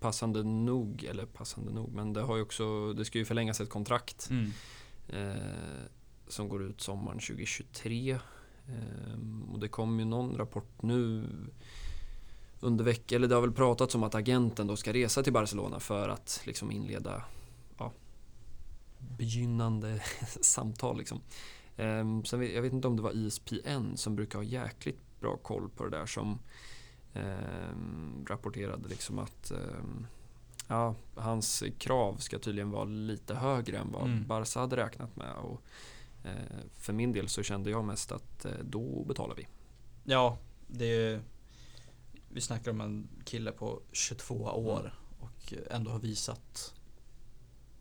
passande 0.00 0.42
nog, 0.42 1.04
eller 1.04 1.26
passande 1.26 1.72
nog, 1.72 1.92
men 1.92 2.12
det 2.12 2.20
har 2.22 2.36
ju 2.36 2.42
också, 2.42 2.92
det 2.92 3.04
ska 3.04 3.18
ju 3.18 3.24
förlängas 3.24 3.60
ett 3.60 3.70
kontrakt. 3.70 4.28
Mm. 4.30 4.50
Eh, 5.08 5.82
som 6.28 6.48
går 6.48 6.62
ut 6.62 6.80
sommaren 6.80 7.18
2023. 7.18 8.18
Ehm, 8.68 9.48
och 9.52 9.58
det 9.60 9.68
kom 9.68 9.98
ju 9.98 10.04
någon 10.04 10.36
rapport 10.36 10.82
nu 10.82 11.28
under 12.60 12.84
veckan, 12.84 13.16
eller 13.16 13.28
det 13.28 13.34
har 13.34 13.42
väl 13.42 13.52
pratats 13.52 13.94
om 13.94 14.02
att 14.02 14.14
agenten 14.14 14.66
då 14.66 14.76
ska 14.76 14.92
resa 14.92 15.22
till 15.22 15.32
Barcelona 15.32 15.80
för 15.80 16.08
att 16.08 16.40
liksom 16.44 16.70
inleda 16.70 17.22
begynnande 19.18 20.00
samtal. 20.40 20.98
Liksom. 20.98 21.20
Um, 21.76 22.24
sen 22.24 22.54
jag 22.54 22.62
vet 22.62 22.72
inte 22.72 22.88
om 22.88 22.96
det 22.96 23.02
var 23.02 23.12
ISPN 23.12 23.96
som 23.96 24.16
brukar 24.16 24.38
ha 24.38 24.44
jäkligt 24.44 25.20
bra 25.20 25.36
koll 25.36 25.70
på 25.70 25.84
det 25.84 25.90
där 25.90 26.06
som 26.06 26.38
um, 27.14 28.26
rapporterade 28.28 28.88
liksom 28.88 29.18
att 29.18 29.52
um, 29.52 30.06
ja, 30.68 30.94
hans 31.14 31.62
krav 31.78 32.16
ska 32.16 32.38
tydligen 32.38 32.70
vara 32.70 32.84
lite 32.84 33.34
högre 33.34 33.78
än 33.78 33.92
vad 33.92 34.04
mm. 34.04 34.26
Barca 34.26 34.60
hade 34.60 34.76
räknat 34.76 35.16
med. 35.16 35.34
Och, 35.36 35.62
uh, 36.24 36.30
för 36.74 36.92
min 36.92 37.12
del 37.12 37.28
så 37.28 37.42
kände 37.42 37.70
jag 37.70 37.84
mest 37.84 38.12
att 38.12 38.46
uh, 38.46 38.52
då 38.64 39.04
betalar 39.04 39.34
vi. 39.34 39.46
Ja, 40.04 40.38
det 40.66 40.84
är, 40.84 41.22
vi 42.28 42.40
snackar 42.40 42.70
om 42.70 42.80
en 42.80 43.08
kille 43.24 43.52
på 43.52 43.80
22 43.92 44.34
år 44.44 44.80
mm. 44.80 44.92
och 45.20 45.54
ändå 45.70 45.90
har 45.90 45.98
visat 45.98 46.74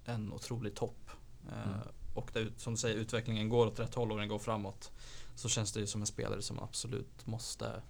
en 0.05 0.33
otrolig 0.33 0.75
topp. 0.75 1.02
Eh, 1.47 1.67
mm. 1.67 1.79
Och 2.13 2.29
det, 2.33 2.47
som 2.57 2.73
du 2.73 2.77
säger, 2.77 2.95
utvecklingen 2.95 3.49
går 3.49 3.67
åt 3.67 3.79
rätt 3.79 3.95
håll 3.95 4.11
och 4.11 4.17
den 4.17 4.27
går 4.27 4.39
framåt. 4.39 4.91
Så 5.35 5.49
känns 5.49 5.71
det 5.71 5.79
ju 5.79 5.87
som 5.87 6.01
en 6.01 6.07
spelare 6.07 6.41
som 6.41 6.55
man 6.55 6.65
absolut 6.65 7.25
måste 7.27 7.81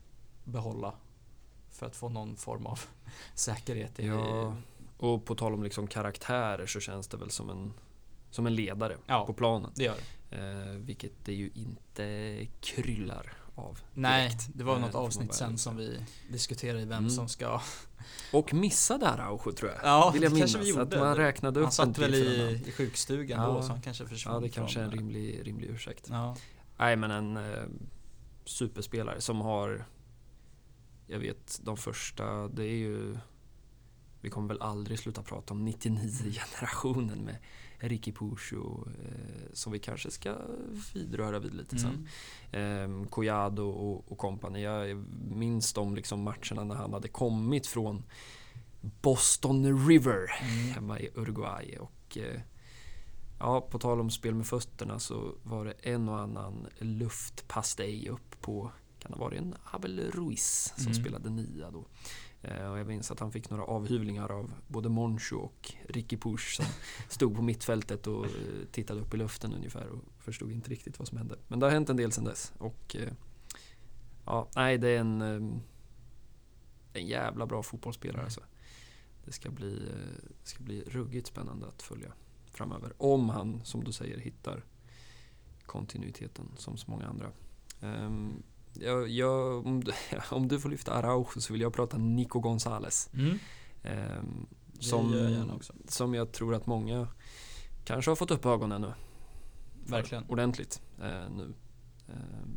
behålla. 0.43 0.93
För 1.71 1.85
att 1.85 1.95
få 1.95 2.09
någon 2.09 2.35
form 2.35 2.65
av 2.65 2.79
säkerhet 3.35 3.99
i... 3.99 4.07
Ja, 4.07 4.55
och 4.97 5.25
på 5.25 5.35
tal 5.35 5.53
om 5.53 5.63
liksom 5.63 5.87
karaktärer 5.87 6.65
så 6.65 6.79
känns 6.79 7.07
det 7.07 7.17
väl 7.17 7.31
som 7.31 7.49
en, 7.49 7.73
som 8.31 8.47
en 8.47 8.55
ledare 8.55 8.97
ja, 9.05 9.25
på 9.25 9.33
planen. 9.33 9.71
Det 9.75 9.83
gör 9.83 9.95
det. 9.95 10.37
Eh, 10.37 10.75
vilket 10.75 11.11
det 11.25 11.33
ju 11.33 11.51
inte 11.53 12.37
kryllar 12.61 13.33
av. 13.55 13.79
Nej, 13.93 14.27
direkt. 14.27 14.47
det 14.53 14.63
var 14.63 14.79
något 14.79 14.95
avsnitt 14.95 15.33
sen 15.33 15.57
som 15.57 15.77
vi 15.77 16.05
diskuterade 16.29 16.85
vem 16.85 16.97
mm. 16.97 17.09
som 17.09 17.27
ska... 17.27 17.61
Och 18.31 18.53
missade 18.53 19.09
Araujo 19.09 19.51
tror 19.51 19.71
jag. 19.71 19.79
Ja, 19.83 20.11
vill 20.13 20.23
jag 20.23 20.33
det 20.33 20.39
kanske 20.39 20.59
vi 20.59 20.69
gjorde. 20.69 20.81
Att 20.81 20.99
man 20.99 21.15
räknade 21.15 21.59
upp 21.59 21.63
han 21.63 21.71
satt 21.71 21.97
väl 21.97 22.15
i, 22.15 22.63
i 22.67 22.71
sjukstugan 22.71 23.41
ja. 23.41 23.47
då, 23.47 23.61
så 23.61 23.67
han 23.67 23.81
kanske 23.81 24.05
försvann. 24.05 24.33
Ja, 24.33 24.39
det 24.39 24.49
kanske 24.49 24.79
är 24.79 24.83
en 24.83 24.91
rimlig, 24.91 25.47
rimlig 25.47 25.69
ursäkt. 25.69 26.07
Ja. 26.09 26.35
Nej, 26.77 26.95
men 26.95 27.11
en 27.11 27.37
eh, 27.37 27.63
superspelare 28.45 29.21
som 29.21 29.41
har... 29.41 29.85
Jag 31.07 31.19
vet, 31.19 31.59
de 31.63 31.77
första, 31.77 32.47
det 32.47 32.63
är 32.63 32.75
ju... 32.75 33.17
Vi 34.24 34.30
kommer 34.30 34.47
väl 34.47 34.61
aldrig 34.61 34.99
sluta 34.99 35.24
prata 35.24 35.53
om 35.53 35.67
99-generationen 35.67 37.26
med 37.26 37.38
Ricky 37.78 38.11
Pucho 38.11 38.88
eh, 38.88 39.53
som 39.53 39.74
vi 39.74 39.80
kanske 39.80 40.11
ska 40.11 40.36
vidröra 40.93 41.39
vid 41.39 41.53
lite 41.53 41.80
sen. 41.80 42.07
Mm. 42.51 43.01
Eh, 43.01 43.09
Collado 43.09 43.63
och, 43.63 44.11
och 44.11 44.17
kompani. 44.17 44.63
Jag 44.63 45.05
minns 45.32 45.74
de 45.74 45.95
liksom 45.95 46.24
matcherna 46.24 46.63
när 46.63 46.76
han 46.76 46.93
hade 46.93 47.07
kommit 47.07 47.67
från 47.67 48.03
Boston 49.01 49.88
River 49.88 50.32
mm. 50.41 50.74
hemma 50.74 50.99
i 50.99 51.09
Uruguay. 51.15 51.78
Och, 51.78 52.17
eh, 52.17 52.41
ja, 53.39 53.61
på 53.61 53.80
tal 53.80 53.99
om 53.99 54.09
spel 54.09 54.36
med 54.36 54.47
fötterna 54.47 54.99
så 54.99 55.36
var 55.43 55.65
det 55.65 55.71
en 55.71 56.09
och 56.09 56.19
annan 56.19 56.67
luftpastej 56.80 58.09
upp 58.09 58.41
på 58.41 58.71
kan 58.99 59.11
det 59.11 59.17
ha 59.17 59.26
varit 59.26 59.39
en 59.39 59.55
Abel 59.63 60.11
Ruiz 60.11 60.74
som 60.76 60.91
mm. 60.91 61.03
spelade 61.03 61.30
nia 61.30 61.71
då. 61.71 61.86
Eh, 62.43 62.71
och 62.71 62.79
jag 62.79 62.87
minns 62.87 63.11
att 63.11 63.19
han 63.19 63.31
fick 63.31 63.49
några 63.49 63.63
avhyvlingar 63.63 64.31
av 64.31 64.51
både 64.67 64.89
Moncho 64.89 65.37
och 65.37 65.73
Ricky 65.89 66.17
Push 66.17 66.55
som 66.55 66.65
stod 67.09 67.35
på 67.35 67.41
mittfältet 67.41 68.07
och 68.07 68.25
eh, 68.25 68.31
tittade 68.71 69.01
upp 69.01 69.13
i 69.13 69.17
luften 69.17 69.53
ungefär 69.53 69.87
och 69.87 69.99
förstod 70.19 70.51
inte 70.51 70.69
riktigt 70.69 70.99
vad 70.99 71.07
som 71.07 71.17
hände. 71.17 71.37
Men 71.47 71.59
det 71.59 71.65
har 71.65 71.71
hänt 71.71 71.89
en 71.89 71.97
del 71.97 72.11
sedan 72.11 72.23
dess. 72.23 72.53
Och 72.57 72.95
eh, 72.95 73.13
ja, 74.25 74.49
nej, 74.55 74.77
det 74.77 74.89
är 74.89 74.99
en, 74.99 75.21
en 76.93 77.07
jävla 77.07 77.45
bra 77.45 77.63
fotbollsspelare 77.63 78.23
alltså. 78.23 78.41
Det 79.25 79.31
ska 79.31 79.51
bli, 79.51 79.91
ska 80.43 80.63
bli 80.63 80.83
ruggigt 80.87 81.27
spännande 81.27 81.67
att 81.67 81.81
följa 81.81 82.13
framöver. 82.51 82.93
Om 82.97 83.29
han, 83.29 83.61
som 83.63 83.83
du 83.83 83.91
säger, 83.91 84.17
hittar 84.17 84.63
kontinuiteten 85.65 86.45
som 86.55 86.77
så 86.77 86.91
många 86.91 87.05
andra. 87.05 87.31
Um, 87.81 88.43
jag, 88.74 89.09
jag, 89.09 89.67
om, 89.67 89.84
du, 89.84 89.91
om, 90.32 90.47
du 90.47 90.59
får 90.59 90.69
lyfta 90.69 90.93
Araujo 90.93 91.41
så 91.41 91.53
vill 91.53 91.61
jag 91.61 91.74
prata 91.74 91.97
Nico 91.97 92.39
Gonzales. 92.39 93.09
Mm. 93.13 93.39
Eh, 93.84 94.24
som, 94.80 95.13
jag 95.13 95.63
som 95.88 96.13
jag 96.13 96.32
tror 96.32 96.55
att 96.55 96.65
många 96.65 97.07
kanske 97.84 98.11
har 98.11 98.15
fått 98.15 98.32
upp 98.32 98.45
ögonen 98.45 98.82
nu. 98.82 98.93
Verkligen. 99.86 100.26
Ordentligt 100.28 100.82
eh, 101.01 101.30
nu. 101.32 101.53
Eh, 102.07 102.47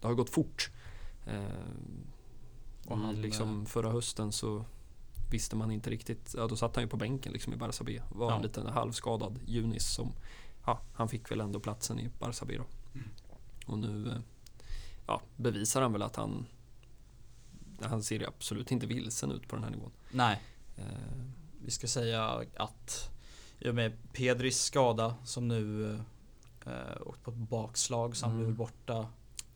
det 0.00 0.06
har 0.06 0.14
gått 0.14 0.30
fort. 0.30 0.70
Ehm, 1.26 2.06
och 2.86 2.98
han, 2.98 3.14
liksom 3.14 3.60
eh, 3.60 3.66
förra 3.66 3.90
hösten 3.90 4.32
så 4.32 4.64
visste 5.30 5.56
man 5.56 5.70
inte 5.70 5.90
riktigt. 5.90 6.34
Ja, 6.36 6.46
då 6.46 6.56
satt 6.56 6.76
han 6.76 6.84
ju 6.84 6.88
på 6.88 6.96
bänken 6.96 7.32
liksom 7.32 7.52
i 7.52 7.56
Barça 7.56 7.84
B. 7.84 8.00
Var 8.08 8.30
ja. 8.30 8.36
en 8.36 8.42
liten 8.42 8.66
halvskadad 8.66 9.40
Junis 9.46 9.94
som 9.94 10.12
ja, 10.66 10.80
han 10.94 11.08
fick 11.08 11.30
väl 11.30 11.40
ändå 11.40 11.60
platsen 11.60 11.98
i 11.98 12.10
Barça 12.18 12.44
B 12.46 12.56
då. 12.56 12.64
Mm. 12.94 13.08
Och 13.66 13.78
nu 13.78 14.08
eh, 14.08 14.18
ja, 15.06 15.20
bevisar 15.36 15.82
han 15.82 15.92
väl 15.92 16.02
att 16.02 16.16
han 16.16 16.46
han 17.82 18.02
ser 18.02 18.28
absolut 18.28 18.70
inte 18.70 18.86
vilsen 18.86 19.32
ut 19.32 19.48
på 19.48 19.56
den 19.56 19.64
här 19.64 19.70
nivån. 19.70 19.90
Nej. 20.10 20.42
Eh. 20.76 20.84
Vi 21.64 21.70
ska 21.70 21.86
säga 21.86 22.44
att 22.56 23.10
i 23.58 23.68
och 23.68 23.74
med 23.74 24.12
Pedris 24.12 24.62
skada 24.62 25.14
som 25.24 25.48
nu 25.48 25.94
eh, 26.66 26.72
åkt 27.06 27.22
på 27.22 27.30
ett 27.30 27.36
bakslag 27.36 28.16
så 28.16 28.26
han 28.26 28.34
mm. 28.34 28.46
blir 28.46 28.56
borta 28.56 29.06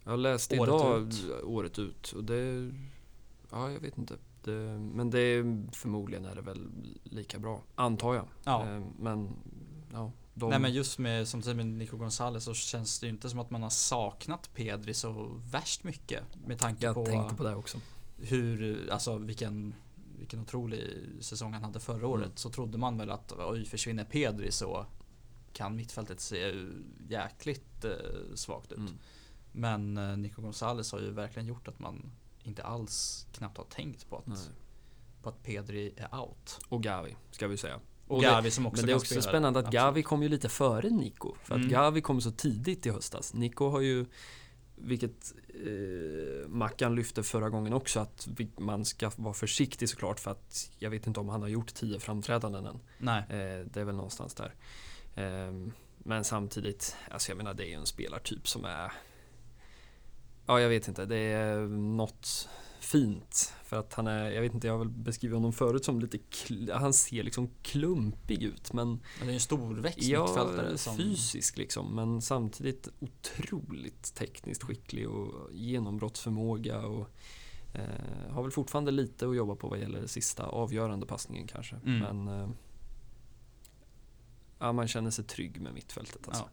Jag 0.04 0.18
läste 0.18 0.58
året 0.58 0.68
idag 0.68 1.02
ut. 1.02 1.44
året 1.44 1.78
ut 1.78 2.12
och 2.12 2.24
det 2.24 2.72
Ja, 3.50 3.70
jag 3.70 3.80
vet 3.80 3.98
inte. 3.98 4.14
Det, 4.44 4.78
men 4.78 5.10
det 5.10 5.20
är 5.20 5.66
förmodligen 5.72 6.24
är 6.24 6.34
det 6.34 6.42
väl 6.42 6.68
lika 7.02 7.38
bra, 7.38 7.62
antar 7.74 8.14
jag. 8.14 8.24
Ja. 8.44 8.66
Eh, 8.68 8.82
men 8.98 9.36
ja, 9.92 10.12
de... 10.38 10.50
Nej 10.50 10.58
men 10.58 10.72
just 10.72 10.98
med, 10.98 11.28
som 11.28 11.42
säger 11.42 11.54
med 11.54 11.66
Nico 11.66 11.96
Gonzales 11.96 12.44
så 12.44 12.54
känns 12.54 13.00
det 13.00 13.06
ju 13.06 13.12
inte 13.12 13.30
som 13.30 13.38
att 13.38 13.50
man 13.50 13.62
har 13.62 13.70
saknat 13.70 14.50
Pedri 14.54 14.94
så 14.94 15.40
värst 15.50 15.84
mycket. 15.84 16.24
Med 16.46 16.58
tanke 16.58 16.86
jag 16.86 16.94
på 16.94 17.06
tänkte 17.06 17.34
på 17.34 17.44
det 17.44 17.54
också. 17.54 17.80
Hur, 18.16 18.88
alltså 18.92 19.18
vilken, 19.18 19.74
vilken 20.18 20.40
otrolig 20.40 21.06
säsong 21.20 21.52
han 21.52 21.64
hade 21.64 21.80
förra 21.80 22.06
året. 22.06 22.24
Mm. 22.24 22.36
Så 22.36 22.50
trodde 22.50 22.78
man 22.78 22.98
väl 22.98 23.10
att 23.10 23.32
oj, 23.32 23.64
försvinner 23.64 24.04
Pedri 24.04 24.52
så 24.52 24.86
kan 25.52 25.76
mittfältet 25.76 26.20
se 26.20 26.54
jäkligt 27.08 27.84
eh, 27.84 27.90
svagt 28.34 28.72
ut. 28.72 28.78
Mm. 28.78 28.98
Men 29.52 29.96
eh, 29.96 30.16
Nico 30.16 30.42
Gonzales 30.42 30.92
har 30.92 31.00
ju 31.00 31.10
verkligen 31.10 31.48
gjort 31.48 31.68
att 31.68 31.78
man 31.78 32.12
inte 32.42 32.62
alls 32.62 33.26
knappt 33.32 33.58
har 33.58 33.64
tänkt 33.64 34.08
på 34.08 34.16
att, 34.16 34.50
på 35.22 35.28
att 35.28 35.42
Pedri 35.42 35.94
är 35.96 36.20
out. 36.20 36.58
Och 36.68 36.82
Gavi, 36.82 37.16
ska 37.30 37.48
vi 37.48 37.56
säga. 37.56 37.80
Och 38.08 38.22
Gavi 38.22 38.50
som 38.50 38.66
också 38.66 38.82
Men 38.82 38.86
det 38.86 38.92
är 38.92 38.96
också 38.96 39.06
spela 39.06 39.22
spännande 39.22 39.58
att 39.58 39.70
Gavi 39.70 40.02
kom 40.02 40.22
ju 40.22 40.28
lite 40.28 40.48
före 40.48 40.90
Nico. 40.90 41.34
För 41.42 41.54
att 41.54 41.60
mm. 41.60 41.72
Gavi 41.72 42.00
kom 42.00 42.20
så 42.20 42.30
tidigt 42.30 42.86
i 42.86 42.90
höstas. 42.90 43.34
Nico 43.34 43.68
har 43.68 43.80
ju, 43.80 44.06
vilket 44.76 45.34
eh, 45.48 46.48
Mackan 46.48 46.94
lyfte 46.94 47.22
förra 47.22 47.50
gången 47.50 47.72
också, 47.72 48.00
att 48.00 48.28
man 48.56 48.84
ska 48.84 49.10
vara 49.16 49.34
försiktig 49.34 49.88
såklart 49.88 50.20
för 50.20 50.30
att 50.30 50.70
jag 50.78 50.90
vet 50.90 51.06
inte 51.06 51.20
om 51.20 51.28
han 51.28 51.42
har 51.42 51.48
gjort 51.48 51.74
tio 51.74 52.00
framträdanden 52.00 52.66
än. 52.66 52.80
Nej. 52.98 53.22
Eh, 53.22 53.66
det 53.66 53.80
är 53.80 53.84
väl 53.84 53.96
någonstans 53.96 54.34
där. 54.34 54.54
Eh, 55.14 55.52
men 55.98 56.24
samtidigt, 56.24 56.96
alltså 57.10 57.30
jag 57.30 57.36
menar 57.36 57.54
det 57.54 57.64
är 57.64 57.68
ju 57.68 57.74
en 57.74 57.86
spelartyp 57.86 58.48
som 58.48 58.64
är 58.64 58.92
Ja, 60.48 60.60
jag 60.60 60.68
vet 60.68 60.88
inte. 60.88 61.06
Det 61.06 61.16
är 61.16 61.58
något 61.68 62.48
fint. 62.80 63.54
För 63.64 63.78
att 63.78 63.94
han 63.94 64.06
är, 64.06 64.30
jag 64.30 64.42
vet 64.42 64.54
inte, 64.54 64.66
jag 64.66 64.74
har 64.74 64.78
väl 64.78 64.88
beskrivit 64.88 65.34
honom 65.34 65.52
förut 65.52 65.84
som 65.84 66.00
lite, 66.00 66.18
han 66.74 66.92
ser 66.92 67.22
liksom 67.22 67.50
klumpig 67.62 68.42
ut 68.42 68.72
men... 68.72 68.88
Men 68.88 69.26
det 69.26 69.32
är 69.32 69.34
en 69.34 69.40
storväxt 69.40 70.02
ja, 70.02 70.22
mittfältare 70.22 70.78
som... 70.78 70.96
fysisk 70.96 71.58
liksom 71.58 71.94
men 71.94 72.22
samtidigt 72.22 72.88
otroligt 72.98 74.14
tekniskt 74.14 74.62
skicklig 74.62 75.08
och 75.08 75.52
genombrottsförmåga 75.52 76.78
och 76.78 77.10
eh, 77.74 78.30
har 78.30 78.42
väl 78.42 78.52
fortfarande 78.52 78.90
lite 78.90 79.28
att 79.28 79.36
jobba 79.36 79.54
på 79.54 79.68
vad 79.68 79.78
gäller 79.78 80.06
sista 80.06 80.46
avgörande 80.46 81.06
passningen 81.06 81.46
kanske. 81.46 81.76
Mm. 81.76 81.98
Men 81.98 82.40
eh, 82.40 82.50
ja, 84.58 84.72
man 84.72 84.88
känner 84.88 85.10
sig 85.10 85.24
trygg 85.24 85.60
med 85.60 85.74
mittfältet 85.74 86.28
alltså. 86.28 86.48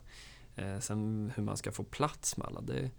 Ja. 0.55 0.63
Eh, 0.63 0.80
sen 0.80 1.32
hur 1.36 1.43
man 1.43 1.57
ska 1.57 1.71
få 1.71 1.84
plats 1.84 2.38
med 2.38 2.47
alla 2.47 2.61
det 2.61 2.91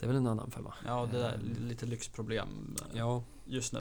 det 0.00 0.06
är 0.06 0.08
väl 0.08 0.16
en 0.16 0.26
annan 0.26 0.50
femma. 0.50 0.74
Ja, 0.86 1.08
det 1.12 1.24
är 1.24 1.34
ehm. 1.34 1.68
lite 1.68 1.86
lyxproblem 1.86 2.76
eh, 2.80 2.98
ja. 2.98 3.22
just 3.44 3.72
nu. 3.72 3.80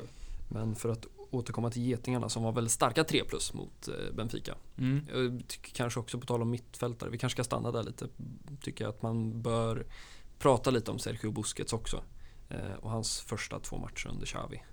Men 0.49 0.75
för 0.75 0.89
att 0.89 1.05
återkomma 1.31 1.69
till 1.69 1.81
Getingarna 1.81 2.29
som 2.29 2.43
var 2.43 2.51
väldigt 2.51 2.71
starka 2.71 3.03
3 3.03 3.23
plus 3.23 3.53
mot 3.53 3.87
eh, 3.87 4.15
Benfica. 4.15 4.55
Mm. 4.77 5.41
Kanske 5.61 5.99
också 5.99 6.19
på 6.19 6.25
tal 6.25 6.41
om 6.41 6.49
mittfältare, 6.49 7.09
vi 7.09 7.17
kanske 7.17 7.35
ska 7.35 7.43
stanna 7.43 7.71
där 7.71 7.83
lite. 7.83 8.07
Tycker 8.61 8.83
jag 8.83 8.89
att 8.89 9.01
man 9.01 9.41
bör 9.41 9.85
prata 10.39 10.71
lite 10.71 10.91
om 10.91 10.99
Sergio 10.99 11.31
Busquets 11.31 11.73
också. 11.73 12.03
Eh, 12.49 12.73
och 12.79 12.89
hans 12.89 13.21
första 13.21 13.59
två 13.59 13.77
matcher 13.77 14.07
under 14.07 14.25
Xavi. 14.25 14.63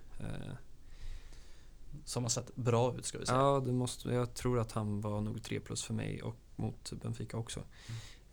Som 2.04 2.22
har 2.22 2.30
sett 2.30 2.56
bra 2.56 2.94
ut 2.98 3.04
ska 3.04 3.18
vi 3.18 3.26
säga. 3.26 3.38
Ja, 3.38 3.62
det 3.66 3.72
måste, 3.72 4.08
jag 4.08 4.34
tror 4.34 4.58
att 4.58 4.72
han 4.72 5.00
var 5.00 5.20
nog 5.20 5.42
3 5.42 5.60
plus 5.60 5.82
för 5.82 5.94
mig 5.94 6.22
och 6.22 6.36
mot 6.56 6.92
Benfica 6.92 7.36
också. 7.36 7.60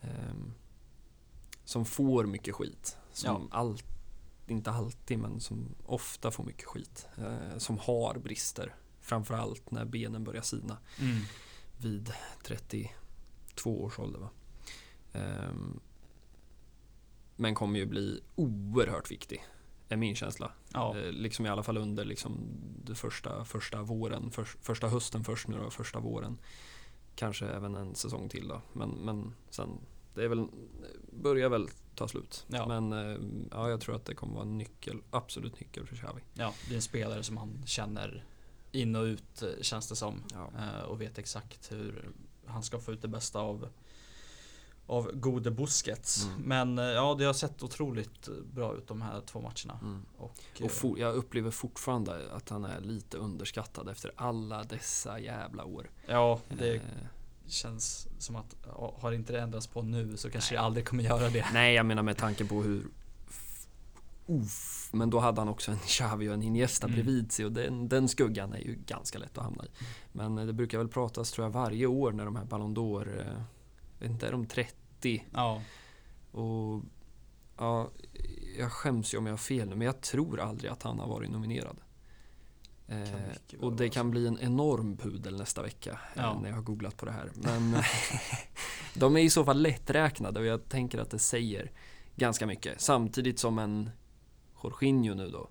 ehm, 0.02 0.54
som 1.66 1.86
får 1.86 2.26
mycket 2.26 2.56
skit. 2.56 2.98
Som 3.14 3.48
all, 3.52 3.78
inte 4.48 4.72
alltid, 4.72 5.20
men 5.20 5.40
som 5.40 5.76
ofta 5.86 6.32
får 6.32 6.44
mycket 6.44 6.66
skit. 6.66 7.08
Eh, 7.18 7.58
som 7.58 7.78
har 7.78 8.18
brister. 8.18 8.76
Framförallt 9.02 9.72
när 9.72 9.86
benen 9.86 10.24
börjar 10.24 10.42
sina 10.42 10.78
Mm. 11.00 11.22
vid 11.78 12.14
32 12.44 13.84
års 13.84 14.00
ålder. 14.00 14.20
Va? 14.20 14.30
Ehm, 15.14 15.80
men 17.36 17.56
kommer 17.56 17.80
ju 17.80 17.86
bli 17.86 18.22
oerhört 18.36 19.12
viktig, 19.12 19.44
är 19.90 19.98
min 19.98 20.16
känsla. 20.16 20.52
Ja. 20.74 20.98
Eh, 20.98 21.12
liksom 21.12 21.46
i 21.46 21.50
alla 21.50 21.64
fall 21.64 21.78
under 21.78 22.06
liksom 22.06 22.38
det 22.86 22.96
första, 22.96 23.46
första 23.46 23.82
våren, 23.82 24.32
för, 24.32 24.44
första 24.44 24.88
hösten 24.88 25.24
först 25.24 25.48
nu 25.48 25.58
då, 25.58 25.70
första 25.70 26.00
våren. 26.00 26.38
Kanske 27.16 27.48
även 27.48 27.76
en 27.76 27.96
säsong 27.96 28.30
till 28.30 28.48
då. 28.48 28.62
Men, 28.74 28.90
men 28.90 29.34
sen, 29.50 29.70
det 30.14 30.24
är 30.24 30.28
väl, 30.28 30.48
börjar 31.12 31.50
väl 31.50 31.70
ta 31.96 32.08
slut. 32.08 32.46
Ja. 32.48 32.68
Men 32.68 32.94
eh, 32.94 33.18
ja, 33.52 33.70
jag 33.70 33.82
tror 33.82 33.96
att 33.96 34.06
det 34.06 34.16
kommer 34.16 34.34
vara 34.34 34.46
en 34.46 34.58
nyckel, 34.58 35.02
absolut 35.12 35.60
nyckel 35.60 35.86
för 35.86 35.96
Xavi. 35.96 36.22
ja, 36.34 36.54
det 36.68 36.74
är 36.74 36.76
en 36.76 36.82
spelare 36.82 37.24
som 37.24 37.38
han 37.38 37.64
känner 37.66 38.26
in 38.72 38.96
och 38.96 39.04
ut 39.04 39.42
eh, 39.42 39.50
känns 39.62 39.90
det 39.90 39.96
som. 39.96 40.24
Ja. 40.34 40.50
Eh, 40.58 40.84
och 40.84 41.02
vet 41.02 41.18
exakt 41.18 41.72
hur 41.72 42.10
han 42.46 42.64
ska 42.64 42.80
få 42.80 42.92
ut 42.92 43.02
det 43.02 43.08
bästa 43.08 43.40
av 43.40 43.70
av 44.86 45.12
gode 45.14 45.52
Busquets. 45.52 46.26
Mm. 46.26 46.42
Men 46.42 46.78
ja, 46.78 47.16
det 47.20 47.26
har 47.26 47.34
sett 47.34 47.64
otroligt 47.64 48.30
bra 48.44 48.76
ut 48.76 48.88
de 48.88 49.02
här 49.02 49.22
två 49.22 49.42
matcherna. 49.42 49.80
Mm. 49.82 50.06
Och, 50.18 50.38
Och 50.64 50.72
for, 50.72 51.00
jag 51.00 51.16
upplever 51.16 51.52
fortfarande 51.52 52.32
att 52.32 52.50
han 52.50 52.66
är 52.66 52.82
lite 52.82 53.18
underskattad 53.18 53.90
efter 53.90 54.12
alla 54.16 54.64
dessa 54.64 55.20
jävla 55.20 55.66
år. 55.66 55.90
ja, 56.06 56.40
det 56.50 56.76
Eh, 56.76 56.82
känns 57.54 58.08
som 58.20 58.36
att 58.36 58.56
har 59.02 59.12
inte 59.12 59.34
det 59.34 59.42
ändrats 59.42 59.68
på 59.68 59.82
nu 59.82 60.18
så 60.18 60.30
kanske 60.30 60.56
det 60.56 60.60
aldrig 60.60 60.88
kommer 60.88 61.04
göra 61.04 61.30
det. 61.30 61.46
nej, 61.54 61.74
jag 61.76 61.86
menar 61.86 62.04
med 62.04 62.18
tanke 62.18 62.46
på 62.46 62.64
hur 62.64 62.84
Uff, 64.28 64.90
men 64.94 65.10
då 65.10 65.20
hade 65.20 65.42
han 65.42 65.48
också 65.48 65.72
en 65.72 65.78
Xavi 65.80 66.30
och 66.30 66.34
en 66.34 66.44
Iniesta 66.44 66.88
Mm. 66.88 66.96
bredvid 66.96 67.32
sig 67.32 67.46
och 67.46 67.52
den, 67.52 67.90
den 67.90 68.08
skuggan 68.08 68.54
är 68.54 68.58
ju 68.58 68.76
ganska 68.86 69.20
lätt 69.20 69.38
att 69.38 69.44
hamna 69.44 69.66
i. 69.66 69.68
Men 70.12 70.38
eh, 70.38 70.46
det 70.46 70.54
brukar 70.54 70.78
väl 70.78 70.88
pratas 70.88 71.32
tror 71.32 71.46
jag 71.46 71.52
varje 71.52 71.86
år 71.86 72.12
när 72.12 72.26
de 72.26 72.36
här 72.36 72.46
Ballon 72.46 72.76
d'Or, 72.76 73.20
eh, 73.20 74.08
inte, 74.10 74.28
är 74.28 74.32
de 74.32 74.46
30? 74.46 75.26
Ja, 75.34 75.62
Och 76.32 76.82
ja, 77.58 77.90
jag 78.58 78.72
skäms 78.72 79.14
ju 79.14 79.18
om 79.18 79.26
jag 79.26 79.34
har 79.34 79.38
fel 79.38 79.70
nu, 79.70 79.76
men 79.76 79.86
jag 79.86 80.02
tror 80.02 80.40
aldrig 80.40 80.72
att 80.72 80.84
han 80.84 81.00
har 81.00 81.08
varit 81.08 81.30
nominerad. 81.32 81.78
Eh, 82.88 83.60
och 83.60 83.74
det 83.74 83.90
kan 83.90 84.12
bli 84.12 84.28
en 84.28 84.40
enorm 84.40 84.98
pudel 84.98 85.38
nästa 85.38 85.62
vecka 85.62 85.92
eh, 85.92 85.98
Ja. 86.24 86.40
när 86.42 86.50
jag 86.50 86.56
har 86.56 86.64
googlat 86.64 86.98
på 86.98 87.06
det 87.06 87.12
här. 87.12 87.32
Men 87.36 87.76
de 88.96 89.18
är 89.18 89.22
i 89.22 89.30
så 89.30 89.46
fall 89.46 89.62
lätträknade 89.62 90.40
och 90.40 90.46
jag 90.46 90.70
tänker 90.70 91.00
att 91.00 91.10
det 91.10 91.20
säger 91.20 91.72
ganska 92.16 92.46
mycket. 92.48 92.82
Samtidigt 92.82 93.40
som 93.40 93.60
en 93.60 93.90
Jorginho 94.64 95.14
nu 95.14 95.30
då. 95.30 95.50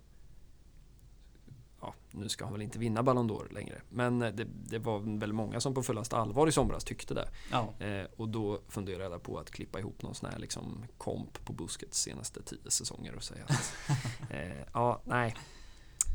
Ja, 1.80 1.94
nu 2.10 2.28
ska 2.28 2.44
han 2.44 2.52
väl 2.52 2.62
inte 2.62 2.78
vinna 2.78 3.02
Ballon 3.02 3.30
d'Or 3.30 3.52
längre. 3.52 3.82
Men 3.88 4.22
eh, 4.22 4.32
det, 4.32 4.46
det 4.64 4.78
var 4.78 5.18
väl 5.18 5.32
många 5.32 5.60
som 5.60 5.74
på 5.74 5.82
fullaste 5.82 6.16
allvar 6.16 6.46
i 6.48 6.52
somras 6.52 6.84
tyckte 6.84 7.14
det. 7.14 7.28
ja, 7.50 7.74
Eh, 7.78 8.06
och 8.16 8.28
då 8.28 8.60
funderade 8.68 9.14
jag 9.14 9.22
på 9.22 9.38
att 9.38 9.50
klippa 9.50 9.78
ihop 9.78 10.02
någon 10.02 10.14
sån 10.14 10.30
här 10.30 10.38
liksom 10.38 10.84
komp 10.98 11.44
på 11.44 11.52
Busquets 11.52 11.98
senaste 12.02 12.42
tio 12.42 12.70
säsonger 12.70 13.14
och 13.14 13.22
säga 13.22 13.44
att 13.48 13.74
eh, 14.30 14.62
ja, 14.74 15.00
nej. 15.04 15.34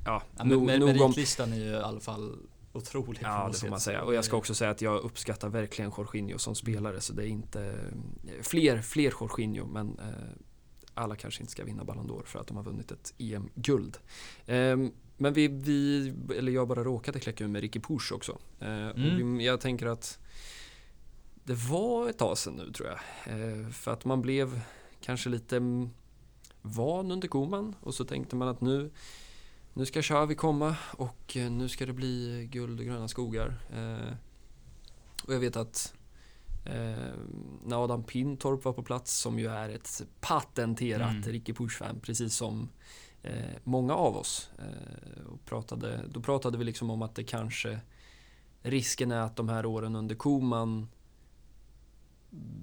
Ja, 0.07 0.21
ja 0.37 0.43
men 0.43 0.49
nog, 0.49 0.65
meritlistan 0.65 1.53
är 1.53 1.57
ju 1.57 1.63
i 1.71 1.75
alla 1.75 1.99
fall 1.99 2.37
otrolig. 2.73 3.19
Ja, 3.23 3.49
det 3.53 3.59
får 3.59 3.67
man 3.69 3.79
säga. 3.79 4.03
Och 4.03 4.13
jag 4.13 4.25
ska 4.25 4.37
också 4.37 4.53
säga 4.53 4.71
att 4.71 4.81
jag 4.81 5.01
uppskattar 5.03 5.49
verkligen 5.49 5.91
Jorginho 5.97 6.37
som 6.37 6.55
spelare 6.55 7.01
så 7.01 7.13
det 7.13 7.23
är 7.23 7.27
inte 7.27 7.63
eh, 8.27 8.41
fler, 8.41 8.81
fler 8.81 9.13
Jorginho 9.21 9.65
men 9.65 9.99
eh, 9.99 10.05
alla 10.93 11.15
kanske 11.15 11.41
inte 11.41 11.51
ska 11.51 11.63
vinna 11.63 11.83
Ballon 11.83 12.09
d'Or 12.09 12.25
för 12.25 12.39
att 12.39 12.47
de 12.47 12.57
har 12.57 12.63
vunnit 12.63 12.91
ett 12.91 13.13
EM-guld. 13.17 13.97
Ehm, 14.45 14.91
men 15.17 15.33
vi, 15.33 15.47
vi, 15.47 16.13
eller 16.37 16.51
jag 16.51 16.67
bara 16.67 16.83
råkade 16.83 17.19
kläcka 17.19 17.43
ur 17.43 17.47
med 17.47 17.61
Ricky 17.61 17.79
Push 17.79 18.13
också. 18.13 18.37
Eh, 18.59 18.87
Mm. 18.87 19.41
jag 19.41 19.61
tänker 19.61 19.85
att 19.85 20.19
det 21.43 21.53
var 21.53 22.09
ett 22.09 22.17
tag 22.17 22.37
sedan 22.37 22.53
nu 22.53 22.71
tror 22.71 22.89
jag. 22.89 22.99
För 23.73 23.91
att 23.91 24.05
man 24.05 24.21
blev 24.21 24.61
kanske 25.01 25.29
lite 25.29 25.61
van 26.61 27.11
under 27.11 27.27
Koman 27.27 27.75
och 27.81 27.93
så 27.93 28.05
tänkte 28.05 28.35
man 28.35 28.47
att 28.47 28.61
nu 28.61 28.91
nu 29.78 29.86
ska 29.86 30.01
Xavi 30.01 30.36
komma 30.36 30.75
och 30.91 31.38
eh, 31.38 31.51
nu 31.51 31.69
ska 31.69 31.86
det 31.86 31.93
bli 31.93 32.47
guld 32.51 32.80
och 32.80 32.86
gröna 32.86 33.07
skogar. 33.07 33.59
Eh, 33.75 34.13
och 35.23 35.34
jag 35.34 35.39
vet 35.39 35.55
att 35.55 35.93
eh, 36.65 37.13
när 37.65 37.84
Adam 37.84 38.03
Pintorp 38.03 38.65
var 38.65 38.73
på 38.73 38.84
plats, 38.84 39.17
som 39.17 39.39
ju 39.39 39.47
är 39.47 39.69
ett 39.69 40.01
patenterat 40.19 41.11
Mm. 41.11 41.23
Ricky 41.23 41.53
Push-fan, 41.53 41.99
precis 41.99 42.36
som 42.36 42.69
eh, 43.23 43.55
många 43.63 43.95
av 43.95 44.17
oss. 44.17 44.49
Och 45.30 45.45
pratade, 45.45 46.01
då 46.09 46.21
pratade 46.21 46.57
vi 46.57 46.63
liksom 46.63 46.89
om 46.89 47.01
att 47.01 47.15
det 47.15 47.23
kanske 47.23 47.80
risken 48.61 49.11
är 49.11 49.21
att 49.21 49.36
de 49.36 49.49
här 49.49 49.65
åren 49.65 49.95
under 49.95 50.15
Koman 50.15 50.88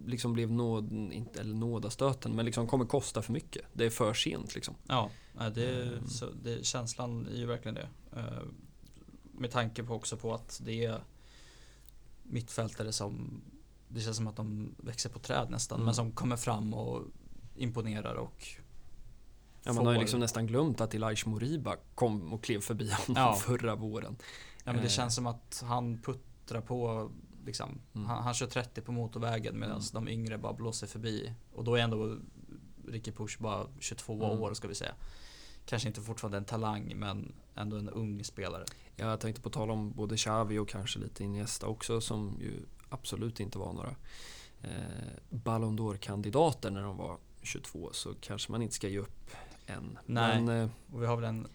liksom 0.07 0.33
blev 0.33 0.53
nåd, 0.53 1.13
eller 1.41 1.55
nådastöten, 1.55 2.37
men 2.37 2.45
liksom 2.45 2.67
kommer 2.67 2.85
kosta 2.85 3.23
för 3.23 3.33
mycket. 3.33 3.65
Det 3.73 3.85
är 3.85 3.91
för 3.91 4.15
sent 4.15 4.55
liksom. 4.55 4.75
Ja, 4.87 5.11
nej, 5.35 5.51
det, 5.51 5.83
Mm. 5.83 6.09
så, 6.09 6.27
det, 6.43 6.67
känslan 6.67 7.27
är 7.27 7.37
ju 7.37 7.47
verkligen 7.47 7.75
det. 7.75 7.89
Eh, 8.17 8.43
med 9.33 9.51
tanke 9.51 9.83
på 9.85 9.95
också 9.95 10.17
på 10.17 10.35
att 10.35 10.61
det 10.65 10.85
är 10.85 11.01
mittfältare 12.23 12.93
som 12.93 13.41
det 13.89 14.01
känns 14.01 14.17
som 14.17 14.27
att 14.27 14.37
de 14.37 14.75
växer 14.79 15.11
på 15.11 15.19
träd 15.19 15.51
nästan, 15.51 15.77
Mm. 15.77 15.85
men 15.85 15.95
som 15.95 16.13
kommer 16.13 16.37
fram 16.37 16.75
och 16.75 17.03
imponerar 17.57 18.15
och 18.15 18.45
Ja, 19.67 19.73
man 19.73 19.87
har 19.87 19.93
ju 19.93 19.97
får- 19.97 20.03
liksom 20.03 20.21
nästan 20.21 20.47
glömt 20.47 20.81
att 20.81 20.95
Elijah 20.95 21.27
Moriba 21.29 21.77
kom 21.95 22.33
och 22.33 22.45
klev 22.45 22.61
förbi 22.61 22.91
honom 22.91 23.23
Ja. 23.23 23.35
förra 23.47 23.75
våren. 23.75 24.17
Ja 24.65 24.73
men 24.73 24.77
det 24.77 24.83
Eh. 24.83 24.89
känns 24.89 25.15
som 25.15 25.27
att 25.27 25.63
han 25.67 25.99
puttrar 26.03 26.61
på 26.61 27.11
liksom. 27.47 27.79
Mm. 27.95 28.07
Han, 28.07 28.23
han 28.23 28.35
kör 28.35 28.47
30 28.47 28.81
på 28.81 28.93
motorvägen 28.93 29.59
medan 29.59 29.81
Mm. 29.81 29.85
de 29.93 30.09
yngre 30.09 30.39
bara 30.39 30.53
blåser 30.53 30.87
förbi. 30.87 31.33
Och 31.55 31.65
då 31.65 31.75
är 31.75 31.83
ändå 31.83 32.17
Ricky 32.89 33.13
Push 33.13 33.39
bara 33.43 33.67
22 33.81 34.13
Mm. 34.15 34.41
år 34.43 34.55
ska 34.55 34.69
vi 34.69 34.75
säga. 34.75 34.95
Kanske 35.67 35.89
inte 35.89 36.01
fortfarande 36.01 36.39
en 36.39 36.45
talang 36.45 36.93
men 36.97 37.33
ändå 37.55 37.77
en 37.77 37.89
ung 37.89 38.25
spelare. 38.25 38.65
Ja, 38.97 39.07
Jag 39.11 39.21
tänkte 39.21 39.43
på 39.43 39.51
tala 39.51 39.73
om 39.73 39.93
både 39.93 40.17
Xavi 40.17 40.59
och 40.59 40.69
kanske 40.69 40.99
lite 40.99 41.25
Iniesta 41.25 41.67
också 41.67 42.01
som 42.01 42.37
ju 42.41 42.53
absolut 42.89 43.41
inte 43.41 43.59
var 43.59 43.73
några 43.73 43.95
eh, 44.63 44.69
Ballon 45.31 45.79
d'Or-kandidater 45.79 46.71
när 46.71 46.83
de 46.83 46.97
var 46.97 47.19
22 47.43 47.89
så 47.93 48.15
kanske 48.21 48.53
man 48.53 48.63
inte 48.63 48.75
ska 48.75 48.89
ge 48.89 48.99
upp 48.99 49.31
än. 49.67 49.99
Nej. 50.07 50.43
Men 50.43 50.61
eh, 50.63 50.71
Och 50.93 51.03
vi 51.03 51.07
har 51.07 51.17
väl 51.17 51.25
en 51.25 51.47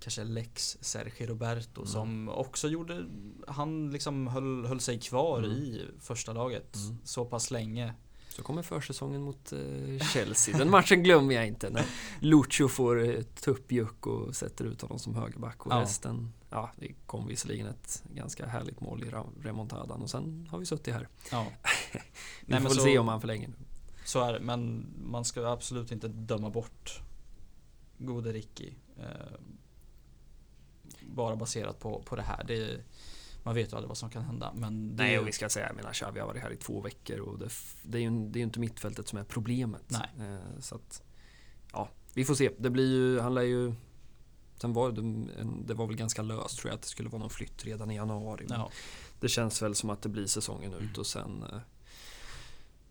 kanske 0.00 0.24
Lex 0.24 0.76
Sergio 0.80 1.26
Roberto 1.26 1.80
Mm. 1.80 1.92
som 1.92 2.28
också 2.28 2.68
gjorde, 2.68 3.06
han 3.48 3.90
liksom 3.90 4.26
höll, 4.26 4.66
höll 4.66 4.80
sig 4.80 5.00
kvar 5.00 5.38
Mm. 5.38 5.50
i 5.50 5.86
första 6.00 6.32
laget 6.32 6.76
Mm. 6.76 6.98
så 7.04 7.24
pass 7.24 7.50
länge. 7.50 7.94
Så 8.36 8.42
kommer 8.42 8.62
försäsongen 8.62 9.22
mot 9.22 9.52
eh, 9.52 9.98
Chelsea. 10.12 10.58
Den 10.58 10.70
matchen 10.70 11.02
glömmer 11.02 11.34
jag 11.34 11.46
inte. 11.46 11.70
När 11.70 11.84
Lucho 12.20 12.68
får 12.68 13.04
eh, 13.08 13.22
tuppjuck 13.22 14.06
och 14.06 14.36
sätter 14.36 14.64
ut 14.64 14.80
honom 14.82 14.98
som 14.98 15.14
högerback 15.14 15.66
och 15.66 15.72
Ja. 15.72 15.80
resten 15.80 16.32
Ja, 16.50 16.70
det 16.76 16.92
kom 17.06 17.26
visserligen 17.26 17.66
ett 17.66 18.02
ganska 18.14 18.46
härligt 18.46 18.80
mål 18.80 19.04
i 19.04 19.10
remontadan 19.42 20.02
och 20.02 20.10
sen 20.10 20.48
har 20.50 20.58
vi 20.58 20.66
suttit 20.66 20.94
här. 20.94 21.08
Ja. 21.30 21.46
Vi 21.92 21.98
Nej, 22.00 22.00
får 22.00 22.52
men 22.52 22.62
väl 22.62 22.72
så- 22.72 22.84
se 22.84 22.98
om 22.98 23.08
han 23.08 23.20
förlänger. 23.20 23.50
Så 24.04 24.24
är 24.24 24.32
det, 24.32 24.40
men 24.40 24.86
man 25.04 25.24
ska 25.24 25.46
absolut 25.52 25.92
inte 25.92 26.08
döma 26.08 26.50
bort 26.50 27.00
gode 27.98 28.32
Ricky. 28.32 28.72
Eh, 28.98 29.38
bara 31.06 31.36
baserat 31.36 31.78
på, 31.80 32.02
på 32.02 32.16
det 32.16 32.22
här. 32.22 32.44
Det, 32.44 32.80
man 33.46 33.54
vet 33.54 33.72
ju 33.72 33.76
aldrig 33.76 33.88
vad 33.88 33.96
som 33.98 34.10
kan 34.10 34.22
hända. 34.24 34.52
Men 34.54 34.96
det, 34.96 35.02
Nej, 35.02 35.18
och 35.18 35.28
vi 35.28 35.32
ska 35.32 35.48
säga, 35.48 35.66
jag 35.66 35.76
menar 35.76 35.92
Xavi 35.92 36.20
har 36.20 36.26
varit 36.26 36.42
här 36.42 36.50
i 36.52 36.56
två 36.56 36.80
veckor 36.80 37.18
och 37.20 37.38
det, 37.38 37.48
det 37.82 37.98
är 37.98 38.02
ju 38.02 38.28
det 38.28 38.38
är 38.38 38.42
inte 38.42 38.60
mittfältet 38.60 39.08
som 39.08 39.18
är 39.18 39.24
problemet. 39.24 39.82
Nej. 39.86 40.10
Eh, 40.28 40.60
så 40.60 40.74
att, 40.74 41.02
ja, 41.72 41.88
vi 42.14 42.24
får 42.24 42.34
se. 42.34 42.50
Det 42.58 42.70
blir 42.70 42.90
ju, 42.90 43.20
han 43.20 43.34
lär 43.34 43.42
ju 43.42 43.74
Sen 44.60 44.72
var 44.72 44.92
det, 44.92 45.00
en, 45.00 45.66
det 45.66 45.74
var 45.74 45.86
väl 45.86 45.96
ganska 45.96 46.22
löst 46.22 46.58
tror 46.58 46.70
jag 46.70 46.74
att 46.76 46.82
det 46.82 46.88
skulle 46.88 47.08
vara 47.08 47.20
någon 47.20 47.30
flytt 47.30 47.64
redan 47.64 47.90
i 47.90 47.94
januari. 47.94 48.46
Ja, 48.48 48.70
Det 49.20 49.28
känns 49.28 49.62
väl 49.62 49.74
som 49.74 49.90
att 49.90 50.02
det 50.02 50.08
blir 50.08 50.26
säsongen 50.26 50.74
ut 50.74 50.98
och 50.98 51.06
sen 51.06 51.42
eh, 51.52 51.58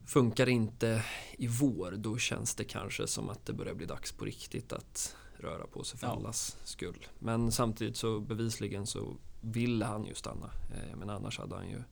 Funkar 0.06 0.46
det 0.46 0.52
inte 0.52 1.04
i 1.38 1.48
vår 1.48 1.92
då 1.98 2.18
känns 2.18 2.56
det 2.56 2.64
kanske 2.64 3.08
som 3.08 3.30
att 3.30 3.46
det 3.46 3.54
börjar 3.54 3.74
bli 3.74 3.86
dags 3.86 4.12
på 4.12 4.26
riktigt 4.26 4.74
att 4.74 5.16
röra 5.38 5.68
på 5.68 5.84
sig 5.84 6.00
för 6.00 6.08
Ja. 6.08 6.14
allas 6.14 6.58
skull. 6.64 7.08
Men 7.20 7.52
samtidigt 7.52 7.98
så 7.98 8.20
bevisligen 8.20 8.88
så 8.88 9.14
vill 9.46 9.84
han 9.84 10.06
ju 10.06 10.14
stanna. 10.14 10.50
Eh, 10.74 10.96
men 10.96 11.10
annars 11.10 11.40
hade 11.40 11.56
han 11.56 11.70
ju 11.70 11.84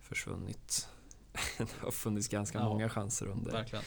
försvunnit. 0.00 0.88
det 1.58 1.80
har 1.80 1.90
funnits 1.90 2.28
ganska 2.28 2.58
Ja, 2.58 2.68
många 2.68 2.88
chanser 2.88 3.26
under, 3.26 3.52
verkligen. 3.52 3.84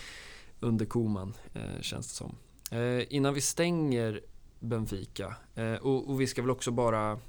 under 0.60 0.86
Koman 0.86 1.34
eh, 1.54 1.82
känns 1.82 2.08
det 2.08 2.14
som. 2.14 2.38
Eh, 2.72 3.14
innan 3.16 3.34
vi 3.34 3.42
stänger 3.42 4.22
Benfica 4.60 5.36
och, 5.82 6.10
och 6.10 6.22
vi 6.22 6.28
ska 6.28 6.42
väl 6.42 6.52
också 6.52 6.72
bara 6.72 7.20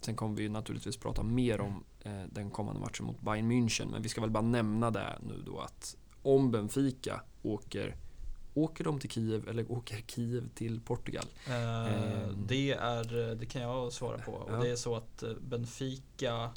Sen 0.00 0.16
kommer 0.16 0.36
vi 0.36 0.42
ju 0.42 0.48
naturligtvis 0.48 0.96
prata 0.96 1.22
mer 1.22 1.60
om 1.60 1.84
den 2.26 2.50
kommande 2.50 2.80
matchen 2.80 3.06
mot 3.06 3.20
Bayern 3.20 3.52
München 3.52 3.90
men 3.90 4.02
vi 4.02 4.08
ska 4.08 4.20
väl 4.20 4.30
bara 4.30 4.42
nämna 4.42 4.90
det 4.90 5.18
nu 5.22 5.42
då 5.46 5.58
att 5.58 5.96
om 6.22 6.50
Benfica 6.50 7.20
åker 7.42 7.96
Åker 8.56 8.84
de 8.84 8.98
till 9.00 9.10
Kiev 9.10 9.48
eller 9.48 9.72
åker 9.72 9.96
Kiev 10.06 10.48
till 10.54 10.80
Portugal? 10.80 11.24
Eh, 11.46 11.54
Ehm. 11.54 12.46
det, 12.46 12.72
är, 12.72 13.34
det 13.34 13.46
kan 13.46 13.62
jag 13.62 13.92
svara 13.92 14.18
på. 14.18 14.44
Ja. 14.48 14.56
Och 14.56 14.64
det 14.64 14.70
är 14.70 14.76
så 14.76 14.96
att 14.96 15.22
eh, 15.22 15.30
Benfica 15.40 16.50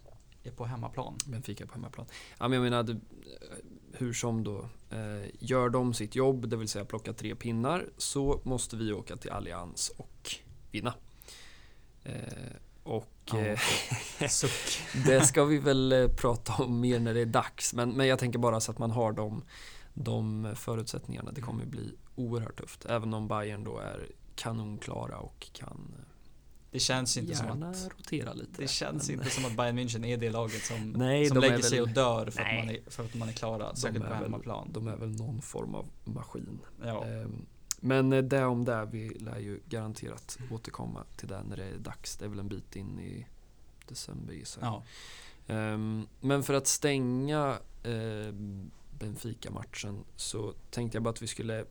är 0.43 0.51
på 0.51 0.65
hemmaplan. 0.65 1.17
Benfica 1.25 1.65
på 1.65 1.73
hemmaplan. 1.73 2.05
Ja, 2.39 2.47
men 2.47 2.51
jag 2.53 2.63
menar, 2.63 2.83
det, 2.83 2.99
hur 3.93 4.13
som 4.13 4.43
då. 4.43 4.69
Eh, 4.91 5.29
gör 5.39 5.69
de 5.69 5.93
sitt 5.93 6.15
jobb, 6.15 6.49
det 6.49 6.57
vill 6.57 6.67
säga 6.69 6.85
plocka 6.85 7.13
tre 7.13 7.35
pinnar, 7.35 7.85
så 7.97 8.41
måste 8.43 8.75
vi 8.75 8.93
åka 8.93 9.17
till 9.17 9.31
Allians 9.31 9.91
och 9.97 10.31
vinna. 10.71 10.93
Eh, 12.03 12.13
och 12.83 13.05
Ja. 13.25 13.37
eh, 13.39 13.59
det 15.05 15.21
ska 15.27 15.43
vi 15.45 15.57
väl 15.57 15.91
eh, 15.91 16.07
prata 16.07 16.53
om 16.63 16.79
mer 16.79 16.99
när 16.99 17.13
det 17.13 17.19
är 17.21 17.25
dags. 17.25 17.73
Men, 17.73 17.89
men 17.91 18.07
jag 18.07 18.19
tänker 18.19 18.39
bara 18.39 18.59
så 18.59 18.71
att 18.71 18.77
man 18.79 18.91
har 18.91 19.11
de, 19.11 19.43
de 19.93 20.51
förutsättningarna. 20.55 21.31
Det 21.31 21.41
kommer 21.41 21.65
bli 21.65 21.95
oerhört 22.15 22.57
tufft. 22.59 22.85
Även 22.85 23.13
om 23.13 23.27
Bayern 23.27 23.63
då 23.63 23.77
är 23.79 24.07
kanonklara 24.35 25.17
och 25.17 25.47
kan 25.53 25.93
eh, 25.97 26.03
Det 26.71 26.79
känns 26.79 27.17
inte 27.17 27.35
som 27.35 27.47
gärna 27.47 27.69
att 27.69 27.89
rotera 27.97 28.33
lite. 28.33 28.61
det 28.61 28.67
känns 28.67 29.09
Men, 29.09 29.19
inte 29.19 29.29
som 29.29 29.45
att 29.45 29.55
Bayern 29.57 29.79
München 29.79 30.05
är 30.05 30.17
det 30.17 30.29
laget 30.29 30.63
som, 30.65 30.89
Nej, 30.91 31.25
som 31.25 31.37
lägger 31.37 31.59
sig 31.61 31.79
väl- 31.79 31.87
och 31.89 31.93
dör 31.95 32.29
för, 32.29 32.41
Nej. 32.41 32.59
att 32.59 32.65
man 32.65 32.75
är, 32.75 32.79
för 32.91 33.03
att 33.05 33.15
man 33.15 33.29
är 33.29 33.33
klara. 33.33 33.75
Särskilt 33.75 34.05
på 34.07 34.13
hemmaplan. 34.13 34.69
De 34.71 34.87
är 34.87 34.95
väl 34.95 35.09
någon 35.15 35.41
form 35.41 35.75
av 35.75 35.85
maskin. 36.05 36.59
Ja. 36.83 37.05
Ehm, 37.05 37.45
Men 37.79 38.13
eh, 38.13 38.23
det 38.23 38.45
om 38.45 38.65
det, 38.65 38.85
vi 38.91 39.09
lär 39.09 39.39
ju 39.39 39.59
garanterat 39.65 40.37
återkomma 40.51 41.03
till 41.17 41.27
det 41.27 41.43
när 41.43 41.57
det 41.57 41.63
är 41.65 41.77
dags. 41.77 42.17
Det 42.17 42.25
är 42.25 42.29
väl 42.29 42.39
en 42.39 42.47
bit 42.49 42.75
in 42.75 42.99
i 42.99 43.25
december 43.87 44.33
gissar 44.33 44.61
jag. 44.61 44.83
ja. 45.47 45.53
Ehm, 45.55 46.07
Men 46.21 46.43
för 46.43 46.53
att 46.53 46.67
stänga 46.67 47.57
eh, 47.83 48.33
Benfica-matchen 48.99 50.03
så 50.15 50.53
tänkte 50.69 50.95
jag 50.95 51.03
bara 51.03 51.09
att 51.09 51.21
vi 51.21 51.27
skulle 51.27 51.65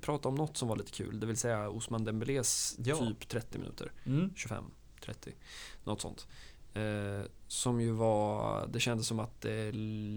prata 0.00 0.28
om 0.28 0.34
något 0.34 0.56
som 0.56 0.68
var 0.68 0.76
lite 0.76 0.92
kul. 0.92 1.20
Det 1.20 1.26
vill 1.26 1.36
säga 1.36 1.68
Osman 1.70 2.04
Dembélés 2.04 2.76
Ja. 2.78 2.96
typ 2.96 3.28
30 3.28 3.58
minuter. 3.58 3.92
Mm. 4.06 4.30
25, 4.36 4.64
30, 5.04 5.32
något 5.84 6.00
sånt. 6.00 6.26
Eh, 6.74 7.22
som 7.48 7.80
ju 7.80 7.90
var, 7.90 8.66
det 8.66 8.80
kändes 8.80 9.06
som 9.06 9.20
att 9.20 9.44
eh, 9.44 9.74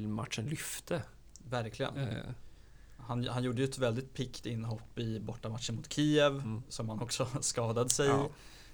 matchen 0.08 0.46
lyfte. 0.46 1.04
Verkligen. 1.50 1.98
Eh, 1.98 2.18
Han, 2.98 3.28
han 3.28 3.44
gjorde 3.44 3.62
ju 3.62 3.68
ett 3.68 3.78
väldigt 3.78 4.14
piggt 4.14 4.46
inhopp 4.46 5.00
i 5.00 5.20
bortamatchen 5.20 5.76
mot 5.76 5.94
Kiev 5.94 6.34
Mm. 6.34 6.64
som 6.70 6.90
han 6.90 7.00
också 7.00 7.28
skadade 7.42 7.90
sig 7.90 8.08
ja. 8.08 8.30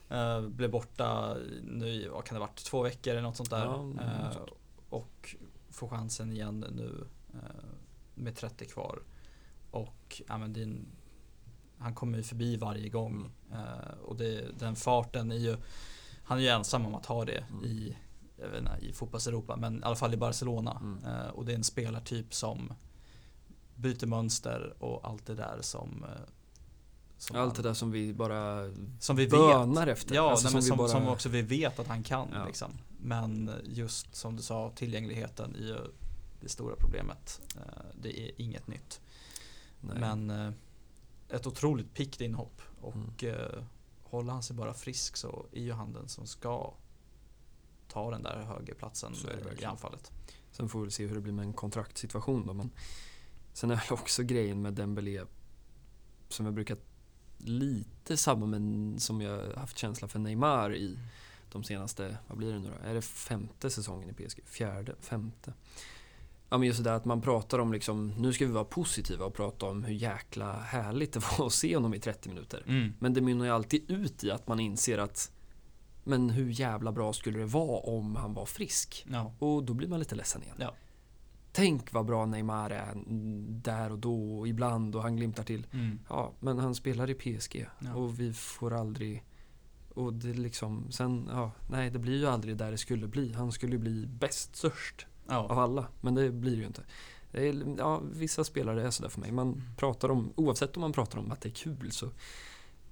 Eh, 0.10 0.42
blev 0.42 0.72
borta 0.72 1.38
nu, 1.64 2.10
vad 2.10 2.26
kan 2.26 2.36
det 2.36 2.40
varit, 2.40 2.56
två 2.64 2.82
veckor 2.84 3.12
eller 3.12 3.22
något 3.22 3.38
sånt 3.38 3.50
där. 3.50 3.66
Ja, 3.66 3.82
något 3.84 4.02
Eh, 4.02 4.32
sånt. 4.32 4.50
och 4.90 5.36
får 5.80 5.88
chansen 5.90 6.32
igen 6.32 6.66
nu 6.72 7.08
eh, 7.34 7.70
med 8.16 8.36
30 8.36 8.66
kvar. 8.66 9.00
Och 9.72 10.22
ja, 10.28 10.38
men 10.38 10.56
en, 10.56 10.86
han 11.78 11.96
kommer 11.96 12.18
ju 12.18 12.24
förbi 12.24 12.58
varje 12.58 12.90
gång. 12.90 13.32
Mm. 13.52 13.64
Eh, 13.64 13.98
och 14.04 14.16
det, 14.16 14.60
den 14.60 14.76
farten 14.76 15.32
är 15.32 15.36
ju, 15.36 15.58
han 16.24 16.38
är 16.38 16.42
ju 16.42 16.48
ensam 16.48 16.86
om 16.86 16.96
att 16.96 17.06
ha 17.06 17.26
det 17.26 17.44
Mm. 17.50 17.66
i, 17.66 17.98
jag 18.38 18.50
vet 18.50 18.60
inte, 18.60 18.86
i 18.86 18.94
fotbolls-Europa, 18.94 19.56
men 19.56 19.80
i 19.80 19.84
alla 19.84 19.96
fall 19.96 20.14
i 20.14 20.18
Barcelona. 20.18 20.82
Mm. 20.82 21.06
Eh, 21.06 21.28
och 21.28 21.46
det 21.46 21.52
är 21.52 21.56
en 21.56 21.64
spelartyp 21.64 22.34
som 22.34 22.74
byter 23.76 24.06
mönster 24.06 24.84
och 24.84 25.08
allt 25.10 25.26
det 25.26 25.36
där 25.36 25.58
som, 25.62 26.06
som, 27.20 27.36
Allt 27.38 27.56
det 27.56 27.62
där 27.62 27.74
som 27.74 27.92
vi 27.92 28.14
bara 28.14 28.72
som 29.00 29.16
vi 29.16 29.24
vet. 29.24 29.32
bönar 29.32 29.88
efter. 29.88 30.16
Ja, 30.16 30.32
Alltså 30.32 30.48
nej, 30.48 30.56
vi 30.56 30.62
som, 30.62 30.78
bara- 30.78 30.88
som 30.88 31.08
också 31.08 31.30
vi 31.30 31.42
vet 31.42 31.80
att 31.80 31.88
han 31.88 32.04
kan. 32.04 32.28
Ja. 32.34 32.46
Liksom. 32.46 32.72
Men 33.02 33.52
just 33.64 34.16
som 34.16 34.36
du 34.36 34.42
sa, 34.44 34.72
tillgängligheten 34.76 35.56
är 35.56 35.60
ju 35.60 35.78
det 36.42 36.50
stora 36.50 36.76
problemet. 36.76 37.42
Eh, 37.56 37.62
Det 38.02 38.20
är 38.20 38.32
inget 38.42 38.68
nytt. 38.68 39.02
Nej. 39.82 39.98
Men 40.00 40.30
eh, 40.30 40.52
ett 41.30 41.48
otroligt 41.48 41.94
piggt 41.94 42.22
inhopp. 42.22 42.62
Och 42.82 42.96
Mm. 43.24 43.36
eh, 43.36 43.64
håller 44.04 44.34
han 44.34 44.44
sig 44.44 44.56
bara 44.56 44.74
frisk 44.74 45.18
så 45.18 45.46
är 45.52 45.62
ju 45.62 45.72
han 45.72 45.94
den 45.94 46.08
som 46.08 46.28
ska 46.28 46.74
ta 47.88 48.12
den 48.12 48.24
där 48.24 48.42
högerplatsen 48.44 49.14
det 49.56 49.62
i 49.62 49.66
anfallet. 49.66 50.12
Sen 50.52 50.70
får 50.70 50.82
vi 50.86 50.92
se 50.92 51.08
hur 51.08 51.16
det 51.16 51.22
blir 51.22 51.34
med 51.34 51.46
en 51.46 51.54
kontraktssituation 51.54 52.46
då. 52.48 52.54
Men 52.54 52.70
sen 53.54 53.72
är 53.72 53.76
väl 53.76 53.86
också 54.00 54.24
grejen 54.24 54.62
med 54.62 54.74
Dembélé 54.74 55.22
som 56.30 56.46
jag 56.46 56.54
brukat 56.56 56.80
lite 57.40 58.18
samma 58.18 58.46
men 58.46 58.96
som 59.00 59.22
jag 59.22 59.54
haft 59.54 59.78
känsla 59.78 60.08
för 60.08 60.20
Neymar 60.20 60.76
i 60.76 61.00
de 61.52 61.64
senaste, 61.64 62.18
vad 62.28 62.38
blir 62.38 62.54
det 62.54 62.60
nu 62.60 62.70
då? 62.70 62.90
Är 62.90 62.94
det 62.94 63.02
femte 63.02 63.70
säsongen 63.70 64.10
i 64.10 64.14
PSG? 64.14 64.40
Fjärde? 64.46 64.96
Femte? 65.02 65.54
Ja 66.50 66.58
men 66.58 66.68
just 66.68 66.84
det 66.84 66.90
där 66.90 66.96
att 66.96 67.06
man 67.06 67.22
pratar 67.22 67.60
om 67.60 67.74
liksom, 67.74 68.14
nu 68.18 68.34
ska 68.34 68.46
vi 68.46 68.52
vara 68.52 68.66
positiva 68.66 69.26
och 69.26 69.34
prata 69.34 69.66
om 69.66 69.84
hur 69.84 69.94
jäkla 69.94 70.60
härligt 70.60 71.14
det 71.14 71.20
var 71.38 71.46
att 71.46 71.54
se 71.54 71.76
honom 71.76 71.94
i 71.94 72.00
30 72.00 72.30
minuter. 72.30 72.64
Men 73.00 73.14
det 73.14 73.22
mynnar 73.22 73.46
ju 73.46 73.52
alltid 73.52 73.92
ut 73.92 74.24
i 74.24 74.32
att 74.32 74.48
man 74.48 74.60
inser 74.60 74.98
att 74.98 75.32
men 76.04 76.30
hur 76.30 76.50
jävla 76.50 76.92
bra 76.92 77.14
skulle 77.14 77.40
det 77.40 77.46
vara 77.46 77.80
om 77.80 78.16
han 78.16 78.34
var 78.34 78.46
frisk? 78.46 79.06
Ja. 79.12 79.34
Och 79.40 79.64
då 79.64 79.74
blir 79.74 79.88
man 79.88 80.00
lite 80.00 80.16
ledsen 80.16 80.44
igen. 80.44 80.56
Ja. 80.60 80.76
Tänk 81.52 81.94
vad 81.94 82.06
bra 82.06 82.26
Neymar 82.26 82.70
är 82.70 82.92
mm, 82.92 83.62
där 83.62 83.92
och 83.92 84.00
då 84.00 84.40
och 84.40 84.48
ibland 84.48 84.96
och 84.96 85.02
han 85.02 85.16
glimtar 85.16 85.44
till. 85.44 85.68
Mm. 85.72 86.00
Ja, 86.10 86.34
men 86.40 86.60
han 86.60 86.76
spelar 86.76 87.10
i 87.10 87.14
PSG 87.14 87.66
Ja. 87.80 87.96
och 87.96 88.20
vi 88.20 88.34
får 88.34 88.74
aldrig... 88.74 89.24
Och 89.94 90.14
det 90.14 90.34
liksom, 90.34 90.92
sen, 90.92 91.30
ja, 91.32 91.52
nej 91.72 91.90
det 91.90 92.00
blir 92.00 92.18
ju 92.18 92.26
aldrig 92.28 92.58
där 92.58 92.72
det 92.72 92.78
skulle 92.78 93.08
bli. 93.08 93.34
Han 93.34 93.52
skulle 93.52 93.78
bli 93.78 94.06
bäst, 94.08 94.56
störst 94.56 95.06
av 95.28 95.46
Ja. 95.50 95.62
alla. 95.64 95.88
Men 96.02 96.16
det 96.16 96.32
blir 96.32 96.52
det 96.52 96.58
ju 96.62 96.66
inte. 96.68 96.84
Det 97.32 97.50
är, 97.50 97.76
ja, 97.78 98.02
vissa 98.14 98.44
spelare 98.44 98.84
är 98.88 98.90
sådär 98.92 99.10
för 99.10 99.20
mig. 99.22 99.32
Man 99.32 99.64
pratar 99.78 100.12
om, 100.12 100.34
oavsett 100.36 100.78
om 100.78 100.82
man 100.82 100.92
pratar 100.94 101.20
om 101.20 101.32
att 101.32 101.42
det 101.42 101.50
är 101.50 101.54
kul 101.54 101.92
så 101.92 102.10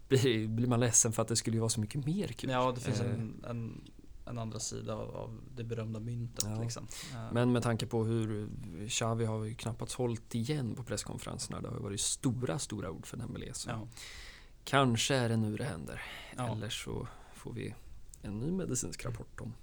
blir, 0.08 0.48
blir 0.48 0.68
man 0.68 0.80
ledsen 0.80 1.12
för 1.12 1.22
att 1.22 1.28
det 1.28 1.36
skulle 1.36 1.56
ju 1.56 1.60
vara 1.60 1.70
så 1.70 1.82
mycket 1.82 2.06
mer 2.06 2.28
kul. 2.28 2.50
ja, 2.50 2.72
det 2.76 2.82
finns 2.82 3.02
Eh, 3.02 3.14
en, 3.14 3.46
en, 3.50 3.82
en 4.30 4.38
andra 4.38 4.60
sida 4.60 4.96
av, 4.96 5.16
av 5.16 5.40
det 5.56 5.64
berömda 5.64 6.00
myntet. 6.00 6.46
Ja. 6.48 6.62
Liksom. 6.62 6.88
Eh, 7.14 7.32
Men 7.32 7.52
med 7.52 7.64
tanke 7.64 7.86
på 7.86 8.04
hur 8.04 8.50
Xavi 8.90 9.26
har 9.26 9.44
ju 9.44 9.56
knappast 9.56 9.94
hållit 9.94 10.36
igen 10.36 10.76
på 10.76 10.84
presskonferenserna. 10.84 11.62
Det 11.62 11.68
har 11.68 11.76
ju 11.76 11.84
varit 11.84 12.02
stora, 12.02 12.60
stora 12.60 12.92
ord 12.92 13.06
för 13.06 13.18
Dembélé. 13.18 13.54
Så 13.54 13.70
ja. 13.70 13.88
kanske 14.64 15.16
är 15.16 15.30
det 15.30 15.38
nu 15.38 15.56
det 15.58 15.64
händer. 15.64 16.02
Ja. 16.38 16.52
Eller 16.52 16.70
så 16.70 17.08
får 17.36 17.54
vi 17.54 17.76
en 18.22 18.40
ny 18.40 18.52
medicinsk 18.52 19.06
rapport 19.06 19.42
om, 19.42 19.54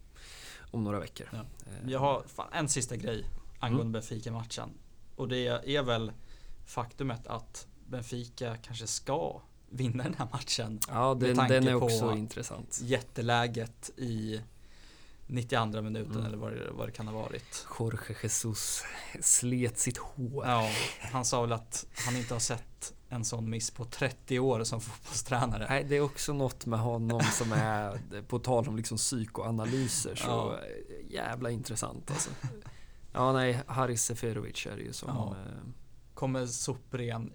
om 0.71 0.85
några 0.85 1.01
veckor. 1.01 1.29
Ja. 1.33 1.39
Eh, 1.67 1.91
Jag 1.91 1.99
har 1.99 2.23
fan 2.27 2.49
en 2.53 2.69
sista 2.69 2.97
grej 2.97 3.25
angående 3.61 3.93
Benfica-matchen. 3.93 4.71
Och 5.17 5.29
det 5.29 5.47
är 5.77 5.83
väl 5.83 6.13
faktumet 6.65 7.27
att 7.27 7.67
Benfica 7.87 8.57
kanske 8.57 8.87
ska 8.87 9.41
vinna 9.71 10.05
den 10.05 10.15
här 10.15 10.29
matchen. 10.33 10.81
Ja, 10.89 11.15
den, 11.15 11.37
tanke 11.37 11.55
den 11.55 11.69
är 11.69 11.79
på- 11.79 11.85
också 11.85 12.13
intressant. 12.13 12.81
Jätteläget 12.83 13.91
i 13.97 14.41
92 15.27 15.83
minuten 15.83 16.13
Mm. 16.13 16.27
eller 16.27 16.37
vad 16.37 16.53
det, 16.53 16.71
vad 16.71 16.89
det 16.89 16.93
kan 16.93 17.09
ha 17.09 17.15
varit. 17.23 17.67
Jorge 17.79 18.17
Jesus 18.23 18.83
slet 19.21 19.79
sitt 19.79 19.99
hår. 19.99 20.47
Ja, 20.47 20.71
han 21.13 21.25
sa 21.25 21.41
väl 21.43 21.53
att 21.53 21.87
han 22.07 22.17
inte 22.17 22.35
har 22.35 22.41
sett 22.41 22.95
en 23.09 23.25
sån 23.25 23.51
miss 23.51 23.71
på 23.71 23.85
30 23.85 24.39
år 24.39 24.65
som 24.65 24.81
fotbollstränare. 24.81 25.67
Nej, 25.69 25.85
det 25.85 25.97
är 25.97 26.01
också 26.01 26.33
något 26.33 26.67
med 26.67 26.79
honom 26.79 27.21
som 27.21 27.53
är, 27.53 27.99
på 28.29 28.39
tal 28.39 28.69
om 28.69 28.77
liksom 28.77 28.97
psykoanalyser, 28.97 30.15
så 30.15 30.27
Ja. 30.29 30.59
jävla 31.11 31.51
intressant 31.51 32.11
alltså. 32.11 32.31
Ja, 33.13 33.33
nej, 33.33 33.61
Haris 33.67 34.03
Seferovic 34.05 34.67
är 34.67 34.77
det 34.77 34.83
ju 34.83 34.93
som... 34.93 35.09
Ja. 35.09 35.37
eh, 35.47 35.69
Kommer 36.15 36.47
sopren 36.47 37.33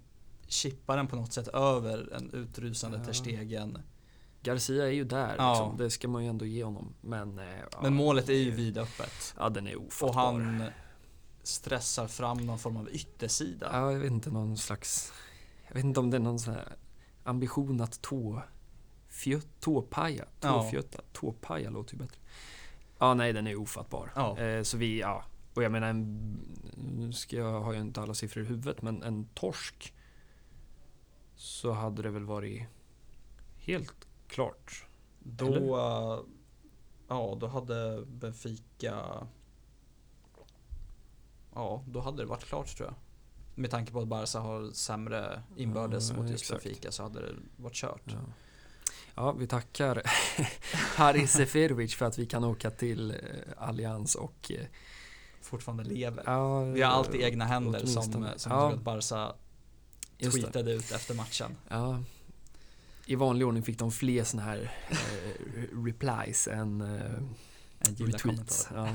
chippa 0.48 0.96
den 0.96 1.08
på 1.08 1.16
något 1.16 1.34
sätt 1.34 1.48
över 1.48 2.14
en 2.16 2.32
utrusande 2.34 2.98
Ja. 2.98 3.04
Ter 3.06 3.14
Stegen. 3.14 3.78
Garcia 4.50 4.84
är 4.88 4.92
ju 4.92 5.04
där 5.04 5.36
Ja. 5.38 5.50
liksom. 5.52 5.78
Det 5.78 5.90
ska 5.90 6.08
man 6.08 6.24
ju 6.24 6.30
ändå 6.30 6.46
ge 6.46 6.64
honom. 6.64 6.94
Men, 7.02 7.40
eh, 7.40 7.46
ja, 7.72 7.80
Men 7.82 7.94
målet 7.94 8.30
är 8.30 8.34
ju 8.34 8.52
vidöppet. 8.52 9.36
Ja, 9.38 9.50
den 9.50 9.68
är 9.68 9.76
Och 9.76 9.86
ofattbar. 9.88 10.14
han 10.14 10.64
stressar 11.44 12.08
fram 12.08 12.38
någon 12.38 12.60
form 12.60 12.78
av 12.78 12.90
yttersida. 12.92 13.70
Ja, 13.74 13.92
jag 13.92 14.00
vet 14.00 14.12
inte, 14.12 14.30
någon 14.32 14.58
slags... 14.58 15.14
Jag 15.68 15.76
vet 15.76 15.84
inte 15.84 16.00
om 16.00 16.10
det 16.10 16.18
är 16.18 16.22
någon 16.22 16.40
sån 16.40 16.54
här 16.54 16.76
ambition 17.24 17.82
att 17.82 18.02
tå... 18.02 18.42
Fjö, 19.08 19.40
tåpaja. 19.60 20.26
Ja. 20.42 20.50
Tåfjöta. 20.62 21.02
Tåpaja 21.14 21.70
låter 21.70 21.94
ju 21.94 22.00
bättre. 22.00 22.20
Ja, 23.00 23.14
nej, 23.14 23.34
den 23.34 23.48
är 23.48 23.56
ofattbar. 23.56 24.12
Ja. 24.16 24.38
Eh, 24.40 24.64
så 24.64 24.78
vi, 24.78 25.00
ja. 25.00 25.24
Och 25.54 25.64
jag 25.64 25.72
menar, 25.72 25.88
en, 25.88 26.38
nu 26.78 27.14
ska 27.14 27.36
jag, 27.36 27.62
har 27.62 27.74
jag 27.74 27.82
inte 27.82 28.02
alla 28.02 28.14
siffror 28.14 28.44
i 28.44 28.48
huvudet, 28.48 28.82
men 28.82 29.04
en 29.04 29.26
torsk 29.34 29.94
så 31.36 31.72
hade 31.72 32.02
det 32.02 32.10
väl 32.10 32.24
varit 32.26 32.64
helt 33.58 34.08
klart. 34.30 34.86
Då, 35.20 35.46
Eller? 35.46 36.14
eh, 36.14 36.20
ja, 37.08 37.38
då 37.40 37.48
hade 37.48 38.06
Benfica, 38.06 39.28
ja, 41.54 41.84
då 41.88 42.00
hade 42.00 42.24
det 42.24 42.26
varit 42.26 42.46
klart 42.46 42.78
tror 42.78 42.88
jag. 42.88 42.96
Med 43.56 43.72
tanke 43.72 43.92
på 43.92 44.02
att 44.02 44.08
Barca 44.08 44.40
har 44.40 44.72
sämre 44.72 45.44
inbördes 45.58 46.10
Ja, 46.10 46.16
mot 46.16 46.30
just. 46.30 46.52
Benfica 46.52 46.92
så 46.92 47.04
hade 47.04 47.22
det 47.22 47.34
varit 47.56 47.74
kört. 47.76 48.02
Ja, 48.06 48.20
ja 49.16 49.32
vi 49.32 49.48
tackar 49.48 50.02
Haris 50.96 51.32
Seferovic 51.32 51.96
för 51.96 52.06
att 52.06 52.20
vi 52.20 52.26
kan 52.26 52.44
åka 52.44 52.72
till 52.72 53.12
eh, 53.12 53.18
Allians 53.58 54.16
och 54.16 54.52
eh, 54.52 54.66
fortfarande 55.42 55.84
lever. 55.84 56.24
Ja, 56.26 56.64
Vi 56.64 56.82
har 56.82 56.92
allt 56.92 57.16
i 57.16 57.24
egna 57.24 57.46
händer 57.46 57.86
som, 57.86 58.28
som 58.38 58.52
ja. 58.52 58.74
Barca 58.84 59.34
tweetade 60.20 60.74
ut 60.74 60.92
efter 60.92 61.16
matchen. 61.16 61.58
Ja. 61.70 62.00
I 63.10 63.16
vanlig 63.16 63.48
ordning 63.48 63.64
fick 63.64 63.80
de 63.80 63.92
fler 63.92 64.24
såna 64.24 64.44
här 64.44 64.72
eh, 64.90 65.86
replies 65.86 66.48
än 66.48 66.82
eh, 66.82 67.22
retweets. 67.80 68.68
Ja. 68.74 68.90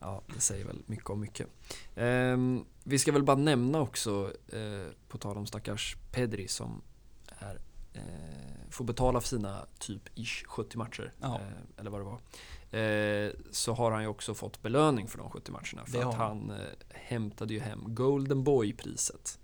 ja, 0.00 0.22
det 0.34 0.40
säger 0.40 0.64
väl 0.64 0.82
mycket 0.86 1.10
om 1.10 1.20
mycket. 1.20 1.46
Ehm, 1.94 2.64
vi 2.84 2.98
ska 2.98 3.12
väl 3.12 3.22
bara 3.22 3.36
nämna 3.36 3.80
också, 3.80 4.32
eh, 4.48 4.92
på 5.08 5.18
tal 5.18 5.36
om 5.36 5.46
stackars 5.46 5.96
Pedri 6.12 6.48
som 6.48 6.82
är, 7.38 7.60
eh, 7.92 8.02
får 8.70 8.84
betala 8.84 9.20
för 9.20 9.28
sina 9.28 9.66
typ 9.78 10.02
ish 10.14 10.44
70 10.46 10.78
matcher. 10.78 11.12
Ja. 11.20 11.34
Eh, 11.34 11.80
eller 11.80 11.90
vad 11.90 12.00
det 12.00 12.04
var. 12.04 12.20
Eh, 12.80 13.32
så 13.50 13.74
har 13.74 13.90
han 13.90 14.02
ju 14.02 14.08
också 14.08 14.34
fått 14.34 14.62
belöning 14.62 15.08
för 15.08 15.18
de 15.18 15.30
70 15.30 15.52
matcherna. 15.52 15.86
För 15.86 16.08
att 16.08 16.14
han 16.14 16.50
eh, 16.50 16.56
hämtade 16.88 17.54
ju 17.54 17.60
hem 17.60 17.94
Golden 17.94 18.44
Boy-priset. 18.44 19.38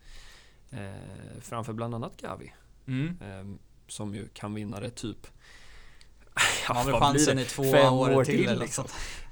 Framför 1.41 1.73
bland 1.73 1.95
annat 1.95 2.17
Gavi. 2.17 2.53
Mm. 2.87 3.59
Eh, 3.87 3.91
som 3.91 4.15
ju 4.15 4.29
kan 4.29 4.55
vinna 4.55 4.81
det 4.81 4.91
typ 4.91 5.27
har 6.67 6.85
väl 6.85 6.93
vad 6.93 7.13
blir 7.13 7.21
chansen 7.27 7.39
i 7.39 7.45
två 7.45 7.63
Fem 7.63 7.95
år, 7.95 8.15
år 8.15 8.25
till, 8.25 8.47
till, 8.47 8.59
liksom. 8.59 8.85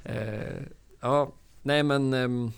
Eh, 0.05 0.62
ja, 1.00 1.32
nej 1.62 1.82
men 1.82 2.14
ehm, 2.14 2.52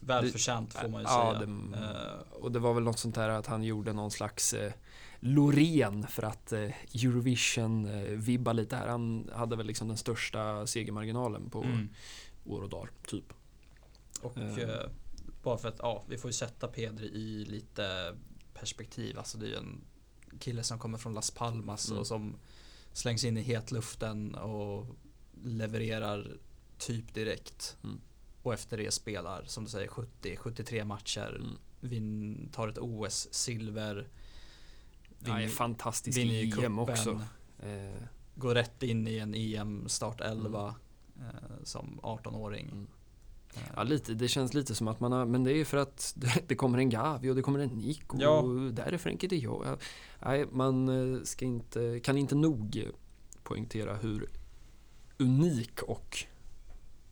Välförtjänt 0.00 0.74
får 0.74 0.88
man 0.88 1.00
ju 1.00 1.06
ja, 1.08 1.34
säga. 1.34 1.46
det- 1.46 1.78
Eh, 1.78 2.42
och 2.42 2.52
det 2.52 2.58
var 2.58 2.74
väl 2.74 2.82
något 2.82 2.98
sånt 2.98 3.14
där 3.14 3.28
att 3.28 3.46
han 3.46 3.62
gjorde 3.62 3.92
någon 3.92 4.10
slags 4.10 4.54
eh, 4.54 4.72
Loreen 5.20 6.06
för 6.06 6.22
att 6.22 6.52
eh, 6.52 6.70
Eurovision 6.94 7.86
eh, 7.86 8.02
vibba 8.02 8.52
lite 8.52 8.76
här. 8.76 8.88
Han 8.88 9.30
hade 9.34 9.56
väl 9.56 9.66
liksom 9.66 9.88
den 9.88 9.96
största 9.96 10.66
segermarginalen 10.66 11.50
på 11.50 11.62
mm. 11.62 11.88
år 12.46 12.62
och 12.62 12.68
dagar, 12.68 12.90
typ. 13.06 13.32
Och 14.22 14.38
Eh. 14.38 14.58
eh, 14.58 14.86
bara 15.42 15.58
för 15.58 15.68
att, 15.68 15.76
ja, 15.78 16.04
vi 16.08 16.18
får 16.18 16.28
ju 16.28 16.32
sätta 16.32 16.68
Pedri 16.68 17.06
i 17.06 17.44
lite 17.44 18.16
perspektiv. 18.54 19.18
Alltså 19.18 19.38
det 19.38 19.46
är 19.46 19.50
ju 19.50 19.56
en 19.56 19.80
kille 20.38 20.62
som 20.62 20.78
kommer 20.78 20.98
från 20.98 21.14
Las 21.14 21.30
Palmas 21.30 21.88
Mm. 21.88 22.00
och 22.00 22.06
som 22.06 22.36
slängs 22.92 23.24
in 23.24 23.36
i 23.36 23.42
hetluften 23.42 24.34
och 24.34 24.86
levererar 25.44 26.36
typ 26.78 27.14
direkt. 27.14 27.76
Mm. 27.84 28.00
Och 28.42 28.54
efter 28.54 28.76
det 28.76 28.90
spelar, 28.90 29.44
som 29.46 29.64
du 29.64 29.70
säger, 29.70 29.88
70-73 29.88 30.84
matcher. 30.84 31.36
Mm. 31.36 31.56
Vin, 31.80 32.48
tar 32.52 32.68
ett 32.68 32.78
OS-silver. 32.78 34.08
Ja, 35.18 35.48
fantastisk 35.48 36.18
i 36.18 36.52
EM 36.64 36.78
också. 36.78 37.20
Eh, 37.58 38.02
Går 38.34 38.54
rätt 38.54 38.82
in 38.82 39.08
i 39.08 39.18
en 39.18 39.34
EM 39.34 39.88
startelva 39.88 40.74
eh, 41.18 41.62
som 41.64 42.00
18-åring. 42.02 42.86
Ja, 43.76 43.82
lite, 43.82 44.14
det 44.14 44.28
känns 44.28 44.54
lite 44.54 44.74
som 44.74 44.88
att 44.88 45.00
man 45.00 45.12
har, 45.12 45.26
men 45.26 45.44
det 45.44 45.52
är 45.52 45.64
för 45.64 45.76
att 45.76 46.14
det, 46.46 46.54
kommer 46.54 46.78
en 46.78 46.90
Gavi 46.90 47.30
och 47.30 47.36
det 47.36 47.42
kommer 47.42 47.58
en 47.58 47.68
Nico 47.68 48.16
Ja. 48.20 48.40
och 48.40 48.72
där 48.72 48.92
är 48.92 48.98
Frenkie 48.98 49.28
de 49.28 49.36
Jong. 49.36 49.62
Ja, 49.64 49.76
Nej, 50.18 50.46
man 50.52 50.88
eh, 51.14 51.22
ska 51.22 51.44
inte, 51.44 52.00
kan 52.00 52.18
inte 52.18 52.34
nog 52.34 52.88
poängtera 53.42 53.94
hur 53.96 54.30
unik 55.18 55.82
och 55.82 56.26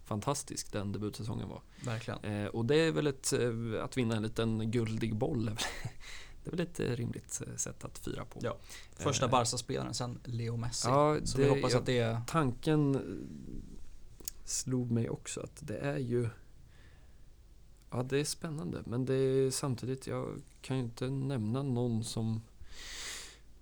fantastisk 0.05 0.73
den 0.73 0.93
debutsäsongen 0.93 1.49
var. 1.49 1.63
Verkligen. 1.85 2.25
Eh, 2.25 2.47
och 2.47 2.65
det 2.65 2.77
är 2.77 2.93
väl 2.93 3.07
ett, 3.07 3.33
eh, 3.33 3.85
att 3.85 3.97
vinna 3.97 4.17
en 4.17 4.23
liten 4.23 4.71
guldig 4.71 5.17
boll, 5.17 5.49
är 5.49 5.53
det 6.45 6.49
är 6.49 6.51
väl 6.51 6.61
ett 6.61 6.81
eh, 6.81 6.87
rimligt 6.87 7.43
sätt 7.57 7.85
att 7.85 7.99
fira 7.99 8.25
på. 8.25 8.41
Ja. 8.43 8.57
Första 8.93 9.29
Barca-spelaren 9.29 9.95
sen 9.95 10.19
Leo 10.25 10.57
Messi. 10.57 10.89
Ja, 10.89 11.17
Så 11.25 11.39
det, 11.39 11.45
vi 11.45 11.51
hoppas 11.51 11.75
att 11.75 11.87
det 11.87 12.21
tanken 12.27 12.95
eh, 12.95 13.01
slog 14.49 14.91
mig 14.91 15.11
också 15.11 15.41
att 15.41 15.67
det 15.67 15.79
är 15.79 15.99
ju 15.99 16.29
Ja, 17.91 18.03
det 18.03 18.19
är 18.21 18.25
spännande 18.25 18.83
men 18.87 19.05
det 19.05 19.15
är 19.15 19.51
samtidigt, 19.51 20.07
jag 20.07 20.43
kan 20.61 20.77
ju 20.77 20.83
inte 20.83 21.11
nämna 21.11 21.63
någon 21.63 22.05
som 22.05 22.43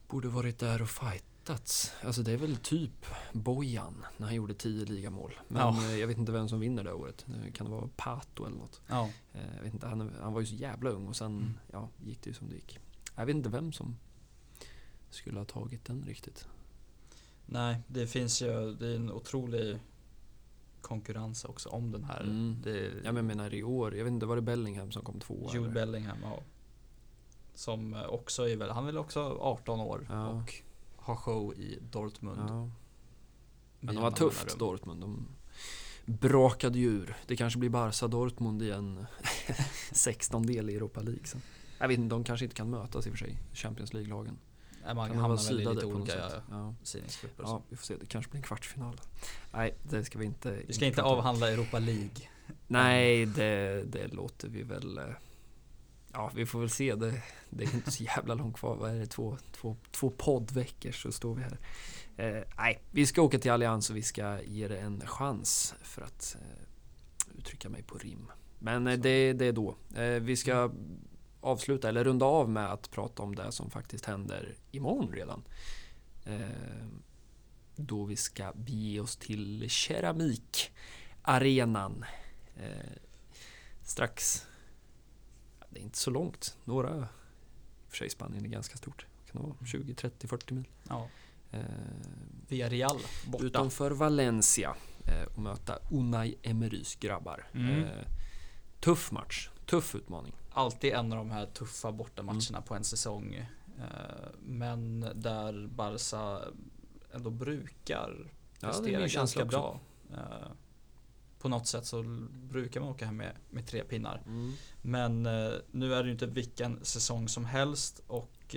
borde 0.08 0.28
varit 0.28 0.58
där 0.58 0.82
och 0.82 0.90
fightats. 0.90 1.92
Alltså 2.02 2.22
det 2.22 2.32
är 2.32 2.36
väl 2.36 2.56
typ 2.56 3.06
Bojan 3.32 4.04
när 4.16 4.26
han 4.26 4.34
gjorde 4.36 4.54
10 4.54 4.84
ligamål. 4.84 5.34
Men 5.48 5.62
Ja. 5.62 5.82
eh, 5.84 5.96
jag 5.98 6.06
vet 6.06 6.18
inte 6.18 6.32
vem 6.32 6.48
som 6.48 6.60
vinner 6.60 6.84
det 6.84 6.92
året. 6.92 7.26
Kan 7.54 7.66
det 7.66 7.72
vara 7.72 7.88
Pato 7.96 8.44
eller 8.46 8.56
något? 8.56 8.80
Ja, 8.86 9.10
Eh, 9.32 9.56
Jag 9.56 9.62
vet 9.62 9.74
inte, 9.74 9.86
han, 9.86 10.12
han 10.22 10.32
var 10.32 10.40
ju 10.40 10.46
så 10.46 10.54
jävla 10.54 10.90
ung 10.90 11.06
och 11.08 11.16
sen 11.16 11.36
Mm. 11.36 11.52
ja, 11.72 11.88
gick 12.04 12.22
det 12.22 12.30
ju 12.30 12.34
som 12.34 12.48
det 12.48 12.54
gick. 12.54 12.78
Jag 13.16 13.26
vet 13.26 13.36
inte 13.36 13.48
vem 13.48 13.72
som 13.72 13.96
skulle 15.10 15.38
ha 15.38 15.44
tagit 15.44 15.84
den 15.84 16.04
riktigt. 16.06 16.48
nej, 17.46 17.76
det 17.86 18.06
finns 18.06 18.42
ju, 18.42 18.74
det 18.74 18.86
är 18.88 18.96
en 18.96 19.10
otrolig 19.12 19.78
konkurrens 20.86 21.44
också 21.44 21.68
om 21.68 21.92
den 21.92 22.04
här. 22.04 22.20
Mm. 22.20 22.56
Det 22.62 22.86
Ja 22.86 23.12
men 23.12 23.16
jag 23.16 23.24
menar 23.24 23.54
i 23.54 23.62
år, 23.62 23.96
jag 23.96 24.04
vet 24.04 24.10
inte, 24.10 24.26
var 24.26 24.36
det 24.36 24.42
Bellingham 24.42 24.92
som 24.92 25.02
kom 25.02 25.20
tvåa? 25.20 25.52
Jude 25.54 25.64
eller? 25.64 25.74
Bellingham, 25.74 26.18
ja. 26.22 26.42
Som 27.54 27.94
eh, 27.94 28.06
också 28.06 28.48
är 28.48 28.56
väl, 28.56 28.70
han 28.70 28.82
är 28.82 28.86
väl 28.86 28.98
också 28.98 29.20
18 29.40 29.80
år 29.80 30.06
Ja. 30.10 30.26
och 30.28 30.54
har 30.96 31.16
show 31.16 31.54
i 31.54 31.78
Dortmund. 31.90 32.40
Ja. 32.48 32.70
Men 33.80 33.94
de 33.94 34.02
var 34.02 34.10
tufft 34.10 34.44
mellanrum. 34.44 34.58
Dortmund. 34.58 35.00
De 35.00 35.26
brakade 36.06 36.78
ju 36.78 36.86
ur. 36.86 37.16
Det 37.26 37.36
kanske 37.36 37.58
blir 37.58 37.70
Barca 37.70 38.08
Dortmund 38.08 38.62
i 38.62 38.70
en 38.70 39.06
16 39.92 40.46
del 40.46 40.70
i 40.70 40.76
Europa 40.76 41.00
League 41.00 41.24
sen. 41.24 41.42
Jag 41.78 41.88
vet 41.88 41.98
inte, 41.98 42.14
de 42.14 42.24
kanske 42.24 42.44
inte 42.44 42.56
kan 42.56 42.70
mötas 42.70 43.06
i 43.06 43.10
och 43.10 43.12
för 43.12 43.18
sig, 43.18 43.38
Champions 43.52 43.92
League-lagen. 43.92 44.38
Man 44.94 45.08
Kan 45.08 45.18
hamnar 45.18 45.36
väl 45.48 45.60
i 45.60 45.64
lite 45.64 45.68
på 45.68 45.74
något 45.74 45.84
olika 45.84 46.28
sätt. 46.30 46.42
Ja. 46.50 46.74
sidningsgrupper. 46.82 47.44
ja, 47.44 47.62
vi 47.68 47.76
får 47.76 47.84
se. 47.84 47.96
Det 47.96 48.06
kanske 48.06 48.30
blir 48.30 48.38
en 48.38 48.42
kvartsfinal. 48.46 49.00
Nej, 49.52 49.74
det 49.82 50.04
ska 50.04 50.18
vi 50.18 50.24
inte 50.24 50.62
Vi 50.66 50.72
ska 50.72 50.86
inte 50.86 51.02
avhandla 51.02 51.50
Europa 51.50 51.78
League. 51.78 52.28
Nej, 52.66 53.26
det, 53.26 53.82
det 53.86 54.08
låter 54.08 54.48
vi 54.48 54.62
väl... 54.62 54.98
eh, 54.98 55.04
Ja, 56.12 56.30
vi 56.34 56.46
får 56.46 56.60
väl 56.60 56.70
se. 56.70 56.94
Det, 56.94 57.22
det 57.50 57.64
är 57.64 57.74
inte 57.74 57.90
så 57.90 58.02
jävla 58.02 58.34
långt 58.34 58.56
kvar. 58.56 58.76
Vad 58.76 58.90
är 58.90 58.94
det? 58.98 59.06
Två, 59.06 59.36
två, 59.52 59.76
två 59.90 60.10
poddveckor 60.10 60.92
så 60.92 61.12
står 61.12 61.34
vi 61.34 61.42
här. 61.42 61.58
Eh, 62.16 62.42
nej, 62.56 62.82
vi 62.90 63.06
ska 63.06 63.22
åka 63.22 63.38
till 63.38 63.50
Allians 63.50 63.90
och 63.90 63.96
vi 63.96 64.02
ska 64.02 64.42
ge 64.42 64.68
det 64.68 64.78
en 64.78 65.02
chans 65.06 65.74
för 65.82 66.02
att 66.02 66.36
eh, 66.40 67.38
uttrycka 67.38 67.68
mig 67.68 67.82
på 67.82 67.98
rim. 67.98 68.32
Men 68.58 68.86
eh, 68.86 68.98
det, 68.98 69.32
det 69.32 69.44
är 69.44 69.52
då. 69.52 69.76
Eh, 69.96 70.20
vi 70.22 70.36
ska 70.36 70.70
avsluta, 71.46 71.88
eller 71.88 72.04
runda 72.04 72.26
av 72.26 72.50
med 72.50 72.72
att 72.72 72.90
prata 72.90 73.22
om 73.22 73.34
det 73.34 73.52
som 73.52 73.70
faktiskt 73.70 74.04
händer 74.04 74.54
imorgon 74.70 75.12
redan. 75.12 75.42
Eh, 76.24 76.40
då 77.76 78.04
vi 78.04 78.16
ska 78.16 78.52
bege 78.54 79.00
oss 79.00 79.16
till 79.16 79.70
Keramicarenan. 79.70 82.04
Eh, 82.56 82.92
strax, 83.82 84.46
det 85.70 85.78
är 85.80 85.82
inte 85.82 85.98
så 85.98 86.10
långt, 86.10 86.56
några, 86.64 86.96
i 86.96 87.00
och 87.86 87.90
för 87.90 87.96
sig 87.96 88.10
Spanien 88.10 88.44
är 88.44 88.48
ganska 88.48 88.76
stort, 88.76 89.06
kan 89.32 89.42
det 89.42 89.48
vara 89.48 89.66
20, 89.66 89.94
30, 89.94 90.28
40 90.28 90.54
mil. 90.54 90.68
Ja. 90.88 91.08
Eh, 91.50 91.60
Villarreal 92.48 92.98
borta. 93.26 93.44
utanför 93.44 93.90
Valencia 93.90 94.76
eh, 95.04 95.22
och 95.34 95.42
möta 95.42 95.78
Unai 95.90 96.34
Emerys 96.42 96.94
grabbar. 96.94 97.46
Mm. 97.54 97.84
Eh, 97.84 97.90
tuff 98.80 99.12
match, 99.12 99.48
tuff 99.66 99.94
utmaning. 99.94 100.32
Alltid 100.56 100.92
en 100.92 101.12
av 101.12 101.18
de 101.18 101.30
här 101.30 101.46
tuffa 101.46 101.92
bortamatcherna 101.92 102.48
Mm. 102.48 102.62
på 102.62 102.74
en 102.74 102.84
säsong. 102.84 103.34
Eh, 103.78 103.84
Men 104.40 105.00
där 105.14 105.66
Barca 105.66 106.40
ändå 107.12 107.30
brukar 107.30 108.30
Ja, 108.60 108.68
prestera 108.68 109.08
känsla 109.08 109.18
ganska 109.18 109.44
bra. 109.44 109.80
Eh, 110.12 110.48
På 111.38 111.48
något 111.48 111.66
sätt 111.66 111.86
så 111.86 112.02
brukar 112.32 112.80
man 112.80 112.88
åka 112.90 113.06
hem 113.06 113.16
med, 113.16 113.36
med 113.50 113.66
tre 113.66 113.84
pinnar. 113.84 114.22
Mm. 114.26 114.52
Men 114.82 115.26
eh, 115.26 115.52
nu 115.70 115.94
är 115.94 116.02
det 116.02 116.06
ju 116.06 116.12
inte 116.12 116.26
vilken 116.26 116.84
säsong 116.84 117.28
som 117.28 117.44
helst 117.44 118.02
och 118.06 118.56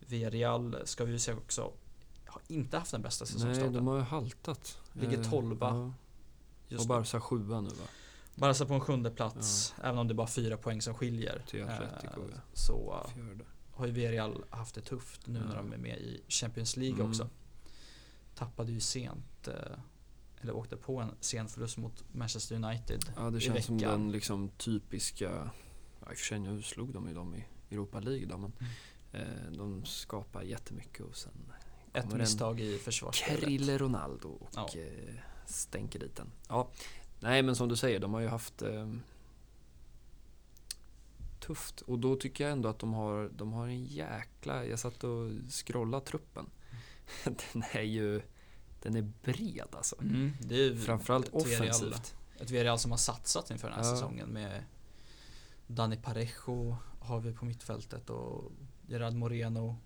Villarreal 0.00 0.76
ska 0.84 1.04
vi 1.04 1.12
ju 1.12 1.18
säga 1.18 1.36
också 1.36 1.72
har 2.26 2.42
inte 2.48 2.78
haft 2.78 2.90
den 2.92 3.02
bästa 3.02 3.24
Nej, 3.24 3.32
säsongstarten. 3.32 3.72
de 3.72 3.86
har 3.86 3.96
ju 3.96 4.02
haltat. 4.02 4.78
Ligger 4.92 5.24
tolva 5.24 5.92
ja. 6.68 6.76
Och. 6.78 6.86
Barca 6.86 7.20
sjua 7.20 7.60
nu 7.60 7.68
va? 7.68 7.84
Barca 8.38 8.66
på 8.66 8.74
en 8.74 8.80
sjunde 8.80 9.10
plats, 9.10 9.74
även 9.82 9.98
om 9.98 10.08
det 10.08 10.12
är 10.12 10.16
bara 10.16 10.26
fyra 10.26 10.56
poäng 10.56 10.82
som 10.82 10.94
skiljer. 10.94 11.42
Till 11.46 11.62
Atletico, 11.64 12.20
Eh, 12.20 12.26
ja. 12.34 12.40
Så 12.52 13.06
Fjärde. 13.14 13.44
har 13.72 13.86
ju 13.86 13.92
Villarreal 13.92 14.44
haft 14.50 14.74
det 14.74 14.80
tufft 14.80 15.26
nu 15.26 15.38
när 15.40 15.54
Ja. 15.54 15.62
de 15.62 15.72
är 15.72 15.76
med 15.78 15.98
i 15.98 16.22
Champions 16.28 16.76
League 16.76 16.94
Mm. 16.98 17.10
också. 17.10 17.28
Tappade 18.34 18.72
ju 18.72 18.80
sent, 18.80 19.48
eh, 19.48 19.54
eller 20.40 20.56
åkte 20.56 20.76
på 20.76 20.98
en 21.00 21.10
sen 21.20 21.48
förlust 21.48 21.76
mot 21.76 22.04
Manchester 22.12 22.54
United. 22.56 23.04
Ja, 23.16 23.30
det 23.30 23.40
känns 23.40 23.64
som 23.66 23.78
den 23.78 24.12
liksom 24.12 24.48
typiska, 24.48 25.24
ja, 26.00 26.10
i 26.10 26.14
och 26.14 26.18
för 26.18 26.24
sig 26.26 26.38
nu 26.38 26.62
slog 26.62 26.92
de 26.92 27.08
ju 27.08 27.14
dem 27.14 27.34
i 27.34 27.44
Europa 27.74 28.00
League 28.00 28.26
då, 28.26 28.38
men 28.38 28.52
eh, 29.12 29.50
de 29.56 29.84
skapar 29.84 30.42
jättemycket 30.42 31.00
och 31.06 31.16
sen 31.16 31.52
Ett 31.92 32.12
misstag 32.12 32.60
i 32.60 32.78
försvarsspelet. 32.78 33.40
Krille 33.40 33.78
Ronaldo 33.78 34.28
och 34.28 34.50
Ja. 34.54 34.68
eh, 34.80 35.14
stänker 35.46 35.98
dit 35.98 36.16
den. 36.16 36.30
Ja, 36.48 36.70
nej 37.20 37.42
men 37.42 37.56
som 37.56 37.68
du 37.68 37.76
säger, 37.76 38.00
de 38.00 38.14
har 38.14 38.20
ju 38.20 38.28
haft 38.28 38.62
eh, 38.62 38.88
tufft 41.40 41.80
och 41.80 41.98
då 41.98 42.16
tycker 42.16 42.44
jag 42.44 42.52
ändå 42.52 42.68
att 42.68 42.78
de 42.78 42.94
har, 42.94 43.30
de 43.36 43.52
har 43.52 43.66
en 43.66 43.84
jäkla, 43.84 44.64
jag 44.64 44.78
satt 44.78 45.04
och 45.04 45.30
scrollade 45.50 46.06
truppen. 46.06 46.46
den 47.24 47.62
är 47.72 47.82
ju, 47.82 48.22
den 48.82 48.96
är 48.96 49.02
bred 49.22 49.68
alltså. 49.72 49.96
Mm, 50.00 50.32
det 50.40 50.54
är 50.66 50.76
Framförallt 50.76 51.28
ett 51.28 51.34
offensivt. 51.34 52.14
ett 52.40 52.50
Villarreal 52.50 52.78
som 52.78 52.90
har 52.90 52.98
satsat 52.98 53.50
inför 53.50 53.68
den 53.70 53.78
här 53.78 53.86
Ja. 53.86 53.94
säsongen 53.94 54.28
med 54.28 54.64
Dani 55.66 55.96
Parejo 55.96 56.76
har 57.00 57.20
vi 57.20 57.32
på 57.32 57.44
mittfältet 57.44 58.10
och 58.10 58.52
Gerard 58.86 59.14
Moreno 59.14 59.76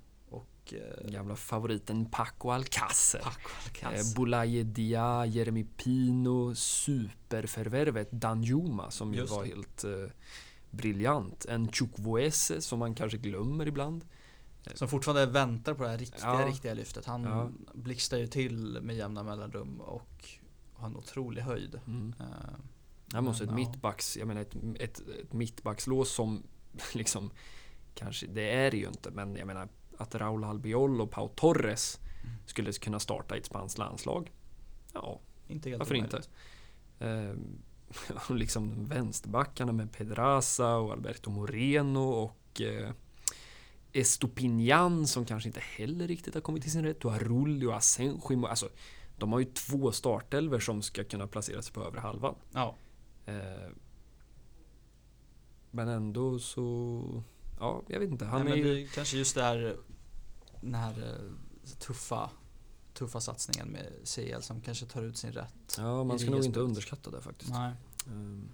och 0.66 0.74
eh, 0.74 1.10
Gamla 1.10 1.36
favoriten 1.36 2.04
Paco 2.06 2.50
Alcacer. 2.50 3.18
Paco 3.18 3.40
Eh, 3.82 3.86
Alcacer. 3.88 4.16
Boulaye 4.16 4.62
Dia, 4.62 5.26
Jeremy 5.26 5.64
Pino, 5.76 6.54
superförvärvet 6.54 8.10
Danjuma 8.10 8.90
som 8.90 9.14
ju 9.14 9.24
var 9.24 9.44
helt 9.44 9.84
eh, 9.84 9.90
briljant. 10.70 11.44
En 11.48 11.72
Chukwueze 11.72 12.60
som 12.60 12.78
man 12.78 12.94
kanske 12.94 13.18
glömmer 13.18 13.66
ibland. 13.68 14.04
Som 14.74 14.88
fortfarande 14.88 15.26
väntar 15.26 15.74
på 15.74 15.82
det 15.82 15.88
här 15.88 15.98
riktiga, 15.98 16.20
Ja. 16.40 16.46
riktiga 16.48 16.74
lyftet. 16.74 17.04
Han 17.06 17.22
Ja. 17.22 17.50
blixtrar 17.74 18.18
ju 18.18 18.26
till 18.26 18.78
med 18.82 18.96
jämna 18.96 19.22
mellanrum 19.22 19.80
och 19.80 20.28
har 20.74 20.86
en 20.86 20.96
otrolig 20.96 21.42
höjd. 21.42 21.80
Mm. 21.86 22.14
Eh, 22.20 22.26
Han 23.12 23.24
måste 23.24 23.44
ett 23.44 23.50
Men, 23.50 23.58
ja. 23.62 23.68
mittbacks, 23.68 24.16
jag 24.16 24.28
menar 24.28 24.40
ett, 24.40 24.54
ett, 24.78 25.00
ett 25.20 25.32
mittbackslås 25.32 26.12
som 26.12 26.42
liksom 26.94 27.30
kanske, 27.94 28.26
det 28.26 28.50
är 28.50 28.70
det 28.70 28.76
ju 28.76 28.86
inte, 28.88 29.10
men 29.10 29.36
jag 29.36 29.46
menar 29.46 29.68
att 30.02 30.14
Raúl 30.14 30.44
Albiol 30.44 31.00
och 31.00 31.10
Pau 31.10 31.28
Torres 31.28 31.98
Mm. 32.24 32.34
skulle 32.46 32.72
kunna 32.72 33.00
starta 33.00 33.36
i 33.36 33.38
ett 33.38 33.46
spanskt 33.46 33.78
landslag. 33.78 34.32
Ja, 34.92 35.20
inte 35.48 35.68
helt 35.68 35.78
varför 35.78 35.94
inte? 35.94 36.16
omöjligt. 36.16 36.30
Ehm, 36.98 37.58
och 38.28 38.34
liksom 38.36 38.86
vänsterbackarna 38.86 39.72
med 39.72 39.92
Pedraza 39.92 40.76
och 40.76 40.92
Alberto 40.92 41.30
Moreno 41.30 41.98
och 42.10 42.60
eh, 42.60 42.90
Estopinian 43.92 45.06
som 45.06 45.24
kanske 45.24 45.48
inte 45.48 45.60
heller 45.60 46.08
riktigt 46.08 46.34
har 46.34 46.40
kommit 46.40 46.62
till 46.62 46.72
sin 46.72 46.84
rätt. 46.84 47.04
Och 47.04 47.12
Arulli 47.12 47.66
och 47.66 47.76
Asenjo. 47.76 48.46
Alltså, 48.46 48.68
de 49.18 49.32
har 49.32 49.38
ju 49.38 49.44
två 49.44 49.92
startelver 49.92 50.58
som 50.58 50.82
ska 50.82 51.04
kunna 51.04 51.26
placera 51.26 51.62
sig 51.62 51.74
på 51.74 51.84
övre 51.84 52.00
halvan. 52.00 52.34
Ja, 52.52 52.76
Eh, 53.26 53.70
men 55.70 55.88
ändå 55.88 56.38
så... 56.38 57.02
Ja, 57.60 57.82
jag 57.88 58.00
vet 58.00 58.10
inte. 58.10 58.24
Han 58.24 58.44
Nej, 58.44 58.60
är 58.60 58.64
men 58.64 58.74
ju... 58.76 58.86
kanske 58.88 59.16
just 59.16 59.34
det 59.34 59.42
här, 59.42 59.76
den 60.62 60.74
här 60.74 60.92
eh, 61.02 61.74
tuffa, 61.78 62.30
tuffa 62.94 63.20
satsningen 63.20 63.68
med 63.68 63.86
CL 64.04 64.40
som 64.42 64.60
kanske 64.60 64.86
tar 64.86 65.02
ut 65.02 65.16
sin 65.16 65.32
rätt. 65.32 65.74
Ja, 65.78 66.04
man 66.04 66.18
ska 66.18 66.30
nog 66.30 66.44
inte 66.44 66.60
underskatta 66.60 67.10
det 67.10 67.20
faktiskt. 67.20 67.50
Nej. 67.52 67.72
Ehm, 68.06 68.48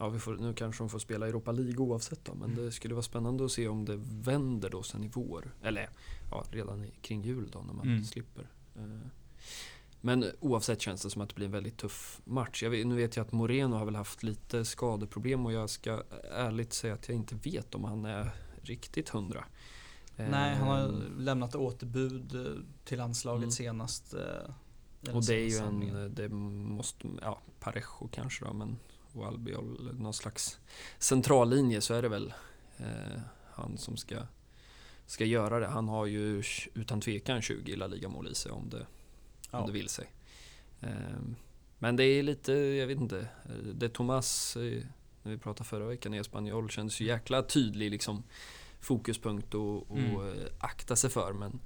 Ja, 0.00 0.08
vi 0.08 0.18
får, 0.18 0.36
nu 0.36 0.54
kanske 0.54 0.82
de 0.84 0.88
får 0.90 0.98
spela 0.98 1.28
Europa 1.28 1.52
League 1.52 1.76
oavsett 1.76 2.24
då, 2.24 2.34
men 2.34 2.50
Mm. 2.52 2.64
det 2.64 2.72
skulle 2.72 2.94
vara 2.94 3.02
spännande 3.02 3.44
att 3.44 3.52
se 3.52 3.68
om 3.68 3.84
det 3.84 3.96
vänder 4.02 4.70
då 4.70 4.82
sen 4.82 5.04
i 5.04 5.08
vår. 5.08 5.54
Eller 5.62 5.88
ja, 6.30 6.44
redan 6.50 6.84
i, 6.84 6.90
kring 7.02 7.22
jul 7.22 7.50
då 7.52 7.58
när 7.62 7.72
man 7.74 7.86
Mm. 7.88 8.04
slipper. 8.04 8.50
Ehm, 8.76 9.00
Men 10.00 10.24
oavsett 10.40 10.80
känns 10.80 11.02
det 11.02 11.10
som 11.10 11.22
att 11.22 11.28
det 11.28 11.34
blir 11.34 11.46
en 11.46 11.52
väldigt 11.52 11.76
tuff 11.76 12.20
match. 12.24 12.62
Vet, 12.62 12.86
nu 12.86 12.94
vet 12.94 13.16
jag 13.16 13.26
att 13.26 13.32
Moreno 13.32 13.76
har 13.76 13.84
väl 13.84 13.96
haft 13.96 14.22
lite 14.22 14.64
skadeproblem 14.64 15.46
och 15.46 15.52
jag 15.52 15.70
ska 15.70 16.02
ärligt 16.32 16.72
säga 16.72 16.94
att 16.94 17.08
jag 17.08 17.16
inte 17.16 17.34
vet 17.34 17.74
om 17.74 17.84
han 17.84 18.04
är 18.04 18.30
riktigt 18.62 19.08
hundra. 19.08 19.44
Nej, 20.30 20.54
han 20.56 20.68
har 20.68 20.78
Ehm, 20.84 21.14
lämnat 21.18 21.54
återbud 21.54 22.34
eh, 22.46 22.62
till 22.84 22.98
landslaget 22.98 23.42
Mm. 23.42 23.50
senast. 23.50 24.14
eh, 24.14 25.14
Och 25.14 25.24
det 25.26 25.34
är 25.34 25.48
ju 25.48 25.56
en, 25.58 26.14
det 26.14 26.28
måste, 26.28 27.08
ja, 27.22 27.40
Parejo 27.60 28.08
kanske 28.12 28.44
då, 28.44 28.52
men 28.52 28.76
och 29.12 29.26
Albiol, 29.26 29.90
någon 29.98 30.14
slags 30.14 30.58
centrallinje 30.98 31.80
så 31.80 31.94
är 31.94 32.02
det 32.02 32.08
väl 32.08 32.34
eh, 32.76 33.20
han 33.52 33.78
som 33.78 33.96
ska, 33.96 34.16
ska 35.06 35.24
göra 35.24 35.58
det. 35.60 35.66
Han 35.66 35.88
har 35.88 36.06
ju 36.06 36.42
utan 36.74 37.00
tvekan 37.00 37.42
20 37.42 37.76
La 37.76 37.86
Liga-mål 37.86 38.28
i 38.28 38.34
sig 38.34 38.52
om 38.52 38.68
det, 38.70 38.86
Ja. 39.50 39.58
om 39.60 39.66
det 39.66 39.72
vill 39.72 39.88
sig. 39.88 40.12
Eh, 40.80 40.90
men 41.78 41.96
det 41.96 42.04
är 42.04 42.22
lite, 42.22 42.52
jag 42.52 42.86
vet 42.86 42.98
inte, 43.00 43.18
eh, 43.20 43.54
det 43.74 43.88
Thomas, 43.88 44.56
när 45.22 45.32
vi 45.32 45.38
pratade 45.38 45.68
förra 45.68 45.84
veckan 45.86 46.14
i 46.14 46.16
Espanyol, 46.18 46.70
kändes 46.70 47.00
ju 47.00 47.04
jäkla 47.06 47.42
tydlig 47.42 47.90
liksom 47.90 48.22
fokuspunkt 48.80 49.54
och, 49.54 49.90
och 49.90 49.98
Mm. 49.98 50.20
eh, 50.28 50.44
akta 50.58 50.96
sig 50.96 51.10
för. 51.10 51.32
Men, 51.32 51.60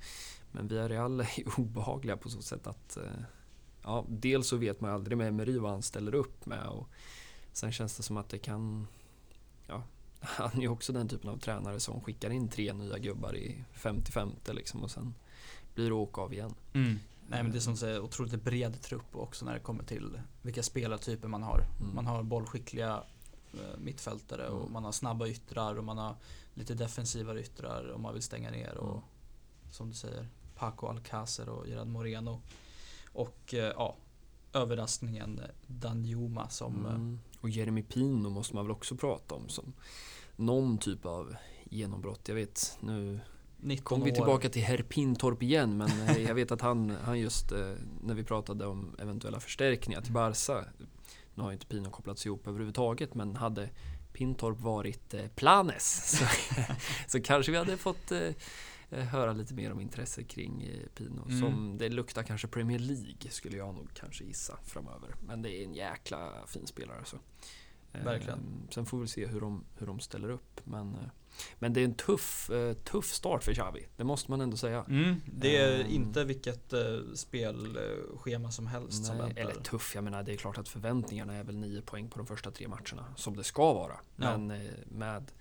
men 0.53 0.69
Villarreal 0.69 1.21
är 1.21 1.29
obehagliga 1.61 2.17
på 2.17 2.31
så 2.31 2.43
sätt 2.43 2.67
att 2.67 2.97
eh, 2.97 3.03
ja, 3.83 4.05
dels 4.09 4.49
så 4.49 4.57
vet 4.57 4.81
man 4.81 4.91
ju 4.91 4.95
aldrig 4.95 5.19
med 5.19 5.29
Emery 5.29 5.59
vad 5.59 5.71
han 5.71 5.83
ställer 5.83 6.15
upp 6.15 6.47
med 6.47 6.67
och 6.67 6.89
sen 7.53 7.73
känns 7.73 7.97
det 7.97 8.03
som 8.03 8.17
att 8.17 8.29
det 8.29 8.39
kan 8.39 8.87
ja, 9.67 9.83
han 10.21 10.51
är 10.57 10.61
ju 10.61 10.69
också 10.69 10.93
den 10.93 11.09
typen 11.09 11.31
av 11.31 11.39
tränare 11.39 11.81
som 11.81 12.01
skickar 12.01 12.31
in 12.31 12.49
tre 12.49 12.73
nya 12.73 12.99
gubbar 12.99 13.37
i 13.37 13.65
55 13.73 14.31
liksom 14.45 14.83
och 14.83 14.91
sen 14.91 15.15
blir 15.75 15.87
det 15.87 15.95
åka 15.95 16.21
av 16.21 16.33
igen. 16.33 16.55
Mm. 16.73 16.99
Nej 17.29 17.43
men 17.43 17.53
det 17.53 17.59
är 17.59 17.61
som 17.61 17.73
du 17.73 17.79
säger, 17.79 18.01
otroligt 18.01 18.43
bred 18.45 18.83
trupp 18.83 19.17
också 19.17 19.45
när 19.45 19.55
det 19.55 19.61
kommer 19.61 19.85
till 19.85 20.21
vilka 20.43 20.63
spelartyper 20.63 21.29
man 21.29 21.43
har. 21.43 21.65
Mm. 21.81 21.95
Man 21.95 22.07
har 22.07 22.23
bollskickliga 22.23 23.03
eh, 23.55 23.79
mittfältare 23.79 24.49
och 24.49 24.61
Mm. 24.61 24.73
man 24.73 24.85
har 24.85 24.93
snabba 24.93 25.27
yttrar 25.29 25.75
och 25.79 25.85
man 25.85 25.99
har 25.99 26.17
lite 26.55 26.75
defensivare 26.75 27.41
yttrar 27.41 27.93
om 27.93 28.03
man 28.03 28.15
vill 28.15 28.23
stänga 28.23 28.51
ner 28.51 28.75
och 28.77 28.91
Mm. 28.93 29.03
som 29.73 29.89
du 29.89 29.95
säger 29.95 30.29
Paco 30.55 30.87
Alcacer 30.87 31.49
och 31.49 31.69
Gerard 31.69 31.87
Moreno. 31.89 32.41
Och 33.13 33.55
eh, 33.55 33.73
ja, 33.77 33.97
överraskningen 34.53 35.39
eh, 35.39 35.45
Danjuma 35.67 36.49
som 36.49 36.87
Mm. 36.87 37.19
Och 37.41 37.51
Jeremy 37.51 37.83
Pino 37.83 38.29
måste 38.31 38.55
man 38.55 38.65
väl 38.65 38.71
också 38.73 38.97
prata 38.97 39.35
om 39.35 39.49
som 39.49 39.73
någon 40.37 40.79
typ 40.79 41.07
av 41.07 41.35
genombrott. 41.65 42.29
Jag 42.29 42.35
vet 42.35 42.79
nu 42.81 43.21
19 43.57 43.85
kommer 43.85 44.05
vi 44.05 44.13
tillbaka 44.15 44.49
till 44.49 44.63
herr 44.63 44.83
Pintorp 44.83 45.43
igen 45.43 45.77
men 45.77 45.91
jag 46.27 46.35
vet 46.35 46.53
att 46.53 46.61
han, 46.61 46.91
han 47.05 47.21
just 47.21 47.51
när 48.03 48.15
vi 48.15 48.25
pratade 48.25 48.67
om 48.67 48.97
eventuella 48.99 49.41
förstärkningar 49.41 50.01
till 50.01 50.13
Barca 50.13 50.65
nu 51.35 51.43
har 51.43 51.51
ju 51.51 51.55
inte 51.55 51.67
Pino 51.67 51.91
kopplats 51.91 52.27
ihop 52.27 52.47
överhuvudtaget 52.47 53.15
men 53.15 53.37
hade 53.37 53.71
Pintorp 54.13 54.61
varit 54.61 55.15
eh, 55.15 55.27
Planes 55.35 56.19
så, 56.19 56.25
så 57.09 57.21
kanske 57.23 57.53
vi 57.53 57.59
hade 57.59 57.77
fått 57.77 58.13
eh, 58.13 58.21
eh, 58.91 59.05
höra 59.05 59.33
lite 59.33 59.55
mer 59.55 59.73
om 59.73 59.81
intresse 59.81 60.25
kring 60.25 60.63
eh, 60.63 60.87
Pino 60.95 61.23
Mm. 61.29 61.41
som 61.41 61.79
det 61.79 61.89
luktar 61.89 62.23
kanske 62.23 62.49
Premier 62.49 62.79
League 62.79 63.31
skulle 63.31 63.57
jag 63.57 63.75
nog 63.75 63.89
kanske 63.95 64.25
gissa 64.25 64.59
framöver 64.65 65.15
men 65.27 65.43
det 65.43 65.51
är 65.51 65.65
en 65.65 65.75
jäkla 65.75 66.33
fin 66.47 66.67
spelare. 66.67 67.05
Eh, 67.93 68.05
Verkligen. 68.05 68.69
Sen 68.71 68.87
får 68.87 69.01
vi 69.01 69.07
se 69.09 69.27
hur 69.27 69.41
de, 69.41 69.65
hur 69.79 69.87
de 69.87 70.01
ställer 70.01 70.29
upp 70.31 70.61
men, 70.65 70.95
eh, 70.95 71.01
men 71.59 71.73
det 71.73 71.81
är 71.81 71.85
en 71.85 71.95
tuff, 71.95 72.51
eh, 72.51 72.73
tuff 72.75 73.13
start 73.13 73.45
för 73.45 73.55
Xavi, 73.55 73.87
det 73.97 74.05
måste 74.05 74.31
man 74.31 74.41
ändå 74.41 74.57
säga. 74.57 74.85
Mm, 74.89 75.21
det 75.27 75.57
är 75.57 75.81
Ehm. 75.81 75.91
inte 75.91 76.25
vilket 76.25 76.73
eh, 76.73 76.81
spelschema 77.15 78.51
som 78.51 78.67
helst 78.67 79.05
som 79.05 79.17
Nej, 79.19 79.27
väntar. 79.27 79.43
eller 79.43 79.63
tuff, 79.63 79.95
jag 79.95 80.05
menar 80.05 80.23
det 80.23 80.33
är 80.33 80.37
klart 80.37 80.59
att 80.59 80.69
förväntningarna 80.69 81.35
är 81.35 81.45
väl 81.45 81.57
nio 81.57 81.83
poäng 81.83 82.09
på 82.11 82.19
de 82.19 82.27
första 82.27 82.51
tre 82.51 82.69
matcherna 82.69 83.15
som 83.17 83.37
det 83.37 83.45
ska 83.45 83.73
vara. 83.73 84.01
Ja. 84.17 84.37
Men 84.39 84.69
med 84.87 85.33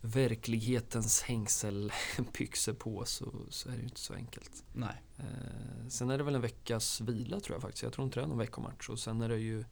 verklighetens 0.00 1.22
hängselbyxor 1.22 2.72
på 2.72 3.04
så, 3.04 3.32
så 3.50 3.68
är 3.68 3.72
det 3.72 3.78
ju 3.78 3.84
inte 3.84 4.00
så 4.00 4.14
enkelt. 4.14 4.64
Nej. 4.72 5.02
Eh, 5.18 5.88
sen 5.88 6.10
är 6.10 6.18
det 6.18 6.24
väl 6.24 6.34
en 6.34 6.40
veckas 6.40 7.00
vila 7.00 7.40
tror 7.40 7.54
jag 7.54 7.62
faktiskt. 7.62 7.82
Jag 7.82 7.92
tror 7.92 8.04
inte 8.04 8.20
det 8.20 8.24
är 8.24 8.28
någon 8.28 8.38
veckomatch. 8.38 8.88
Och 8.88 8.98
sen 8.98 9.20
är 9.20 9.28
det 9.28 9.36
ju 9.38 9.64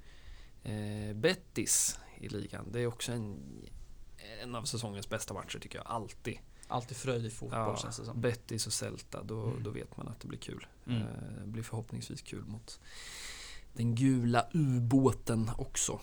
eh, 0.62 1.14
Betis 1.16 1.98
i 2.20 2.28
ligan. 2.28 2.66
Det 2.72 2.80
är 2.80 2.86
också 2.86 3.12
en, 3.12 3.38
en 4.42 4.54
av 4.54 4.64
säsongens 4.64 5.08
bästa 5.08 5.34
matcher 5.34 5.58
tycker 5.58 5.78
jag. 5.78 5.86
Alltid. 5.86 6.38
Alltid 6.68 6.96
fröjd 6.96 7.26
i 7.26 7.30
fotboll 7.30 7.58
Ja, 7.58 7.76
känns 7.76 7.96
det 7.96 8.04
som. 8.04 8.20
Betis 8.20 8.66
och 8.66 8.72
Celta, 8.72 9.22
då, 9.22 9.42
Mm. 9.42 9.62
då 9.62 9.70
vet 9.70 9.96
man 9.96 10.08
att 10.08 10.20
det 10.20 10.28
blir 10.28 10.38
kul. 10.38 10.66
Mm. 10.86 11.02
Eh, 11.02 11.06
Det 11.40 11.46
blir 11.46 11.62
förhoppningsvis 11.62 12.22
kul 12.22 12.44
mot 12.44 12.80
den 13.72 13.94
gula 13.94 14.46
ubåten 14.52 15.50
också. 15.58 16.00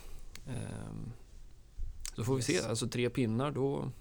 Ehm, 0.48 1.12
Så 2.16 2.24
får 2.24 2.36
vi 2.36 2.42
se, 2.42 2.54
Yes. 2.54 2.66
alltså 2.66 2.88
tre 2.88 3.10
pinnar 3.10 3.52
då 3.52 3.92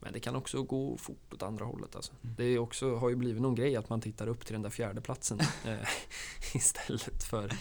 men 0.00 0.12
det 0.12 0.20
kan 0.20 0.36
också 0.36 0.62
gå 0.62 0.96
fort 0.96 1.32
åt 1.34 1.42
andra 1.42 1.64
hållet 1.64 1.96
alltså. 1.96 2.12
Mm. 2.22 2.34
Det 2.38 2.44
är 2.44 2.58
också, 2.58 2.96
har 2.96 3.08
ju 3.08 3.16
blivit 3.16 3.42
någon 3.42 3.54
grej 3.54 3.76
att 3.76 3.88
man 3.88 4.00
tittar 4.00 4.26
upp 4.26 4.44
till 4.46 4.52
den 4.52 4.62
där 4.62 4.70
fjärde 4.70 5.00
platsen 5.00 5.40
eh, 5.64 5.88
istället 6.54 7.24
för 7.24 7.52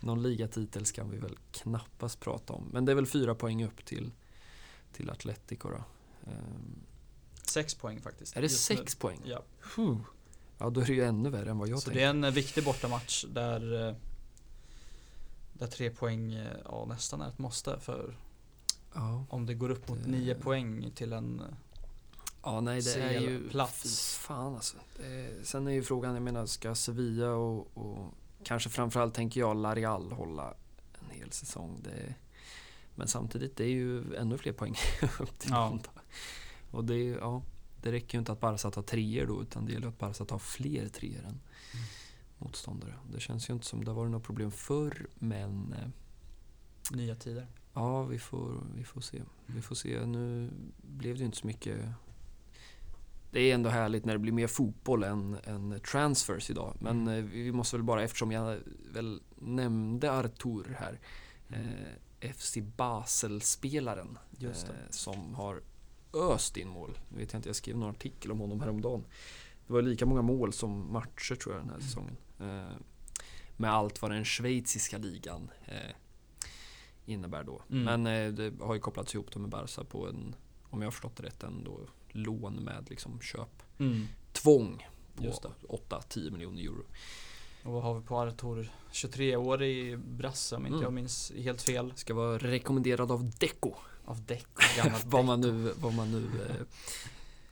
någon 0.00 0.22
ligatitel 0.22 0.86
ska 0.86 1.04
vi 1.04 1.18
väl 1.18 1.36
knappast 1.50 2.20
prata 2.20 2.52
om. 2.52 2.68
Men 2.72 2.84
det 2.84 2.92
är 2.92 2.96
väl 2.96 3.06
fyra 3.06 3.34
poäng 3.34 3.64
upp 3.64 3.84
till, 3.84 4.12
till 4.96 5.10
Atletico 5.10 5.68
då. 5.68 5.84
Ehm, 6.30 6.78
Sex 7.42 7.74
poäng 7.74 8.00
faktiskt. 8.00 8.36
Är 8.36 8.40
det 8.40 8.44
just 8.46 8.70
nu. 8.70 8.76
sex 8.76 8.94
poäng? 8.94 9.20
Ja. 9.24 9.42
Puh. 9.76 9.98
Ja, 10.58 10.70
då 10.70 10.80
är 10.80 10.84
det 10.86 10.92
ju 10.92 11.04
ännu 11.04 11.30
värre 11.30 11.50
än 11.50 11.58
vad 11.58 11.68
jag 11.68 11.78
Så 11.78 11.84
tänkte. 11.84 12.00
det 12.00 12.04
är 12.06 12.10
en 12.10 12.24
eh, 12.24 12.30
viktig 12.30 12.64
bortamatch 12.64 13.24
där, 13.24 13.88
eh, 13.88 13.94
där 15.52 15.66
tre 15.66 15.90
poäng 15.90 16.34
eh, 16.34 16.56
ja, 16.64 16.84
nästan 16.88 17.20
är 17.20 17.28
ett 17.28 17.38
måste. 17.38 17.80
För 17.80 18.16
Ja. 18.94 19.24
om 19.30 19.46
det 19.46 19.54
går 19.54 19.70
upp 19.70 19.88
mot 19.88 19.98
Det- 20.04 20.10
nio 20.10 20.34
poäng 20.34 20.90
till 20.94 21.12
en 21.12 21.42
Ja, 22.42 22.60
nej 22.60 22.80
det 22.82 22.94
är 22.94 23.20
ju... 23.20 23.38
CL-plats. 23.48 23.82
Fy 23.82 23.88
Fan 24.26 24.54
alltså. 24.54 24.76
Det, 24.96 25.30
sen 25.46 25.66
är 25.66 25.70
ju 25.72 25.82
frågan, 25.82 26.14
jag 26.14 26.22
menar, 26.22 26.46
ska 26.46 26.74
Sevilla 26.74 27.30
och, 27.30 27.68
och 27.74 28.14
kanske 28.44 28.70
framförallt 28.70 29.14
tänker 29.14 29.40
jag 29.40 29.56
Larial 29.56 30.12
hålla 30.12 30.54
en 31.04 31.10
hel 31.10 31.32
säsong? 31.32 31.80
Det, 31.84 32.14
men 32.96 33.08
samtidigt, 33.08 33.56
det 33.56 33.64
är 33.64 33.68
ju 33.70 34.14
ännu 34.14 34.38
fler 34.38 34.52
poäng 34.52 34.74
upp 35.20 35.38
till 35.38 35.50
Ja. 35.50 35.78
Och 36.70 36.84
det, 36.84 36.98
ja, 37.04 37.42
det 37.82 37.92
räcker 37.92 38.14
ju 38.14 38.18
inte 38.18 38.32
att 38.32 38.40
Barca 38.40 38.70
tar 38.70 38.82
treor 38.82 39.26
då, 39.26 39.42
utan 39.42 39.66
det 39.66 39.72
gäller 39.72 39.88
att 39.88 39.98
Barca 39.98 40.24
tar 40.24 40.38
fler 40.38 40.88
treor 40.88 41.24
än 41.24 41.40
motståndare. 42.38 42.94
Det 43.12 43.20
känns 43.20 43.50
ju 43.50 43.54
inte 43.54 43.66
som 43.66 43.84
det 43.84 43.90
har 43.90 43.96
varit 43.96 44.10
något 44.10 44.24
problem 44.24 44.50
förr, 44.50 45.06
men 45.14 45.72
eh, 45.72 45.88
nya 46.96 47.14
tider. 47.14 47.46
Ja, 47.74 48.02
vi 48.04 48.18
får, 48.18 48.66
vi 48.76 48.84
får 48.84 49.00
se. 49.00 49.22
Vi 49.46 49.62
får 49.62 49.74
se. 49.74 50.06
Nu 50.06 50.50
blev 50.82 51.14
det 51.14 51.18
ju 51.20 51.24
inte 51.26 51.38
så 51.38 51.46
mycket... 51.46 51.78
Det 53.30 53.40
är 53.40 53.54
ändå 53.54 53.70
härligt 53.70 54.04
när 54.04 54.12
det 54.12 54.18
blir 54.18 54.32
mer 54.32 54.46
fotboll 54.46 55.02
än, 55.04 55.36
än 55.44 55.80
transfers 55.90 56.50
idag. 56.50 56.76
Men 56.80 57.02
Mm. 57.08 57.18
eh, 57.18 57.30
vi 57.30 57.52
måste 57.52 57.76
väl 57.76 57.84
bara, 57.84 58.02
eftersom 58.02 58.32
jag 58.32 58.58
väl 58.92 59.20
nämnde 59.36 60.12
Artur 60.12 60.76
här, 60.78 61.00
eh, 61.48 61.92
FC 62.20 62.56
Basel-spelaren 62.76 64.18
eh, 64.68 64.90
som 64.90 65.34
har 65.34 65.62
öst 66.12 66.56
in 66.56 66.68
mål. 66.68 66.98
Nu 67.08 67.18
vet 67.18 67.32
jag 67.32 67.38
inte, 67.38 67.48
jag 67.48 67.56
skrev 67.56 67.76
någon 67.76 67.90
artikel 67.90 68.32
om 68.32 68.40
honom 68.40 68.60
häromdagen. 68.60 69.04
Det 69.66 69.72
var 69.72 69.82
lika 69.82 70.06
många 70.06 70.22
mål 70.22 70.52
som 70.52 70.92
matcher 70.92 71.34
tror 71.34 71.54
jag 71.54 71.64
den 71.64 71.70
här 71.70 71.80
säsongen. 71.80 72.16
Eh, 72.40 72.76
med 73.56 73.70
allt 73.70 74.02
vad 74.02 74.10
den 74.10 74.24
schweiziska 74.24 74.98
ligan 74.98 75.50
eh, 75.66 75.94
innebär 77.06 77.44
då. 77.44 77.62
Mm. 77.70 77.84
Men 78.02 78.06
eh, 78.06 78.32
det 78.32 78.64
har 78.64 78.74
ju 78.74 78.80
kopplats 78.80 79.14
ihop 79.14 79.36
med 79.36 79.50
Barca 79.50 79.84
på 79.84 80.08
en, 80.08 80.34
om 80.70 80.80
jag 80.82 80.86
har 80.86 80.92
förstått 80.92 81.16
det 81.16 81.22
rätt, 81.22 81.42
en 81.42 81.64
då 81.64 81.80
lån 82.08 82.54
med 82.54 82.86
liksom 82.90 83.20
köp 83.20 83.62
Mm. 83.78 84.06
tvång 84.32 84.86
på 85.16 85.22
det. 85.22 85.68
8-10 85.68 86.30
miljoner 86.30 86.62
euro. 86.62 86.84
Och 87.66 87.72
vad 87.72 87.82
har 87.82 87.94
vi 87.94 88.06
på 88.06 88.18
Artur? 88.20 88.72
23 88.90 89.36
år 89.36 89.62
i 89.62 89.96
brasse 89.96 90.56
om 90.56 90.62
inte 90.66 90.74
Mm. 90.74 90.82
jag 90.82 90.92
minns 90.92 91.32
helt 91.36 91.62
fel. 91.62 91.92
Ska 91.96 92.14
vara 92.14 92.38
rekommenderad 92.38 93.10
av 93.12 93.30
Deco. 93.38 93.74
Av. 94.04 94.22
Gammal 94.76 95.00
vad, 95.06 95.24
man 95.24 95.40
nu, 95.40 95.72
vad 95.80 95.94
man 95.94 96.10
nu 96.12 96.24
eh, 96.48 96.66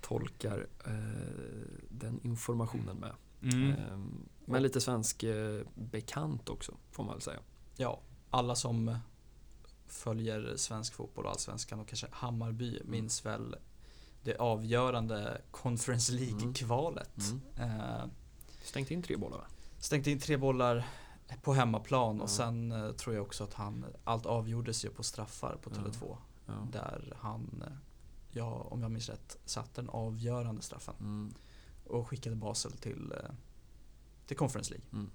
tolkar 0.00 0.66
eh, 0.86 0.92
den 1.88 2.20
informationen 2.22 2.96
med. 2.96 3.12
Mm. 3.42 3.70
Eh, 3.70 3.98
men 4.44 4.62
lite 4.62 4.80
svensk 4.80 5.22
eh, 5.22 5.60
bekant 5.74 6.48
också, 6.48 6.74
får 6.90 7.04
man 7.04 7.14
väl 7.14 7.22
säga. 7.22 7.40
Ja, 7.76 8.00
alla 8.30 8.54
som 8.56 8.98
följer 9.86 10.52
svensk 10.56 10.94
fotboll 10.94 11.24
och 11.24 11.30
allsvenskan 11.30 11.80
och 11.80 11.88
kanske 11.88 12.06
Hammarby 12.10 12.76
Mm. 12.76 12.90
minns 12.90 13.26
väl 13.26 13.56
det 14.22 14.36
avgörande 14.36 15.40
Conference 15.50 16.12
League-kvalet. 16.12 17.18
Eh, 17.58 18.04
Stängt 18.62 18.90
in 18.90 19.02
tre 19.02 19.16
bollar 19.16 19.38
va? 19.38 19.44
Stängt 19.84 20.06
in 20.06 20.18
tre 20.18 20.36
bollar 20.36 20.86
på 21.42 21.52
hemmaplan 21.54 22.20
och 22.20 22.30
sen 22.30 22.72
eh, 22.72 22.92
tror 22.92 23.14
jag 23.14 23.22
också 23.24 23.44
att 23.44 23.54
han, 23.54 23.84
allt 24.04 24.26
avgjordes 24.26 24.84
ju 24.84 24.90
på 24.90 25.02
straffar 25.02 25.56
på 25.62 25.70
Ja. 25.74 25.80
Tele2. 25.80 26.16
Ja. 26.46 26.52
Där 26.72 27.12
han, 27.20 27.62
eh, 27.66 27.72
ja 28.30 28.66
om 28.70 28.82
jag 28.82 28.90
minns 28.90 29.08
rätt, 29.08 29.38
satte 29.44 29.80
den 29.80 29.88
avgörande 29.90 30.62
straffen 30.62 30.94
Mm. 31.00 31.34
och 31.86 32.08
skickade 32.08 32.36
Basel 32.36 32.72
till, 32.72 33.12
eh, 33.12 33.30
till 34.26 34.36
Conference 34.36 34.74
League. 34.74 35.06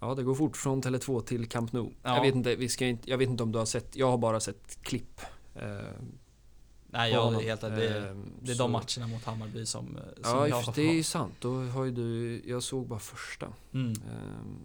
Ja, 0.00 0.14
det 0.14 0.22
går 0.22 0.34
fort 0.34 0.56
från 0.56 0.82
Tele2 0.82 1.20
till 1.20 1.48
Camp 1.48 1.72
Nou. 1.72 1.90
Ja. 2.02 2.14
Jag, 2.14 2.22
vet 2.22 2.34
inte, 2.34 2.56
vi 2.56 2.68
ska 2.68 2.86
inte, 2.86 3.10
jag 3.10 3.18
vet 3.18 3.28
inte 3.28 3.42
om 3.42 3.52
du 3.52 3.58
har 3.58 3.66
sett, 3.66 3.96
jag 3.96 4.10
har 4.10 4.18
bara 4.18 4.40
sett 4.40 4.82
klipp. 4.82 5.20
Eh, 5.54 5.78
Nej, 6.94 7.12
jag 7.12 7.22
honom. 7.24 7.42
helt 7.42 7.60
det, 7.60 7.66
är- 7.88 8.10
Eh, 8.10 8.16
det 8.42 8.52
är 8.52 8.58
de 8.58 8.72
matcherna 8.72 9.06
mot 9.06 9.24
Hammarby 9.24 9.66
som, 9.66 9.96
eh, 9.96 10.02
som 10.02 10.38
Ja, 10.38 10.48
jag 10.48 10.56
har 10.62 10.74
det 10.74 10.82
är 10.82 10.92
ju 10.94 11.02
sant. 11.02 11.34
Då 11.40 11.64
har 11.64 11.86
du, 11.86 12.42
jag 12.46 12.62
såg 12.62 12.86
bara 12.86 12.98
första. 12.98 13.52
Mm. 13.74 13.92
Ehm, 13.92 14.58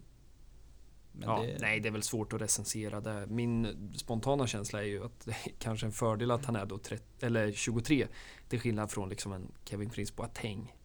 ja, 1.22 1.42
det, 1.42 1.58
Nej, 1.62 1.80
det 1.80 1.88
är 1.88 1.92
väl 1.92 2.04
svårt 2.04 2.34
att 2.34 2.42
recensera 2.42 3.02
det. 3.02 3.28
Min 3.28 3.92
spontana 3.98 4.48
känsla 4.48 4.80
är 4.82 4.86
ju 4.88 5.04
att 5.06 5.26
det 5.26 5.32
är 5.32 5.52
kanske 5.60 5.86
en 5.86 5.92
fördel 5.92 6.32
att 6.32 6.46
han 6.46 6.56
är 6.56 6.66
då 6.66 6.78
30, 6.78 7.04
eller 7.26 7.52
23. 7.52 8.08
Till 8.50 8.60
skillnad 8.60 8.92
från 8.92 9.10
liksom 9.10 9.32
en 9.34 9.52
Kevin 9.66 9.90
Prince 9.90 10.14
Boateng, 10.16 10.76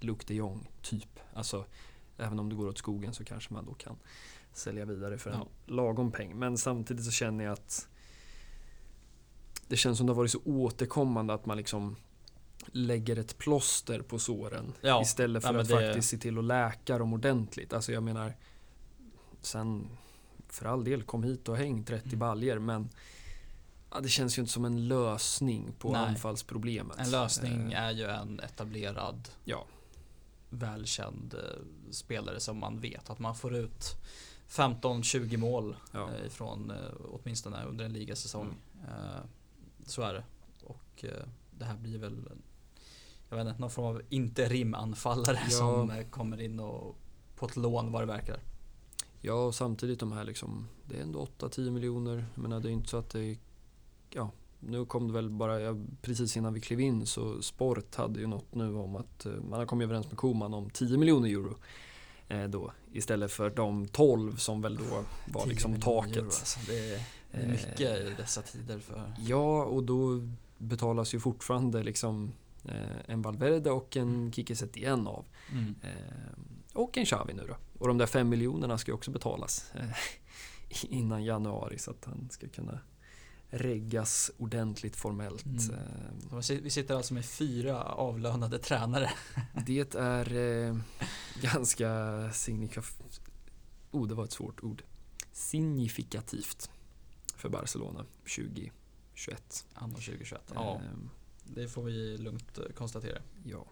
Luke 0.00 0.24
de 0.26 0.34
Jong, 0.34 0.70
typ. 0.82 1.20
Alltså, 1.34 1.64
även 2.18 2.38
om 2.38 2.48
det 2.48 2.54
går 2.54 2.68
åt 2.68 2.78
skogen 2.78 3.14
så 3.14 3.24
kanske 3.24 3.54
man 3.54 3.64
då 3.66 3.74
kan 3.74 3.96
sälja 4.52 4.84
vidare 4.84 5.18
för 5.18 5.30
en 5.30 5.36
Ja. 5.38 5.46
lagom 5.74 6.12
peng. 6.12 6.38
Men 6.38 6.58
samtidigt 6.58 7.04
så 7.04 7.10
känner 7.10 7.44
jag 7.44 7.52
att 7.52 7.88
det 9.70 9.76
känns 9.76 9.98
som 9.98 10.06
det 10.06 10.10
har 10.12 10.16
varit 10.16 10.30
så 10.30 10.40
återkommande 10.44 11.34
att 11.34 11.46
man 11.46 11.56
liksom 11.56 11.96
lägger 12.66 13.18
ett 13.18 13.38
plåster 13.38 14.02
på 14.02 14.18
såren 14.18 14.72
Ja, 14.80 15.02
istället 15.02 15.42
för 15.42 15.52
men 15.52 15.60
att 15.60 15.68
det- 15.68 15.74
faktiskt 15.86 16.08
se 16.10 16.16
till 16.18 16.38
att 16.38 16.44
läka 16.44 16.98
dem 16.98 17.12
ordentligt. 17.12 17.72
Alltså 17.72 17.92
jag 17.92 18.02
menar, 18.02 18.36
sen 19.40 19.88
för 20.48 20.66
all 20.66 20.84
del 20.84 21.02
kom 21.02 21.22
hit 21.22 21.48
och 21.48 21.56
häng 21.56 21.84
30 21.84 22.06
Mm. 22.06 22.18
baljer 22.18 22.58
men 22.58 22.88
ja, 23.90 24.00
det 24.00 24.08
känns 24.08 24.38
ju 24.38 24.40
inte 24.42 24.52
som 24.52 24.64
en 24.64 24.88
lösning 24.88 25.72
på 25.78 25.92
Nej. 25.92 26.00
anfallsproblemet. 26.08 26.98
En 26.98 27.10
lösning 27.10 27.72
Eh, 27.72 27.82
är 27.82 27.90
ju 27.90 28.04
en 28.06 28.40
etablerad, 28.40 29.28
Ja. 29.44 29.66
välkänd 30.50 31.34
eh, 31.34 31.40
spelare 31.90 32.40
som 32.40 32.58
man 32.58 32.80
vet 32.80 33.10
att 33.10 33.18
man 33.18 33.34
får 33.34 33.54
ut 33.56 33.84
15-20 34.48 35.36
mål 35.36 35.76
Ja. 35.92 36.08
eh, 36.20 36.26
ifrån 36.26 36.72
åtminstone 37.12 37.64
under 37.64 37.84
en 37.84 37.92
ligasäsong. 37.92 38.54
Eh, 38.88 39.20
Så 39.90 40.02
är 40.02 40.14
det. 40.14 40.24
Och 40.64 41.04
eh, 41.04 41.24
det 41.58 41.64
här 41.64 41.76
blir 41.76 41.98
väl 41.98 42.28
jag 43.28 43.36
vet 43.36 43.46
inte, 43.46 43.60
någon 43.60 43.70
form 43.70 43.86
av 43.86 44.02
interimanfallare 44.08 45.38
Ja. 45.44 45.50
som 45.50 45.90
eh, 45.90 46.06
kommer 46.06 46.40
in 46.40 46.60
och 46.60 46.96
på 47.36 47.46
ett 47.46 47.56
lån 47.56 47.92
vad 47.92 48.02
det 48.02 48.06
verkar. 48.06 48.40
ja, 49.20 49.34
och 49.34 49.54
samtidigt 49.54 50.00
de 50.00 50.12
här 50.12 50.24
liksom, 50.24 50.68
det 50.88 50.98
är 50.98 51.02
ändå 51.02 51.28
8-10 51.38 51.70
miljoner. 51.70 52.26
Jag 52.34 52.42
menar 52.42 52.60
det 52.60 52.68
är 52.68 52.72
inte 52.72 52.88
så 52.88 52.96
att 52.96 53.10
det 53.10 53.38
ja, 54.10 54.30
nu 54.60 54.84
kom 54.86 55.06
det 55.06 55.12
väl 55.12 55.30
bara, 55.30 55.60
ja, 55.60 55.74
precis 56.02 56.36
innan 56.36 56.54
vi 56.54 56.60
klev 56.60 56.80
in 56.80 57.06
så 57.06 57.42
Sport 57.42 57.94
hade 57.94 58.20
ju 58.20 58.26
något 58.26 58.54
nu 58.54 58.74
om 58.74 58.96
att 58.96 59.26
eh, 59.26 59.32
man 59.32 59.58
har 59.58 59.66
kommit 59.66 59.84
överens 59.84 60.06
med 60.08 60.16
Koman 60.16 60.54
om 60.54 60.70
10 60.70 60.98
miljoner 60.98 61.28
euro. 61.28 61.56
Eh, 62.30 62.44
då, 62.44 62.72
istället 62.92 63.32
för 63.32 63.50
de 63.50 63.88
12 63.88 64.36
som 64.36 64.62
väl 64.62 64.76
då 64.76 65.04
var 65.32 65.42
10 65.42 65.50
liksom 65.50 65.80
taket. 65.80 66.24
Alltså, 66.24 66.58
det 66.66 66.94
är 66.94 67.00
Eh, 67.32 67.48
mycket 67.48 67.80
i 67.80 68.14
dessa 68.16 68.42
tider 68.42 68.78
för 68.78 69.12
Ja, 69.18 69.64
och 69.64 69.82
då 69.84 70.28
betalas 70.58 71.14
ju 71.14 71.20
fortfarande 71.20 71.82
liksom 71.82 72.32
eh, 72.64 72.74
en 73.06 73.22
Valverde 73.22 73.70
och 73.70 73.96
en 73.96 74.08
Mm. 74.08 74.32
Kike 74.32 74.56
Setien 74.56 75.06
av. 75.06 75.24
mm. 75.52 75.74
Och 76.74 76.98
en 76.98 77.04
Xavi 77.04 77.34
nu 77.34 77.46
då. 77.48 77.56
Och 77.78 77.88
de 77.88 77.98
där 77.98 78.06
fem 78.06 78.28
miljonerna 78.28 78.78
ska 78.78 78.90
ju 78.90 78.94
också 78.94 79.10
betalas 79.10 79.72
innan 80.82 81.24
januari 81.24 81.78
så 81.78 81.90
att 81.90 82.04
han 82.04 82.28
ska 82.30 82.48
kunna 82.48 82.80
reggas 83.50 84.30
ordentligt 84.38 84.96
formellt. 84.96 85.44
Mm. 85.46 85.58
Eh, 85.74 86.36
vi 86.36 86.42
sit- 86.42 86.60
Vi 86.62 86.70
sitter 86.70 86.94
alltså 86.94 87.14
med 87.14 87.24
fyra 87.24 87.82
avlönade 87.84 88.58
tränare. 88.58 89.10
det 89.66 89.94
är 89.94 90.36
eh, 90.36 90.76
ganska 91.42 92.30
signifikativt. 92.32 93.20
Oh, 93.90 94.08
det 94.08 94.14
var 94.14 94.24
ett 94.24 94.32
svårt 94.32 94.62
ord. 94.62 94.82
Signifikativt 95.32 96.70
för 97.36 97.48
Barcelona 97.48 98.04
2021. 98.22 99.66
Anno 99.74 99.92
2021. 99.94 100.42
Ja, 100.54 100.80
Eh, 100.84 100.98
det 101.44 101.68
får 101.68 101.82
vi 101.82 102.18
lugnt 102.18 102.58
eh, 102.58 102.64
konstatera. 102.74 103.18
Ja. 103.44 103.66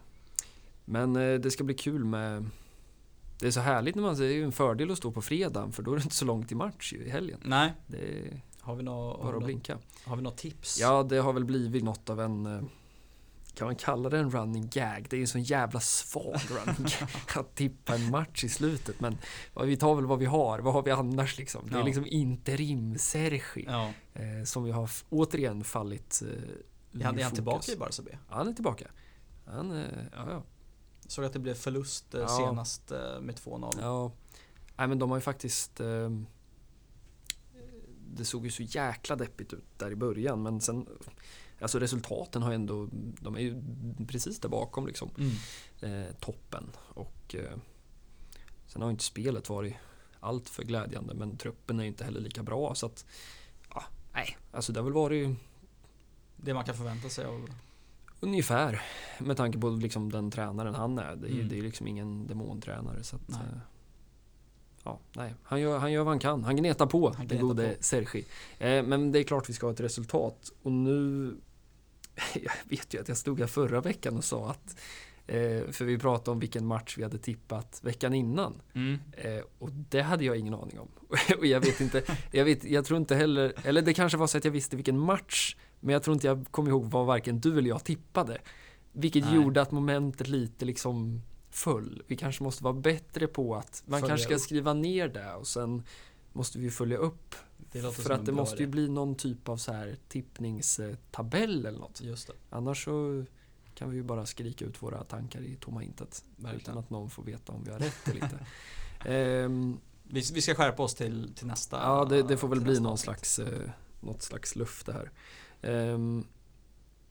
Men 0.85 1.15
eh, 1.15 1.39
det 1.39 1.51
ska 1.51 1.63
bli 1.63 1.73
kul 1.75 2.03
med... 2.05 2.49
Det 3.39 3.47
är 3.47 3.51
så 3.51 3.59
härligt 3.59 3.95
när 3.95 4.03
man 4.03 4.17
det 4.17 4.25
är 4.25 4.31
ju 4.33 4.43
en 4.43 4.51
fördel 4.51 4.91
att 4.91 4.97
stå 4.97 5.11
på 5.11 5.21
fredagen 5.21 5.71
för 5.71 5.83
då 5.83 5.91
är 5.91 5.95
det 5.97 6.03
inte 6.03 6.15
så 6.15 6.25
långt 6.25 6.47
till 6.47 6.57
match 6.57 6.93
i 6.93 7.09
helgen. 7.09 7.39
Nej, 7.45 7.73
Det 7.87 7.97
är 7.97 8.41
har 8.61 8.75
vi 8.75 8.83
något 8.83 9.21
bara 9.21 9.37
att 9.37 9.43
blinka. 9.43 9.77
har 10.05 10.15
vi 10.15 10.21
något 10.21 10.37
tips? 10.37 10.79
Ja, 10.79 11.03
det 11.03 11.17
har 11.17 11.33
väl 11.33 11.45
blivit 11.45 11.83
något 11.83 12.09
av 12.09 12.21
en... 12.21 12.45
eh, 12.45 12.61
Kan 13.53 13.65
man 13.65 13.75
kalla 13.75 14.09
det 14.09 14.17
en 14.19 14.31
running 14.31 14.69
gag? 14.73 15.07
Det 15.09 15.15
är 15.15 15.17
ju 15.17 15.21
en 15.23 15.27
sån 15.27 15.43
jävla 15.43 15.79
svag 15.79 16.39
running 16.49 16.75
gag 16.99 17.09
att 17.39 17.55
tippa 17.55 17.95
en 17.95 18.09
match 18.09 18.43
i 18.43 18.49
slutet. 18.49 18.99
Men 18.99 19.17
vi 19.65 19.77
tar 19.77 19.95
väl 19.95 20.05
vad 20.05 20.19
vi 20.19 20.25
har. 20.25 20.59
Vad 20.59 20.73
har 20.73 20.81
vi 20.83 20.91
annars 20.91 21.37
liksom? 21.37 21.67
Det 21.69 21.75
är 21.75 21.79
Ja. 21.79 21.85
liksom 21.85 22.05
interim 22.07 22.97
Sergi 22.97 23.65
Ja, 23.67 23.91
eh, 24.13 24.43
som 24.45 24.63
vi 24.63 24.71
har 24.71 24.89
återigen 25.09 25.63
fallit 25.63 26.21
eh, 26.21 26.27
ur 26.27 26.65
är 27.01 27.05
han, 27.05 27.19
är 27.19 27.23
han 27.23 27.29
fokus. 27.35 27.35
tillbaka 27.35 27.71
i 27.71 27.75
Barca 27.75 28.01
B? 28.05 28.11
Ja, 28.29 28.35
han 28.35 28.47
är 28.47 28.53
tillbaka. 28.53 28.87
Han, 29.45 29.71
eh, 29.71 29.85
ja, 30.11 30.31
ja. 30.31 30.43
Såg 31.07 31.25
att 31.25 31.33
det 31.33 31.39
blev 31.39 31.53
förlust 31.53 32.13
eh, 32.15 32.21
Ja. 32.21 32.27
senast 32.27 32.89
med 33.21 33.35
2-0. 33.35 33.73
Ja, 33.81 34.11
nej 34.77 34.87
men 34.87 34.99
de 34.99 35.09
har 35.09 35.17
ju 35.17 35.21
faktiskt 35.21 35.79
eh, 35.79 36.09
Det 38.19 38.25
såg 38.25 38.45
ju 38.45 38.51
så 38.51 38.63
jäkla 38.63 39.15
deppigt 39.15 39.53
ut 39.53 39.63
där 39.77 39.91
i 39.91 39.95
början 39.95 40.43
men 40.43 40.61
sen 40.61 40.85
Alltså 41.61 41.79
resultaten 41.79 42.41
har 42.41 42.51
ändå 42.53 42.87
De 43.21 43.35
är 43.35 43.39
ju 43.39 43.61
precis 44.07 44.39
där 44.39 44.49
bakom 44.49 44.87
liksom 44.87 45.09
Mm. 45.17 46.03
eh, 46.07 46.13
Toppen 46.19 46.63
och 46.93 47.35
eh, 47.35 47.57
Sen 48.67 48.81
har 48.81 48.89
ju 48.89 48.91
inte 48.91 49.03
spelet 49.03 49.49
varit 49.49 49.73
Allt 50.19 50.49
för 50.49 50.63
glädjande 50.63 51.13
men 51.13 51.37
truppen 51.37 51.79
är 51.79 51.83
ju 51.83 51.87
inte 51.89 52.03
heller 52.03 52.19
lika 52.21 52.43
bra 52.43 52.75
så 52.75 52.85
att 52.85 53.05
ja, 53.73 53.83
Nej, 54.13 54.37
alltså 54.51 54.71
det 54.73 54.79
har 54.79 54.83
väl 54.83 54.93
varit 54.93 55.35
Det 56.37 56.53
man 56.53 56.65
kan 56.65 56.75
förvänta 56.75 57.09
sig 57.09 57.25
av 57.25 57.49
Ungefär 58.19 58.81
med 59.19 59.37
tanke 59.37 59.57
på 59.59 59.69
liksom 59.69 60.11
den 60.11 60.31
tränaren 60.31 60.75
han 60.75 60.99
är. 60.99 61.15
Det 61.15 61.27
är 61.27 61.31
Mm. 61.33 61.49
det 61.49 61.57
är 61.57 61.61
liksom 61.61 61.87
ingen 61.87 62.27
demontränare. 62.27 63.03
Så 63.03 63.15
att, 63.15 63.29
eh, 63.29 63.37
ja, 64.83 64.99
nej. 65.13 65.33
Han, 65.43 65.61
gör, 65.61 65.77
han 65.77 65.91
gör 65.91 66.03
vad 66.03 66.11
han 66.11 66.19
kan. 66.19 66.43
Han 66.43 66.55
gnetar 66.55 66.85
på, 66.85 67.13
Han 67.17 67.27
den 67.27 67.41
gode 67.41 67.75
på. 67.77 67.83
Sergi. 67.83 68.25
Eh, 68.59 68.83
men 68.83 69.11
det 69.11 69.19
är 69.19 69.23
klart 69.23 69.49
vi 69.49 69.53
ska 69.53 69.67
ha 69.67 69.73
ett 69.73 69.79
resultat. 69.79 70.51
Och 70.63 70.71
nu... 70.71 71.35
Jag 72.33 72.51
vet 72.63 72.93
ju 72.93 73.01
att 73.01 73.07
jag 73.07 73.17
stod 73.17 73.39
här 73.39 73.47
förra 73.47 73.81
veckan 73.81 74.17
och 74.17 74.23
sa 74.23 74.49
att 74.49 74.75
Eh, 75.29 75.71
för 75.71 75.85
vi 75.85 75.97
pratade 75.97 76.31
om 76.31 76.39
vilken 76.39 76.65
match 76.65 76.95
vi 76.97 77.03
hade 77.03 77.17
tippat 77.17 77.79
veckan 77.83 78.13
innan. 78.13 78.61
Mm. 78.73 78.99
Eh, 79.11 79.43
och 79.59 79.69
det 79.71 80.01
hade 80.01 80.25
jag 80.25 80.37
ingen 80.37 80.53
aning 80.53 80.79
om. 80.79 80.87
och 81.37 81.45
jag 81.45 81.59
vet 81.59 81.81
inte, 81.81 82.03
jag, 82.31 82.45
vet, 82.45 82.63
jag 82.63 82.85
tror 82.85 82.99
inte 82.99 83.15
heller, 83.15 83.53
eller 83.63 83.81
det 83.81 83.93
kanske 83.93 84.17
var 84.17 84.27
så 84.27 84.37
att 84.37 84.45
jag 84.45 84.51
visste 84.51 84.75
vilken 84.75 84.99
match, 84.99 85.55
men 85.79 85.93
jag 85.93 86.03
tror 86.03 86.13
inte 86.13 86.27
jag 86.27 86.45
kom 86.51 86.67
ihåg 86.67 86.85
vad 86.85 87.05
varken 87.05 87.39
du 87.39 87.57
eller 87.57 87.69
jag 87.69 87.83
tippade. 87.83 88.37
Vilket 88.91 89.25
Nej. 89.25 89.35
gjorde 89.35 89.61
att 89.61 89.71
momentet 89.71 90.27
lite 90.27 90.65
liksom 90.65 91.21
föll. 91.49 92.03
Vi 92.07 92.15
kanske 92.15 92.43
måste 92.43 92.63
vara 92.63 92.73
bättre 92.73 93.27
på 93.27 93.55
att, 93.55 93.83
man 93.85 93.99
Följa 93.99 94.11
kanske 94.11 94.25
ska 94.25 94.35
upp. 94.35 94.41
skriva 94.41 94.73
ner 94.73 95.07
det 95.07 95.33
och 95.33 95.47
sen 95.47 95.83
måste 96.33 96.59
vi 96.59 96.71
följa 96.71 96.97
upp. 96.97 97.35
Det 97.71 97.95
för 97.95 98.09
att 98.09 98.25
det 98.25 98.31
måste 98.31 98.57
ju 98.57 98.63
idé. 98.63 98.71
bli 98.71 98.89
någon 98.89 99.15
typ 99.15 99.49
av 99.49 99.57
så 99.57 99.73
här 99.73 99.97
tippningstabell 100.07 101.65
eller 101.65 101.79
något. 101.79 102.01
Det, 102.03 102.29
Annars 102.49 102.83
så 102.85 103.25
kan 103.75 103.89
vi 103.89 103.95
ju 103.97 104.03
bara 104.03 104.25
skrika 104.25 104.65
ut 104.65 104.83
våra 104.83 105.03
tankar 105.03 105.41
i 105.41 105.55
tomma 105.55 105.83
intet. 105.83 106.23
Utan 106.37 106.51
verkligen. 106.51 106.77
att 106.77 106.89
någon 106.89 107.09
får 107.09 107.23
veta 107.23 107.51
om 107.51 107.63
vi 107.63 107.71
har 107.71 107.79
rätt 107.79 108.07
eller 108.07 108.23
inte. 108.23 108.45
Ehm, 109.05 109.79
Vi, 110.03 110.21
vi 110.33 110.41
ska 110.41 110.55
skärpa 110.55 110.83
oss 110.83 110.95
till, 110.95 111.33
till 111.35 111.47
nästa. 111.47 111.77
ja, 111.77 112.05
det, 112.05 112.21
det 112.23 112.37
får 112.37 112.47
väl 112.47 112.61
bli 112.61 112.79
någon 112.79 112.91
avsnitt. 112.91 113.03
slags, 113.03 113.39
eh, 113.39 113.69
något 113.99 114.21
slags 114.21 114.55
löfte 114.55 114.93
här. 114.93 115.11
Ehm, 115.61 116.25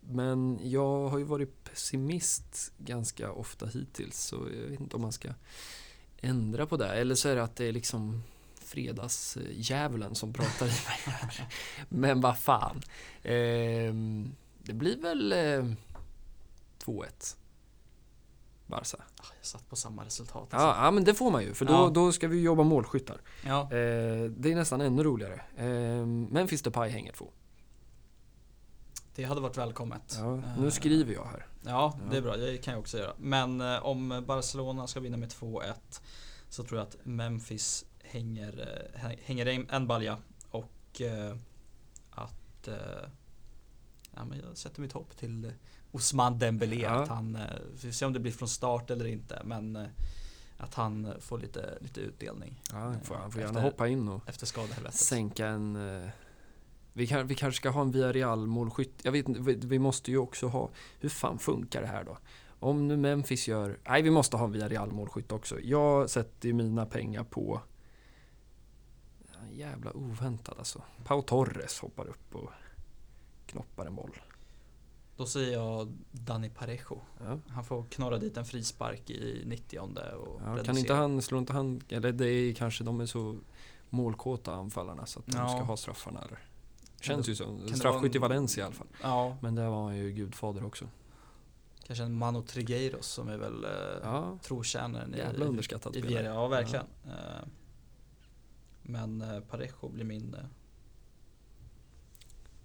men 0.09 0.59
jag 0.63 1.09
har 1.09 1.19
ju 1.19 1.25
varit 1.25 1.65
pessimist 1.65 2.73
ganska 2.79 3.33
ofta 3.33 3.67
hittills 3.67 4.19
så 4.19 4.37
jag 4.37 4.69
vet 4.71 4.81
inte 4.81 4.97
om 4.97 5.03
man 5.03 5.13
ska 5.13 5.29
ändra 6.21 6.67
på 6.67 6.77
det. 6.77 6.89
Eller 6.89 7.15
så 7.15 7.29
är 7.29 7.37
det 7.37 7.43
att 7.43 7.57
det 7.57 7.65
är 7.65 7.73
liksom 7.73 8.23
fredagsdjävulen 8.55 10.15
som 10.15 10.33
pratar 10.33 10.67
i 10.67 10.69
mig. 10.71 11.49
Men 11.89 12.21
vad 12.21 12.39
fan. 12.39 12.83
Ehm, 13.23 14.35
det 14.63 14.73
blir 14.73 14.97
väl 15.01 15.33
eh, 15.33 15.73
2-1. 16.85 17.37
Barca. 18.67 18.97
Ah, 19.17 19.25
Jag 19.39 19.47
satt 19.47 19.69
på 19.69 19.77
samma 19.77 20.05
resultat. 20.05 20.49
Ja, 20.53 20.85
ja, 20.85 20.91
men 20.91 21.05
det 21.05 21.15
får 21.15 21.31
man 21.31 21.43
ju 21.43 21.55
för 21.55 21.65
då, 21.65 21.73
Ja. 21.73 21.91
då 21.95 22.13
ska 22.13 22.29
vi 22.29 22.43
jobba 22.43 22.63
målskyttar. 22.63 23.21
ja. 23.47 23.63
Eh, 23.63 24.31
det 24.31 24.53
är 24.53 24.55
nästan 24.55 24.81
ännu 24.81 25.03
roligare. 25.03 25.41
Eh, 25.57 26.07
Memphis 26.07 26.63
Depay 26.63 26.91
hänger 26.91 27.13
två. 27.13 27.31
Det 29.19 29.25
hade 29.25 29.41
varit 29.41 29.57
välkommet. 29.59 30.17
Ja, 30.19 30.35
Eh, 30.37 30.59
nu 30.61 30.71
skriver 30.71 31.15
jag 31.15 31.25
här. 31.25 31.47
Ja, 31.63 31.99
det 32.11 32.17
är 32.17 32.23
bra. 32.23 32.37
Det 32.37 32.59
kan 32.59 32.73
jag 32.73 32.81
också 32.81 32.99
göra. 32.99 33.13
Men 33.19 33.61
eh, 33.61 33.87
om 33.87 34.25
Barcelona 34.27 34.87
ska 34.87 35.01
vinna 35.01 35.17
med 35.17 35.29
2-1 35.29 35.73
så 36.49 36.65
tror 36.65 36.79
jag 36.81 36.89
att 36.89 36.97
Memphis 37.03 37.85
hänger, 38.03 38.61
eh, 38.95 39.01
hä- 39.01 39.19
hänger 39.25 39.67
en, 39.71 39.87
balja 39.87 40.19
och 40.51 41.01
eh, 41.01 41.37
att 42.11 42.69
eh, 42.69 42.75
ja, 44.15 44.25
men 44.25 44.41
jag 44.49 44.57
sätter 44.57 44.81
mitt 44.81 44.93
hopp 44.93 45.17
till 45.17 45.45
eh, 45.45 45.51
Osman 45.93 46.39
Dembélé. 46.39 46.81
Ja. 46.83 46.91
Att 47.03 47.09
han, 47.09 47.37
eh, 47.37 47.43
vi 47.73 47.79
får 47.79 47.91
se 47.93 48.05
om 48.07 48.13
det 48.13 48.21
blir 48.21 48.33
från 48.33 48.49
start 48.49 48.91
eller 48.91 49.05
inte, 49.07 49.43
men 49.45 49.77
eh, 49.77 49.87
att 50.59 50.75
han 50.75 51.05
eh, 51.05 51.19
får 51.19 51.39
lite, 51.39 51.79
lite 51.81 52.01
utdelning 52.01 52.63
Ja, 52.73 52.77
han 52.79 53.01
får, 53.01 53.15
han 53.15 53.33
får 53.33 53.41
gärna 53.43 53.61
hoppa 53.61 53.89
in 53.89 54.09
och 54.09 54.29
efter 54.29 54.47
skadehelvetet. 54.47 54.99
sänka 55.01 55.47
en... 55.47 55.77
Vi, 56.99 57.07
kan, 57.07 57.27
vi 57.27 57.35
kanske 57.35 57.57
ska 57.57 57.71
ha 57.71 57.81
en 57.81 57.91
Villarreal 57.91 58.47
målskytt. 58.47 59.01
Jag 59.03 59.13
vet 59.13 59.29
inte, 59.29 59.41
vi, 59.41 59.55
vi 59.55 59.79
måste 59.79 60.11
ju 60.11 60.19
också 60.19 60.47
ha... 60.47 60.71
Hur 61.01 61.09
fan 61.09 61.39
funkar 61.39 61.81
det 61.81 61.87
här 61.87 62.05
då? 62.05 62.19
Om 62.61 62.89
nu 62.89 62.97
Memphis 62.97 63.49
gör... 63.49 63.79
Nej, 63.89 64.03
vi 64.03 64.11
måste 64.11 64.37
ha 64.37 64.45
en 64.45 64.53
Villarreal 64.53 64.93
målskytt 64.93 65.33
också. 65.33 65.61
Jag 65.61 66.11
sätter 66.11 66.49
ju 66.49 66.55
mina 66.55 66.87
pengar 66.87 67.25
på... 67.25 67.61
Jävla 69.53 69.97
oväntat 69.97 70.59
alltså. 70.59 70.83
Pau 71.05 71.23
Torres 71.23 71.81
hoppar 71.81 72.07
upp 72.09 72.35
och 72.35 72.51
knoppar 73.47 73.87
en 73.87 73.95
boll. 73.95 74.19
Då 75.17 75.27
säger 75.27 75.53
jag 75.53 75.93
Dani 76.11 76.51
Parejo. 76.51 77.01
Ja. 77.21 77.39
Han 77.49 77.65
får 77.65 77.85
knorra 77.85 78.19
dit 78.19 78.37
en 78.37 78.45
frispark 78.45 79.11
i 79.11 79.43
90 79.47 79.81
och 79.81 80.41
Ja, 80.45 80.63
kan 80.65 80.79
inte 80.79 80.95
han, 80.95 81.23
slår 81.23 81.39
inte 81.41 81.53
han, 81.53 81.81
eller 81.89 82.13
det 82.13 82.29
är 82.29 82.55
kanske 82.55 82.85
de 82.85 83.01
är 83.01 83.07
så 83.07 83.37
målkåta 83.91 84.55
anfallarna 84.55 85.07
så 85.07 85.19
att 85.21 85.27
de 85.27 85.37
Ja. 85.37 85.49
ska 85.49 85.61
ha 85.61 85.77
straffarna 85.77 86.21
eller? 86.23 86.39
Känns 87.01 87.29
ju 87.29 87.35
så. 87.35 87.59
Straffskytt 87.75 88.15
i 88.15 88.19
Valencia 88.19 88.63
i 88.63 88.67
alla 88.67 88.75
fall. 88.75 88.87
Ja, 89.03 89.37
Men 89.41 89.55
där 89.55 89.69
var 89.69 89.85
han 89.85 89.97
ju 89.97 90.11
gudfader 90.13 90.65
också. 90.65 90.89
kanske 91.87 92.05
en 92.05 92.15
Mano 92.15 92.43
Trigueiros 92.43 93.07
som 93.07 93.29
är 93.29 93.37
väl 93.37 93.65
eh, 93.65 93.71
Ja, 94.03 94.39
trotjänaren 94.43 95.15
i, 95.15 95.19
jävla 95.19 95.45
underskattad 95.45 95.97
i. 95.97 96.01
Viera. 96.01 96.25
Ja, 96.27 96.49
verkligen. 96.49 96.87
Eh, 97.07 97.47
Men 98.83 99.23
eh, 99.23 99.41
Parejo 99.41 99.89
blir 99.89 100.05
min 100.05 100.37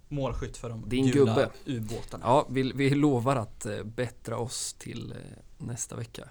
målskytt 0.08 0.58
för 0.58 0.70
de 0.70 0.90
Din 0.90 1.08
gula 1.12 1.26
gubbe. 1.36 1.50
ubåtarna. 1.66 2.26
Ja, 2.26 2.48
vi, 2.50 2.72
vi 2.72 2.90
lovar 2.96 3.36
att 3.36 3.68
bättra 3.86 4.38
oss 4.38 4.74
till 4.74 5.14
nästa 5.58 5.96
vecka. 5.96 6.30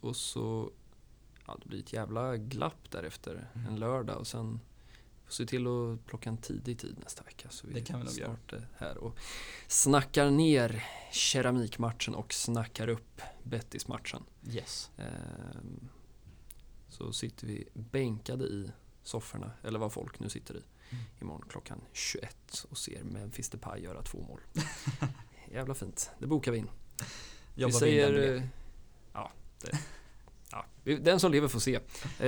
Och 0.00 0.16
så, 0.16 0.70
ja 1.46 1.56
det 1.62 1.68
blir 1.68 1.78
ett 1.80 1.92
jävla 1.92 2.36
glapp 2.36 2.90
därefter. 2.90 3.48
Mm. 3.54 3.66
En 3.66 3.76
lördag 3.80 4.16
och 4.18 4.26
sen 4.26 4.60
se 5.32 5.46
till 5.46 5.66
att 5.66 6.06
plocka 6.06 6.30
en 6.30 6.36
tidig 6.36 6.78
tid 6.78 6.96
nästa 7.04 7.22
vecka. 7.24 7.48
Så 7.50 7.66
vi 7.66 7.72
Det 7.74 7.80
kan 7.80 7.98
vi 8.00 8.04
nog 8.04 8.14
snart 8.14 8.52
är 8.52 8.68
här 8.78 8.98
och 8.98 9.18
snackar 9.68 10.30
ner 10.30 10.84
keramikmatchen 11.12 12.14
och 12.14 12.32
snackar 12.32 12.88
upp 12.88 13.20
Bettis-matchen. 13.42 14.22
Yes. 14.50 14.90
Ehm, 14.96 15.88
Så 16.88 17.12
sitter 17.12 17.46
vi 17.46 17.68
bänkade 17.74 18.44
i 18.44 18.70
sofforna, 19.02 19.50
eller 19.62 19.78
vad 19.78 19.92
folk 19.92 20.18
nu 20.20 20.28
sitter 20.28 20.54
i, 20.56 20.62
Mm. 20.90 21.04
imorgon 21.20 21.44
klockan 21.48 21.80
21 21.92 22.66
och 22.70 22.78
ser 22.78 23.02
Memphis 23.04 23.48
Depay 23.50 23.82
göra 23.82 24.02
två 24.02 24.22
mål. 24.28 24.40
Jävla 25.52 25.74
fint, 25.74 26.10
det 26.18 26.26
bokar 26.26 26.52
vi 26.52 26.58
in. 26.58 26.70
Jobbar 27.54 27.72
vi 27.72 27.78
säger... 27.78 28.12
med 28.12 28.36
eh, 28.36 28.42
Ja, 29.12 29.32
det, 29.60 29.78
ja, 30.50 30.66
vi- 30.84 30.96
den 30.96 31.20
som 31.20 31.32
lever 31.32 31.48
får 31.48 31.60
se. 31.60 31.74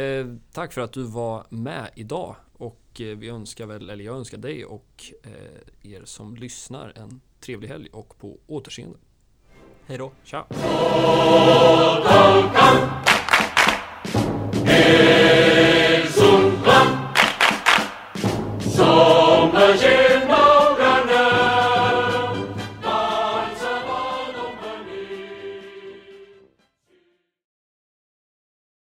Eh, 0.00 0.26
tack 0.52 0.72
för 0.72 0.80
att 0.80 0.92
du 0.92 1.02
var 1.02 1.46
med 1.50 1.90
idag 1.94 2.36
och 2.52 2.80
och 2.94 3.00
eh, 3.00 3.16
vi 3.16 3.28
önskar 3.28 3.66
väl, 3.66 3.90
eller 3.90 4.04
jag 4.04 4.16
önskar 4.16 4.38
dig 4.38 4.64
och 4.64 5.04
eh, 5.22 5.92
er 5.92 6.04
som 6.04 6.36
lyssnar 6.36 6.92
en 6.96 7.20
trevlig 7.40 7.68
helg 7.68 7.88
och 7.92 8.18
på 8.18 8.38
återseende. 8.46 8.98
Hej 9.86 9.98
då. 9.98 10.12
Tja! 10.24 10.46